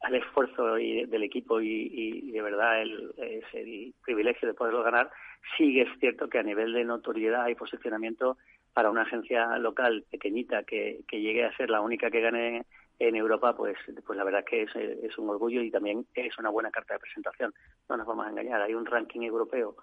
al 0.01 0.15
esfuerzo 0.15 0.77
y 0.77 1.05
del 1.05 1.23
equipo 1.23 1.59
y, 1.61 2.31
de 2.31 2.41
verdad 2.41 2.81
el, 2.81 3.11
el, 3.53 3.93
privilegio 4.03 4.47
de 4.47 4.53
poderlo 4.53 4.83
ganar, 4.83 5.09
sí 5.57 5.79
es 5.79 5.87
cierto 5.99 6.29
que 6.29 6.39
a 6.39 6.43
nivel 6.43 6.73
de 6.73 6.85
notoriedad 6.85 7.47
y 7.47 7.55
posicionamiento 7.55 8.37
para 8.73 8.89
una 8.89 9.01
agencia 9.01 9.57
local 9.57 10.05
pequeñita 10.09 10.63
que, 10.63 11.03
llegue 11.11 11.45
a 11.45 11.55
ser 11.57 11.69
la 11.69 11.81
única 11.81 12.09
que 12.09 12.21
gane 12.21 12.65
en 12.99 13.15
Europa, 13.15 13.55
pues, 13.55 13.77
pues 14.05 14.17
la 14.17 14.23
verdad 14.23 14.43
que 14.43 14.63
es, 14.63 14.75
es 14.75 15.17
un 15.17 15.29
orgullo 15.29 15.61
y 15.61 15.71
también 15.71 16.05
es 16.13 16.37
una 16.37 16.49
buena 16.49 16.69
carta 16.69 16.93
de 16.93 16.99
presentación. 16.99 17.53
No 17.89 17.97
nos 17.97 18.05
vamos 18.05 18.25
a 18.25 18.29
engañar, 18.29 18.61
hay 18.61 18.73
un 18.73 18.85
ranking 18.85 19.21
europeo 19.21 19.75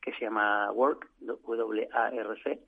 que 0.00 0.12
se 0.12 0.26
llama 0.26 0.70
W-A-R-C, 1.20 2.60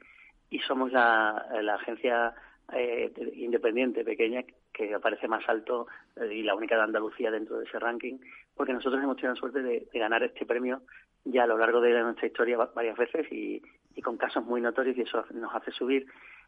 y 0.50 0.58
somos 0.60 0.92
la, 0.92 1.46
agencia 1.74 2.34
eh, 2.72 3.12
independiente 3.34 4.04
pequeña 4.04 4.42
que 4.72 4.92
aparece 4.92 5.28
más 5.28 5.48
alto 5.48 5.86
eh, 6.16 6.34
y 6.34 6.42
la 6.42 6.54
única 6.54 6.76
de 6.76 6.82
Andalucía 6.82 7.30
dentro 7.30 7.58
de 7.58 7.64
ese 7.64 7.78
ranking, 7.78 8.18
porque 8.54 8.72
nosotros 8.72 9.02
hemos 9.02 9.16
tenido 9.16 9.34
la 9.34 9.40
suerte 9.40 9.62
de, 9.62 9.88
ganar 9.94 10.22
este 10.22 10.44
premio 10.46 10.82
ya 11.24 11.44
a 11.44 11.46
lo 11.46 11.58
largo 11.58 11.80
de 11.80 12.00
nuestra 12.02 12.26
historia 12.26 12.56
varias 12.56 12.96
veces 12.96 13.26
y, 13.30 13.62
con 14.02 14.16
casos 14.18 14.44
muy 14.44 14.60
notorios 14.60 14.96
y 14.96 15.02
eso 15.02 15.24
nos 15.32 15.54
hace 15.54 15.72
subir 15.72 16.06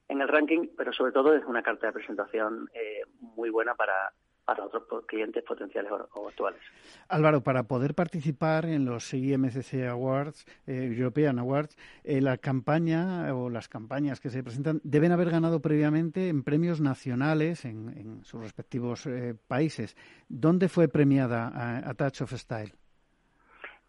en 0.08 0.20
el 0.20 0.28
ranking, 0.28 0.68
pero 0.76 0.92
sobre 0.92 1.12
todo 1.12 1.34
es 1.34 1.44
una 1.44 1.62
carta 1.62 1.86
de 1.86 1.92
presentación 1.92 2.68
eh, 2.74 3.02
muy 3.20 3.50
buena 3.50 3.74
para, 3.74 4.12
para 4.48 4.64
otros 4.64 4.84
clientes 5.04 5.44
potenciales 5.44 5.92
o, 5.92 6.28
actuales. 6.28 6.60
Álvaro, 7.08 7.42
para 7.42 7.64
poder 7.64 7.94
participar 7.94 8.64
en 8.64 8.86
los 8.86 9.12
IMCC 9.12 9.86
Awards, 9.90 10.46
eh, 10.66 10.90
European 10.96 11.38
Awards, 11.38 11.76
eh, 12.02 12.22
la 12.22 12.38
campaña 12.38 13.34
o 13.34 13.50
las 13.50 13.68
campañas 13.68 14.20
que 14.20 14.30
se 14.30 14.42
presentan 14.42 14.80
deben 14.84 15.12
haber 15.12 15.28
ganado 15.28 15.60
previamente 15.60 16.28
en 16.30 16.44
premios 16.44 16.80
nacionales 16.80 17.66
en, 17.66 18.24
sus 18.24 18.40
respectivos 18.40 19.06
eh, 19.06 19.34
países. 19.46 19.96
¿Dónde 20.30 20.70
fue 20.70 20.88
premiada 20.88 21.52
a, 21.86 21.92
Touch 21.92 22.22
of 22.22 22.32
Style? 22.32 22.72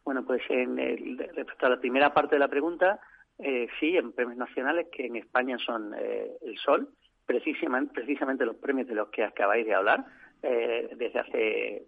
Bueno, 0.03 0.26
pues 0.26 0.41
en 0.49 0.76
respecto 1.18 1.68
a 1.68 1.70
la 1.70 1.80
primera 1.80 2.14
parte 2.14 2.36
de 2.36 2.39
la 2.39 2.49
pregunta, 2.49 2.99
eh, 3.41 3.70
sí, 3.80 3.95
en 3.95 4.12
premios 4.12 4.38
nacionales 4.38 4.88
que 4.91 5.05
en 5.05 5.16
España 5.16 5.57
son 5.66 5.95
eh, 5.97 6.32
el 6.41 6.57
Sol, 6.57 6.89
precisamente, 7.26 7.93
precisamente 7.93 8.45
los 8.45 8.57
premios 8.57 8.89
de 8.89 8.95
los 8.95 9.07
que 9.10 9.24
acabáis 9.24 9.66
de 9.66 9.74
hablar, 9.74 10.05
eh, 10.43 10.89
desde 10.95 11.19
hace 11.19 11.83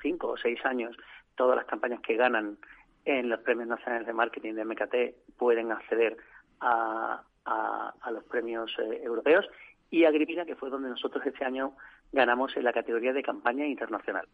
cinco 0.00 0.28
o 0.28 0.36
seis 0.36 0.64
años, 0.64 0.96
todas 1.34 1.56
las 1.56 1.66
campañas 1.66 2.00
que 2.00 2.16
ganan 2.16 2.58
en 3.04 3.28
los 3.28 3.40
premios 3.40 3.68
nacionales 3.68 4.06
de 4.06 4.12
marketing 4.12 4.54
de 4.54 4.64
MKT 4.64 5.36
pueden 5.36 5.72
acceder 5.72 6.16
a, 6.60 7.22
a, 7.44 8.10
los 8.10 8.24
premios 8.24 8.74
europeos 8.78 9.46
y 9.90 10.04
Agripina, 10.04 10.44
que 10.44 10.56
fue 10.56 10.70
donde 10.70 10.88
nosotros 10.88 11.24
este 11.26 11.44
año 11.44 11.76
ganamos 12.12 12.56
en 12.56 12.64
la 12.64 12.72
categoría 12.72 13.12
de 13.12 13.22
campaña 13.22 13.66
internacional. 13.66 14.26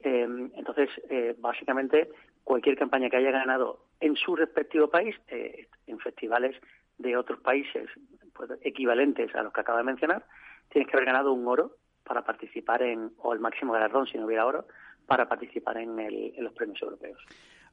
Eh, 0.00 0.26
entonces, 0.54 0.90
eh, 1.08 1.34
básicamente, 1.38 2.10
cualquier 2.44 2.76
campaña 2.76 3.08
que 3.08 3.16
haya 3.16 3.30
ganado 3.30 3.86
en 4.00 4.16
su 4.16 4.36
respectivo 4.36 4.88
país, 4.88 5.16
eh, 5.28 5.66
en 5.86 5.98
festivales 5.98 6.56
de 6.98 7.16
otros 7.16 7.40
países 7.40 7.88
pues, 8.34 8.50
equivalentes 8.62 9.34
a 9.34 9.42
los 9.42 9.52
que 9.52 9.60
acabo 9.60 9.78
de 9.78 9.84
mencionar, 9.84 10.24
tienes 10.68 10.90
que 10.90 10.96
haber 10.96 11.06
ganado 11.06 11.32
un 11.32 11.46
oro 11.48 11.76
para 12.04 12.22
participar 12.22 12.82
en, 12.82 13.12
o 13.18 13.32
el 13.32 13.40
máximo 13.40 13.72
galardón 13.72 14.06
si 14.06 14.18
no 14.18 14.26
hubiera 14.26 14.46
oro, 14.46 14.66
para 15.06 15.28
participar 15.28 15.78
en, 15.78 15.96
los 16.42 16.52
premios 16.52 16.80
europeos. 16.82 17.18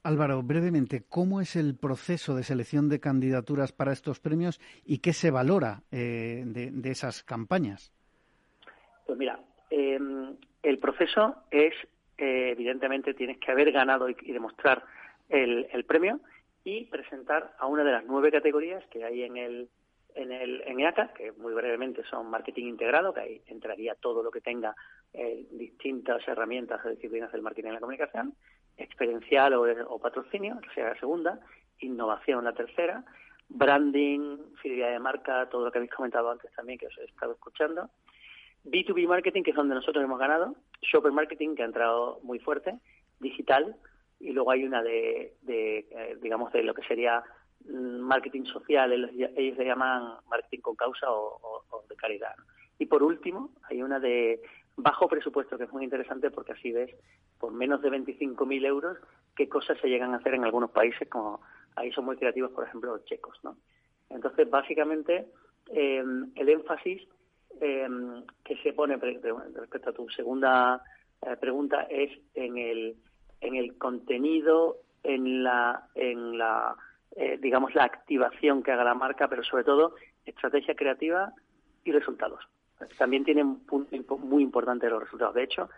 Álvaro, 0.03 0.41
brevemente, 0.41 1.03
¿cómo 1.07 1.41
es 1.41 1.55
el 1.55 1.77
proceso 1.77 2.35
de 2.35 2.43
selección 2.43 2.89
de 2.89 2.99
candidaturas 2.99 3.71
para 3.71 3.91
estos 3.91 4.19
premios 4.19 4.59
y 4.83 4.97
qué 4.97 5.13
se 5.13 5.29
valora 5.31 5.83
de, 5.91 6.81
esas 6.85 7.23
campañas? 7.23 7.93
Pues 9.05 9.17
mira, 9.17 9.39
el 9.69 10.79
proceso 10.79 11.35
es 11.51 11.73
eh, 12.21 12.51
evidentemente 12.51 13.15
tienes 13.15 13.39
que 13.39 13.51
haber 13.51 13.71
ganado 13.71 14.07
y, 14.07 14.13
demostrar 14.13 14.83
el, 15.27 15.85
premio 15.85 16.19
y 16.63 16.85
presentar 16.85 17.55
a 17.57 17.65
una 17.65 17.83
de 17.83 17.91
las 17.91 18.05
nueve 18.05 18.31
categorías 18.31 18.85
que 18.91 19.03
hay 19.03 19.23
en 19.23 19.37
el 19.37 19.69
en 20.15 20.31
el 20.31 20.61
en 20.65 20.79
EACA, 20.79 21.13
que 21.13 21.31
muy 21.33 21.53
brevemente 21.53 22.03
son 22.03 22.29
marketing 22.29 22.65
integrado, 22.65 23.13
que 23.13 23.19
ahí 23.19 23.41
entraría 23.47 23.95
todo 23.95 24.23
lo 24.23 24.31
que 24.31 24.41
tenga 24.41 24.75
eh, 25.13 25.45
distintas 25.51 26.27
herramientas 26.27 26.83
o 26.85 26.89
disciplinas 26.89 27.31
del 27.31 27.41
marketing 27.41 27.69
en 27.69 27.73
la 27.75 27.79
comunicación, 27.79 28.33
experiencial 28.77 29.53
o, 29.53 29.99
patrocinio, 29.99 30.59
que 30.61 30.73
sea 30.73 30.89
la 30.89 30.99
segunda, 30.99 31.39
innovación 31.79 32.43
la 32.43 32.53
tercera, 32.53 33.03
branding, 33.49 34.37
fidelidad 34.61 34.91
de 34.91 34.99
marca, 34.99 35.49
todo 35.49 35.65
lo 35.65 35.71
que 35.71 35.79
habéis 35.79 35.93
comentado 35.93 36.31
antes 36.31 36.51
también, 36.53 36.79
que 36.79 36.87
os 36.87 36.97
he 36.97 37.05
estado 37.05 37.33
escuchando, 37.33 37.89
B2B 38.65 39.07
marketing, 39.07 39.43
que 39.43 39.51
es 39.51 39.55
donde 39.55 39.75
nosotros 39.75 40.03
hemos 40.03 40.19
ganado, 40.19 40.55
shopper 40.81 41.11
marketing, 41.11 41.55
que 41.55 41.63
ha 41.63 41.65
entrado 41.65 42.19
muy 42.23 42.39
fuerte, 42.39 42.77
digital, 43.19 43.75
y 44.19 44.31
luego 44.31 44.51
hay 44.51 44.63
una 44.63 44.83
de, 44.83 45.35
eh, 45.47 46.17
digamos, 46.21 46.53
de 46.53 46.63
lo 46.63 46.73
que 46.73 46.83
sería 46.83 47.23
marketing 47.69 48.45
social, 48.45 48.91
ellos, 48.91 49.57
le 49.57 49.65
llaman 49.65 50.15
marketing 50.29 50.59
con 50.59 50.75
causa 50.75 51.07
o, 51.09 51.83
de 51.89 51.95
caridad. 51.95 52.35
Y 52.79 52.85
por 52.85 53.03
último, 53.03 53.51
hay 53.69 53.83
una 53.83 53.99
de 53.99 54.41
bajo 54.75 55.07
presupuesto, 55.07 55.57
que 55.57 55.65
es 55.65 55.71
muy 55.71 55.83
interesante 55.83 56.31
porque 56.31 56.53
así 56.53 56.71
ves, 56.71 56.95
por 57.39 57.51
menos 57.51 57.81
de 57.81 57.89
25.000 57.89 58.65
euros, 58.65 58.97
qué 59.35 59.47
cosas 59.47 59.77
se 59.79 59.87
llegan 59.87 60.13
a 60.13 60.17
hacer 60.17 60.33
en 60.33 60.43
algunos 60.43 60.71
países, 60.71 61.07
como 61.09 61.41
ahí 61.75 61.91
son 61.91 62.05
muy 62.05 62.17
creativos, 62.17 62.51
por 62.51 62.65
ejemplo, 62.65 62.95
los 62.95 63.05
checos, 63.05 63.37
¿no? 63.43 63.57
Entonces, 64.09 64.49
básicamente, 64.49 65.27
eh, 65.71 66.03
el 66.35 66.49
énfasis 66.49 67.07
Em, 67.59 68.23
que 68.43 68.57
se 68.63 68.73
pone 68.73 68.95
respecto 68.97 69.89
a 69.91 69.93
tu 69.93 70.09
segunda 70.09 70.81
eh, 71.21 71.35
pregunta 71.39 71.83
es 71.83 72.09
en 72.33 72.57
el 72.57 72.95
en 73.39 73.55
el 73.55 73.77
contenido, 73.77 74.77
en 75.03 75.43
la 75.43 75.87
en 75.93 76.39
la 76.39 76.75
eh, 77.15 77.37
digamos 77.41 77.75
la 77.75 77.83
activación 77.83 78.63
que 78.63 78.71
haga 78.71 78.83
la 78.83 78.93
marca, 78.93 79.27
pero 79.27 79.43
sobre 79.43 79.63
todo 79.63 79.95
estrategia 80.25 80.75
creativa 80.75 81.33
y 81.83 81.91
resultados. 81.91 82.47
También 82.97 83.23
tiene 83.23 83.43
un 83.43 83.65
punto 83.65 84.17
muy 84.17 84.41
importante 84.41 84.89
los 84.89 85.03
resultados. 85.03 85.35
De 85.35 85.43
hecho, 85.43 85.69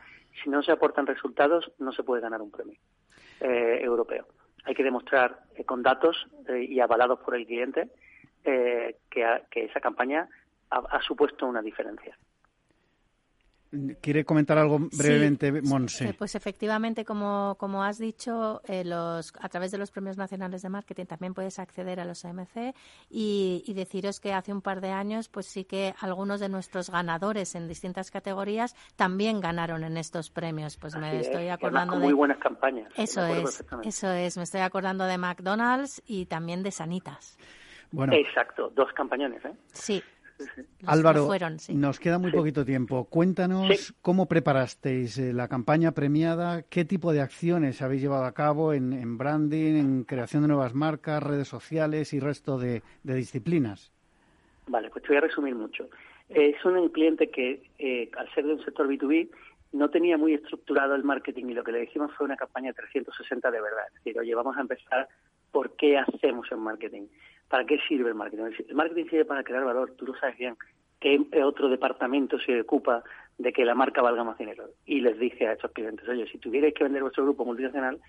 si 0.41 0.49
no 0.49 0.63
se 0.63 0.71
aportan 0.71 1.05
resultados, 1.05 1.71
no 1.79 1.91
se 1.91 2.03
puede 2.03 2.21
ganar 2.21 2.41
un 2.41 2.51
premio 2.51 2.79
eh, 3.41 3.79
europeo. 3.81 4.25
Hay 4.63 4.73
que 4.73 4.84
demostrar 4.84 5.41
con 5.65 5.84
datos 5.84 6.27
y 6.47 6.79
avalados 6.79 7.19
por 7.19 7.36
el 7.36 7.45
cliente 7.45 7.89
que, 8.43 9.41
que 9.51 9.65
esa 9.65 9.81
campaña 9.81 10.29
ha, 10.73 11.01
supuesto 11.01 11.45
una 11.45 11.61
diferencia. 11.61 12.17
¿Quiere 14.01 14.24
comentar 14.24 14.57
algo 14.57 14.78
brevemente, 14.80 15.51
Monse? 15.63 16.09
Eh, 16.09 16.13
pues 16.13 16.36
efectivamente, 16.36 17.03
como, 17.03 17.55
como 17.57 17.84
has 17.84 17.97
dicho, 17.97 18.61
eh, 18.65 18.84
los, 18.86 19.34
a 19.39 19.49
través 19.49 19.71
de 19.71 19.80
los 19.80 19.89
premios 19.89 20.15
nacionales 20.15 20.61
de 20.61 20.69
marketing 20.69 21.05
también 21.05 21.34
puedes 21.34 21.57
acceder 21.57 21.99
a 21.99 22.05
los 22.05 22.24
AMC 22.24 22.76
y, 23.09 23.74
deciros 23.74 24.19
que 24.19 24.34
hace 24.34 24.53
un 24.53 24.61
par 24.61 24.82
de 24.82 24.91
años, 24.91 25.30
pues 25.30 25.47
sí 25.47 25.65
que 25.65 25.95
algunos 25.99 26.39
de 26.39 26.49
nuestros 26.49 26.91
ganadores 26.91 27.55
en 27.55 27.67
distintas 27.67 28.11
categorías 28.11 28.76
también 28.95 29.41
ganaron 29.41 29.84
en 29.84 29.97
estos 29.97 30.30
premios. 30.30 30.78
Pues 30.78 30.95
me 30.95 31.19
estoy 31.19 31.47
acordando 31.47 31.95
de 31.95 32.03
muy 32.03 32.13
buenas 32.13 32.38
campañas. 32.38 32.91
Eso 32.95 33.26
es, 33.26 33.65
eso 33.84 34.11
es. 34.11 34.38
Me 34.38 34.43
estoy 34.43 34.61
acordando 34.61 35.05
de 35.05 35.17
McDonald's 35.17 36.03
y 36.05 36.28
también 36.28 36.61
de 36.61 36.69
Sanitas. 36.69 37.38
Bueno. 37.91 38.13
Exacto, 38.13 38.71
dos 38.76 38.91
campañones, 38.93 39.43
¿eh? 39.45 39.53
Sí. 39.71 40.03
Álvaro, 40.86 41.29
nos 41.69 41.99
queda 41.99 42.19
muy 42.19 42.31
poquito 42.31 42.65
tiempo. 42.65 43.05
Cuéntanos 43.05 43.93
cómo 44.01 44.27
preparasteis 44.27 45.17
eh, 45.17 45.34
la 45.34 45.47
campaña 45.47 45.93
premiada, 45.93 46.63
qué 46.63 46.86
tipo 46.86 47.13
de 47.13 47.21
acciones 47.21 47.81
habéis 47.81 48.01
llevado 48.01 48.25
a 48.25 48.34
cabo 48.34 48.73
en, 48.73 49.17
branding, 49.17 49.75
en 49.75 50.03
creación 50.03 50.43
de 50.43 50.49
nuevas 50.49 50.73
marcas, 50.73 51.23
redes 51.23 51.47
sociales 51.47 52.13
y 52.13 52.19
resto 52.19 52.57
de, 52.57 52.81
disciplinas. 53.03 53.91
Vale, 54.67 54.89
pues 54.89 55.03
te 55.03 55.09
voy 55.09 55.17
a 55.17 55.21
resumir 55.21 55.55
mucho. 55.55 55.89
es 56.29 56.63
un 56.65 56.89
cliente 56.89 57.29
que, 57.29 57.63
eh, 57.79 58.09
al 58.17 58.29
ser 58.34 58.45
de 58.45 58.53
un 58.53 58.63
sector 58.65 58.88
B2B, 58.88 59.29
no 59.73 59.89
tenía 59.89 60.17
muy 60.17 60.34
estructurado 60.34 60.95
el 60.95 61.03
marketing 61.03 61.45
y 61.47 61.53
lo 61.53 61.63
que 61.63 61.71
le 61.71 61.81
dijimos 61.81 62.11
fue 62.13 62.25
una 62.25 62.38
campaña 62.38 62.73
360 62.73 63.49
de 63.49 63.61
verdad. 63.61 63.86
Es 63.88 63.93
decir, 63.95 64.19
oye, 64.19 64.36
vamos 64.36 64.55
a 64.55 64.61
empezar 64.61 65.09
por 65.51 65.75
qué 65.75 65.97
hacemos 65.97 66.47
el 66.51 66.59
marketing. 66.59 67.07
¿Para 67.53 67.65
qué 67.65 67.77
sirve 67.87 68.09
el 68.09 68.15
marketing? 68.15 68.45
El 68.67 68.73
marketing 68.73 69.05
sirve 69.11 69.25
para 69.25 69.43
crear 69.43 69.63
valor, 69.63 69.91
tú 69.95 70.07
lo 70.07 70.15
sabes 70.15 70.35
bien. 70.39 70.57
¿Qué 70.99 71.21
otro 71.43 71.69
departamento 71.69 72.39
se 72.39 72.61
ocupa 72.61 73.03
de 73.37 73.53
que 73.53 73.63
la 73.63 73.75
marca 73.75 74.01
valga 74.01 74.23
más 74.23 74.39
dinero? 74.39 74.71
Y 74.87 75.01
les 75.01 75.19
dije 75.19 75.47
a 75.47 75.53
estos 75.53 75.71
clientes, 75.71 76.09
oye, 76.09 76.25
si 76.31 76.39
tuvierais 76.39 76.73
que 76.73 76.83
vender 76.83 77.03
vuestro 77.03 77.25
grupo 77.25 77.45
multinacional, 77.45 78.01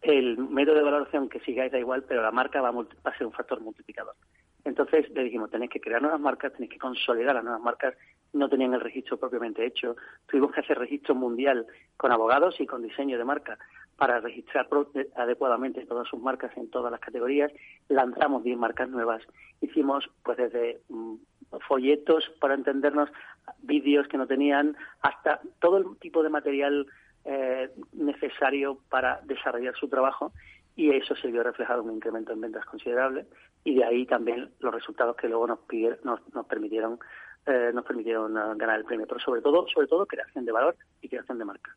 el 0.00 0.36
método 0.36 0.78
de 0.78 0.82
valoración 0.82 1.28
que 1.28 1.38
sigáis 1.38 1.70
da 1.70 1.78
igual, 1.78 2.02
pero 2.08 2.22
la 2.22 2.32
marca 2.32 2.60
va 2.60 2.70
a, 2.70 2.72
va 2.72 2.84
a 3.04 3.16
ser 3.16 3.28
un 3.28 3.32
factor 3.32 3.60
multiplicador. 3.60 4.16
Entonces 4.64 5.08
le 5.10 5.22
dijimos, 5.22 5.48
tenéis 5.52 5.70
que 5.70 5.80
crear 5.80 6.02
nuevas 6.02 6.20
marcas, 6.20 6.52
tenéis 6.52 6.72
que 6.72 6.78
consolidar 6.80 7.36
las 7.36 7.44
nuevas 7.44 7.62
marcas. 7.62 7.94
No 8.32 8.48
tenían 8.48 8.74
el 8.74 8.80
registro 8.80 9.16
propiamente 9.16 9.64
hecho. 9.64 9.94
Tuvimos 10.26 10.50
que 10.50 10.58
hacer 10.58 10.76
registro 10.76 11.14
mundial 11.14 11.68
con 11.96 12.10
abogados 12.10 12.60
y 12.60 12.66
con 12.66 12.82
diseño 12.82 13.16
de 13.16 13.24
marca 13.24 13.58
para 14.02 14.18
registrar 14.18 14.66
adecuadamente 15.14 15.86
todas 15.86 16.08
sus 16.08 16.20
marcas 16.20 16.50
en 16.56 16.68
todas 16.70 16.90
las 16.90 17.00
categorías. 17.00 17.52
Lanzamos 17.88 18.42
10 18.42 18.58
marcas 18.58 18.88
nuevas. 18.88 19.22
Hicimos, 19.60 20.10
pues, 20.24 20.38
desde 20.38 20.80
mm, 20.88 21.14
folletos 21.68 22.28
para 22.40 22.54
entendernos, 22.54 23.10
vídeos 23.60 24.08
que 24.08 24.18
no 24.18 24.26
tenían, 24.26 24.76
hasta 25.02 25.40
todo 25.60 25.76
el 25.76 25.96
tipo 26.00 26.24
de 26.24 26.30
material 26.30 26.88
eh, 27.24 27.70
necesario 27.92 28.80
para 28.90 29.20
desarrollar 29.22 29.76
su 29.76 29.86
trabajo 29.86 30.32
y 30.74 30.90
eso 30.90 31.14
se 31.14 31.30
vio 31.30 31.44
reflejado 31.44 31.82
en 31.82 31.90
un 31.90 31.94
incremento 31.94 32.32
en 32.32 32.40
ventas 32.40 32.64
considerable 32.64 33.26
y 33.62 33.76
de 33.76 33.84
ahí 33.84 34.04
también 34.04 34.50
los 34.58 34.74
resultados 34.74 35.14
que 35.14 35.28
luego 35.28 35.46
nos, 35.46 35.60
nos, 36.02 36.46
permitieron 36.46 36.98
eh, 37.46 37.70
nos 37.72 37.84
permitieron 37.84 38.34
ganar 38.58 38.80
el 38.80 38.84
premio 38.84 39.06
pero 39.06 39.20
sobre 39.20 39.42
todo 39.42 39.66
sobre 39.68 39.86
todo 39.86 40.06
creación 40.06 40.44
de 40.44 40.50
valor 40.50 40.74
y 41.02 41.08
creación 41.08 41.38
de 41.38 41.44
marca 41.44 41.76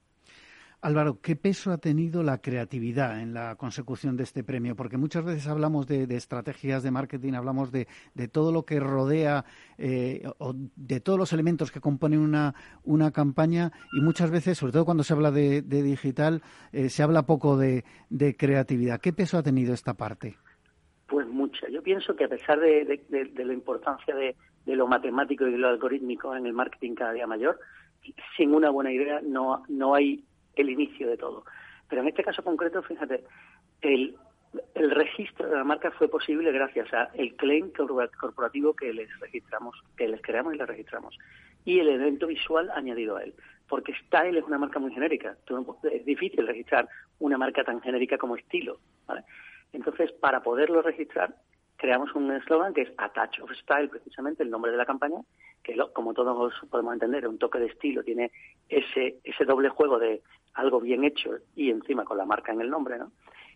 Álvaro, 0.86 1.20
¿qué 1.20 1.36
peso 1.36 1.72
ha 1.72 1.80
tenido 1.80 2.22
la 2.22 2.38
creatividad 2.38 3.20
en 3.20 3.34
la 3.34 3.56
consecución 3.56 4.16
de 4.18 4.22
este 4.22 4.44
premio? 4.44 4.76
Porque 4.76 4.98
muchas 4.98 5.26
veces 5.26 5.48
hablamos 5.48 5.88
de, 5.88 6.04
estrategias 6.16 6.84
de 6.84 6.92
marketing, 6.92 7.34
hablamos 7.34 7.72
de, 7.72 7.88
todo 8.32 8.52
lo 8.52 8.66
que 8.66 8.80
rodea 8.80 9.46
eh, 9.80 10.22
o 10.38 10.54
de 10.54 11.00
todos 11.00 11.18
los 11.18 11.34
elementos 11.34 11.72
que 11.72 11.80
componen 11.80 12.20
una, 12.20 13.12
campaña 13.12 13.72
y 13.98 14.02
muchas 14.02 14.30
veces, 14.30 14.60
sobre 14.60 14.74
todo 14.74 14.86
cuando 14.86 15.02
se 15.02 15.14
habla 15.14 15.32
de, 15.32 15.64
digital, 15.64 16.44
eh, 16.72 16.90
se 16.90 17.02
habla 17.02 17.26
poco 17.26 17.58
de, 17.58 17.84
creatividad. 18.38 19.02
¿Qué 19.02 19.12
peso 19.12 19.40
ha 19.40 19.44
tenido 19.44 19.74
esta 19.74 19.96
parte? 19.96 20.38
Pues 21.08 21.26
mucha. 21.26 21.68
Yo 21.68 21.82
pienso 21.82 22.16
que 22.16 22.26
a 22.26 22.30
pesar 22.30 22.60
de, 22.60 23.02
la 23.10 23.54
importancia 23.54 24.14
de, 24.14 24.36
lo 24.68 24.86
matemático 24.86 25.48
y 25.48 25.58
lo 25.58 25.68
algorítmico 25.68 26.36
en 26.36 26.46
el 26.46 26.54
marketing 26.54 26.94
cada 26.94 27.14
día 27.14 27.26
mayor, 27.26 27.60
sin 28.38 28.54
una 28.54 28.70
buena 28.70 28.94
idea 28.94 29.20
no, 29.24 29.64
no 29.68 29.96
hay 29.96 30.24
el 30.56 30.70
inicio 30.70 31.08
de 31.08 31.18
todo. 31.18 31.46
Pero 31.90 32.02
en 32.02 32.08
este 32.08 32.24
caso 32.24 32.44
concreto, 32.44 32.82
fíjate, 32.84 33.24
el, 33.82 34.16
registro 34.74 35.50
de 35.50 35.58
la 35.58 35.64
marca 35.64 35.92
fue 35.92 36.08
posible 36.08 36.52
gracias 36.52 36.94
a 36.94 37.10
el 37.14 37.36
claim 37.36 37.72
corporativo 37.72 38.74
que 38.74 38.94
les 38.94 39.10
registramos, 39.20 39.76
que 39.98 40.08
les 40.08 40.22
creamos 40.22 40.56
y 40.56 40.58
les 40.58 40.68
registramos, 40.68 41.18
y 41.66 41.80
el 41.80 41.90
evento 41.90 42.28
visual 42.28 42.72
añadido 42.74 43.18
a 43.18 43.24
él. 43.24 43.34
Porque 43.68 43.94
Style 44.06 44.38
es 44.38 44.44
una 44.46 44.60
marca 44.60 44.80
muy 44.80 44.94
genérica. 44.94 45.36
Es 45.92 46.06
difícil 46.06 46.46
registrar 46.46 46.88
una 47.20 47.38
marca 47.38 47.64
tan 47.64 47.82
genérica 47.82 48.18
como 48.18 48.36
estilo. 48.36 48.78
Entonces, 49.74 50.12
para 50.12 50.44
poderlo 50.44 50.84
registrar, 50.84 51.36
creamos 51.76 52.14
un 52.14 52.32
eslogan 52.32 52.74
que 52.74 52.84
es 52.84 52.92
Attach 52.98 53.40
of 53.42 53.52
Style, 53.52 53.90
precisamente 53.90 54.44
el 54.44 54.52
nombre 54.52 54.72
de 54.72 54.78
la 54.78 54.86
campaña, 54.86 55.20
que 55.64 55.76
como 55.94 56.14
todos 56.14 56.54
podemos 56.70 56.94
entender, 56.94 57.28
un 57.28 57.40
toque 57.40 57.60
de 57.60 57.68
estilo, 57.68 58.04
tiene 58.04 58.32
ese, 58.70 59.18
ese 59.24 59.46
doble 59.46 59.70
juego 59.70 59.98
de 59.98 60.22
algo 60.56 60.80
bien 60.80 61.04
hecho 61.04 61.32
y 61.56 61.70
encima 61.70 62.04
con 62.06 62.18
la 62.18 62.26
marca 62.26 62.52
en 62.52 62.62
el 62.62 62.70
nombre, 62.70 62.98
¿no? 62.98 63.12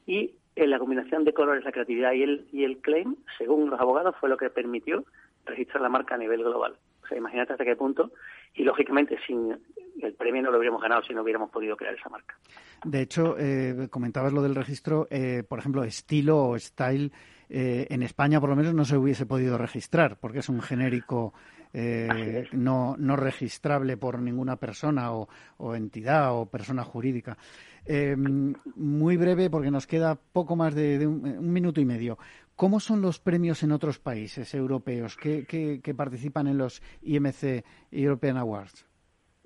Y 0.06 0.36
en 0.56 0.70
la 0.70 0.80
combinación 0.80 1.24
de 1.24 1.34
colores, 1.34 1.64
la 1.64 1.72
creatividad 1.72 2.14
y 2.14 2.24
el, 2.24 2.48
y 2.52 2.64
el 2.64 2.80
claim, 2.80 3.16
según 3.38 3.70
los 3.70 3.80
abogados, 3.80 4.16
fue 4.20 4.30
lo 4.30 4.38
que 4.38 4.50
permitió 4.50 5.06
registrar 5.46 5.82
la 5.82 5.90
marca 5.90 6.16
a 6.16 6.18
nivel 6.18 6.44
global. 6.44 6.76
O 7.04 7.08
sea, 7.08 7.18
imagínate 7.18 7.54
hasta 7.54 7.66
qué 7.66 7.76
punto. 7.76 8.12
Y 8.54 8.64
lógicamente, 8.64 9.18
sin 9.26 9.58
el 10.02 10.14
premio 10.14 10.42
no 10.42 10.52
lo 10.52 10.58
habríamos 10.58 10.82
ganado 10.82 11.04
si 11.04 11.14
no 11.14 11.22
hubiéramos 11.22 11.50
podido 11.50 11.76
crear 11.76 11.96
esa 11.96 12.10
marca. 12.10 12.36
De 12.84 13.02
hecho, 13.02 13.36
eh, 13.38 13.88
comentabas 13.90 14.34
lo 14.34 14.42
del 14.42 14.56
registro, 14.56 15.08
eh, 15.10 15.44
por 15.48 15.60
ejemplo, 15.60 15.84
estilo 15.84 16.50
o 16.50 16.60
style, 16.60 17.12
eh, 17.50 17.88
en 17.90 18.04
España 18.04 18.40
por 18.40 18.50
lo 18.50 18.56
menos 18.56 18.74
no 18.74 18.86
se 18.86 18.98
hubiese 18.98 19.26
podido 19.26 19.58
registrar, 19.58 20.18
porque 20.20 20.40
es 20.40 20.50
un 20.50 20.62
genérico 20.62 21.34
eh, 21.74 22.48
no, 22.52 22.96
no 22.98 23.16
registrable 23.16 23.98
por 23.98 24.20
ninguna 24.20 24.56
persona 24.56 25.12
o, 25.14 25.28
entidad 25.76 26.36
o 26.36 26.48
persona 26.48 26.84
jurídica. 26.84 27.38
Eh, 27.86 28.16
muy 28.18 29.18
breve, 29.18 29.50
porque 29.50 29.72
nos 29.72 29.88
queda 29.88 30.16
poco 30.16 30.56
más 30.56 30.76
de, 30.76 31.06
un, 31.06 31.52
minuto 31.52 31.80
y 31.82 31.86
medio. 31.86 32.18
¿Cómo 32.56 32.80
son 32.80 33.02
los 33.02 33.20
premios 33.20 33.64
en 33.64 33.72
otros 33.72 34.00
países 34.00 34.54
europeos 34.54 35.16
que, 35.16 35.46
que, 35.46 35.94
participan 35.96 36.48
en 36.48 36.58
los 36.58 36.82
IMC 37.02 37.64
European 37.92 38.38
Awards? 38.38 38.86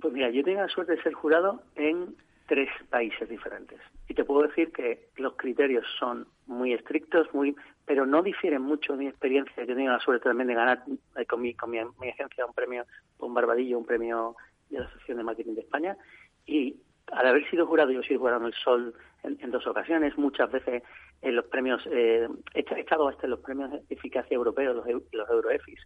Pues 0.02 0.14
mira, 0.14 0.32
yo 0.32 0.44
tengo 0.44 0.62
la 0.62 0.68
suerte 0.68 0.96
de 0.96 1.04
ser 1.04 1.14
jurado 1.14 1.62
en 1.76 2.16
tres 2.48 2.70
países 2.90 3.30
diferentes. 3.30 3.80
Y 4.08 4.14
te 4.14 4.24
puedo 4.24 4.48
decir 4.48 4.72
que 4.72 5.10
los 5.18 5.36
criterios 5.36 5.86
son 6.00 6.28
muy 6.48 6.74
estrictos, 6.74 7.32
muy 7.34 7.56
pero 7.86 8.06
no 8.06 8.22
difieren 8.22 8.62
mucho 8.62 8.94
de 8.94 9.00
mi 9.00 9.08
experiencia. 9.08 9.54
Yo 9.58 9.64
he 9.64 9.76
tenido 9.76 9.94
la 9.94 10.00
suerte 10.00 10.30
también 10.30 10.48
de 10.48 10.56
ganar 10.56 10.84
eh, 11.18 11.26
con, 11.26 11.42
mi, 11.42 11.54
con 11.54 11.70
mi, 11.70 11.80
agencia 11.80 12.46
un 12.46 12.54
premio, 12.54 12.86
un 13.20 13.34
Barbadillo, 13.34 13.78
un 13.78 13.86
premio 13.86 14.36
de 14.70 14.80
la 14.80 14.86
Asociación 14.86 15.18
de 15.18 15.24
Marketing 15.24 15.54
de 15.56 15.62
España. 15.62 15.98
Y 16.46 16.78
al 17.12 17.28
haber 17.28 17.50
sido 17.50 17.68
jurado, 17.68 17.92
yo 17.92 18.00
he 18.00 18.08
sido 18.08 18.22
jurado 18.22 18.42
en 18.42 18.48
el 18.48 18.54
Sol 18.54 18.94
en, 19.24 19.52
dos 19.52 19.66
ocasiones, 19.68 20.18
muchas 20.18 20.52
veces 20.52 20.84
en 21.22 21.36
los 21.36 21.46
premios, 21.46 21.82
eh, 21.92 22.28
he 22.54 22.80
estado 22.80 23.08
hasta 23.08 23.26
en 23.26 23.32
los 23.32 23.40
premios 23.40 23.72
de 23.72 23.82
eficacia 23.90 24.36
europeos, 24.36 24.76
los, 24.76 24.86
los 25.12 25.30
Euroefis. 25.30 25.80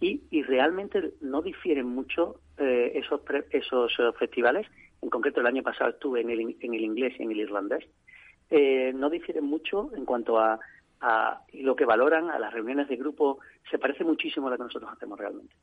Y, 0.00 0.22
y 0.30 0.42
realmente 0.42 1.12
no 1.20 1.42
difieren 1.42 1.86
mucho 1.86 2.40
eh, 2.56 2.92
esos, 2.94 3.20
esos 3.50 3.92
festivales. 4.18 4.66
En 5.02 5.10
concreto, 5.10 5.40
el 5.40 5.46
año 5.46 5.62
pasado 5.62 5.90
estuve 5.90 6.22
en 6.22 6.30
el, 6.30 6.56
en 6.60 6.74
el 6.74 6.80
inglés 6.80 7.14
y 7.18 7.22
en 7.22 7.32
el 7.32 7.40
irlandés. 7.40 7.86
Eh, 8.50 8.92
no 8.94 9.10
difieren 9.10 9.44
mucho 9.44 9.90
en 9.94 10.04
cuanto 10.04 10.38
a 10.38 10.58
y 11.52 11.62
lo 11.62 11.74
que 11.74 11.84
valoran 11.84 12.30
a 12.30 12.38
las 12.38 12.52
reuniones 12.52 12.88
de 12.88 12.96
grupo 12.96 13.38
se 13.70 13.78
parece 13.78 14.04
muchísimo 14.04 14.48
a 14.48 14.50
lo 14.50 14.56
que 14.56 14.64
nosotros 14.64 14.90
hacemos 14.92 15.18
realmente. 15.18 15.54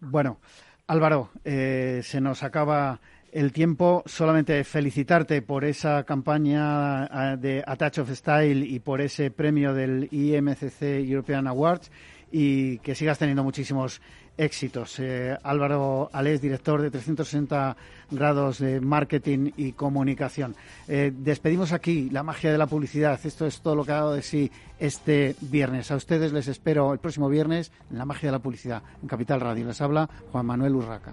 Bueno, 0.00 0.38
Álvaro, 0.86 1.30
eh, 1.44 2.00
se 2.02 2.20
nos 2.20 2.42
acaba 2.42 3.00
el 3.32 3.52
tiempo. 3.52 4.02
Solamente 4.06 4.64
felicitarte 4.64 5.42
por 5.42 5.64
esa 5.64 6.04
campaña 6.04 7.36
de 7.36 7.62
Attach 7.66 7.98
of 7.98 8.10
Style 8.10 8.66
y 8.66 8.80
por 8.80 9.00
ese 9.00 9.30
premio 9.30 9.74
del 9.74 10.08
IMCC 10.10 10.82
European 11.08 11.46
Awards 11.46 11.90
y 12.32 12.78
que 12.78 12.94
sigas 12.94 13.18
teniendo 13.18 13.44
muchísimos 13.44 14.00
éxitos. 14.40 14.98
Eh, 14.98 15.36
Álvaro 15.42 16.08
Alés, 16.12 16.40
director 16.40 16.80
de 16.80 16.90
360 16.90 17.76
grados 18.10 18.58
de 18.58 18.80
marketing 18.80 19.52
y 19.56 19.72
comunicación. 19.72 20.56
Eh, 20.88 21.12
despedimos 21.14 21.72
aquí 21.72 22.08
la 22.10 22.22
magia 22.22 22.50
de 22.50 22.58
la 22.58 22.66
publicidad. 22.66 23.20
Esto 23.22 23.46
es 23.46 23.60
todo 23.60 23.76
lo 23.76 23.84
que 23.84 23.92
ha 23.92 23.96
dado 23.96 24.14
de 24.14 24.22
sí 24.22 24.50
este 24.78 25.36
viernes. 25.42 25.90
A 25.90 25.96
ustedes 25.96 26.32
les 26.32 26.48
espero 26.48 26.92
el 26.92 26.98
próximo 26.98 27.28
viernes 27.28 27.70
en 27.90 27.98
la 27.98 28.06
magia 28.06 28.28
de 28.28 28.32
la 28.32 28.38
publicidad 28.38 28.82
en 29.02 29.08
Capital 29.08 29.40
Radio. 29.40 29.66
Les 29.66 29.80
habla 29.80 30.08
Juan 30.32 30.46
Manuel 30.46 30.74
Urraca. 30.74 31.12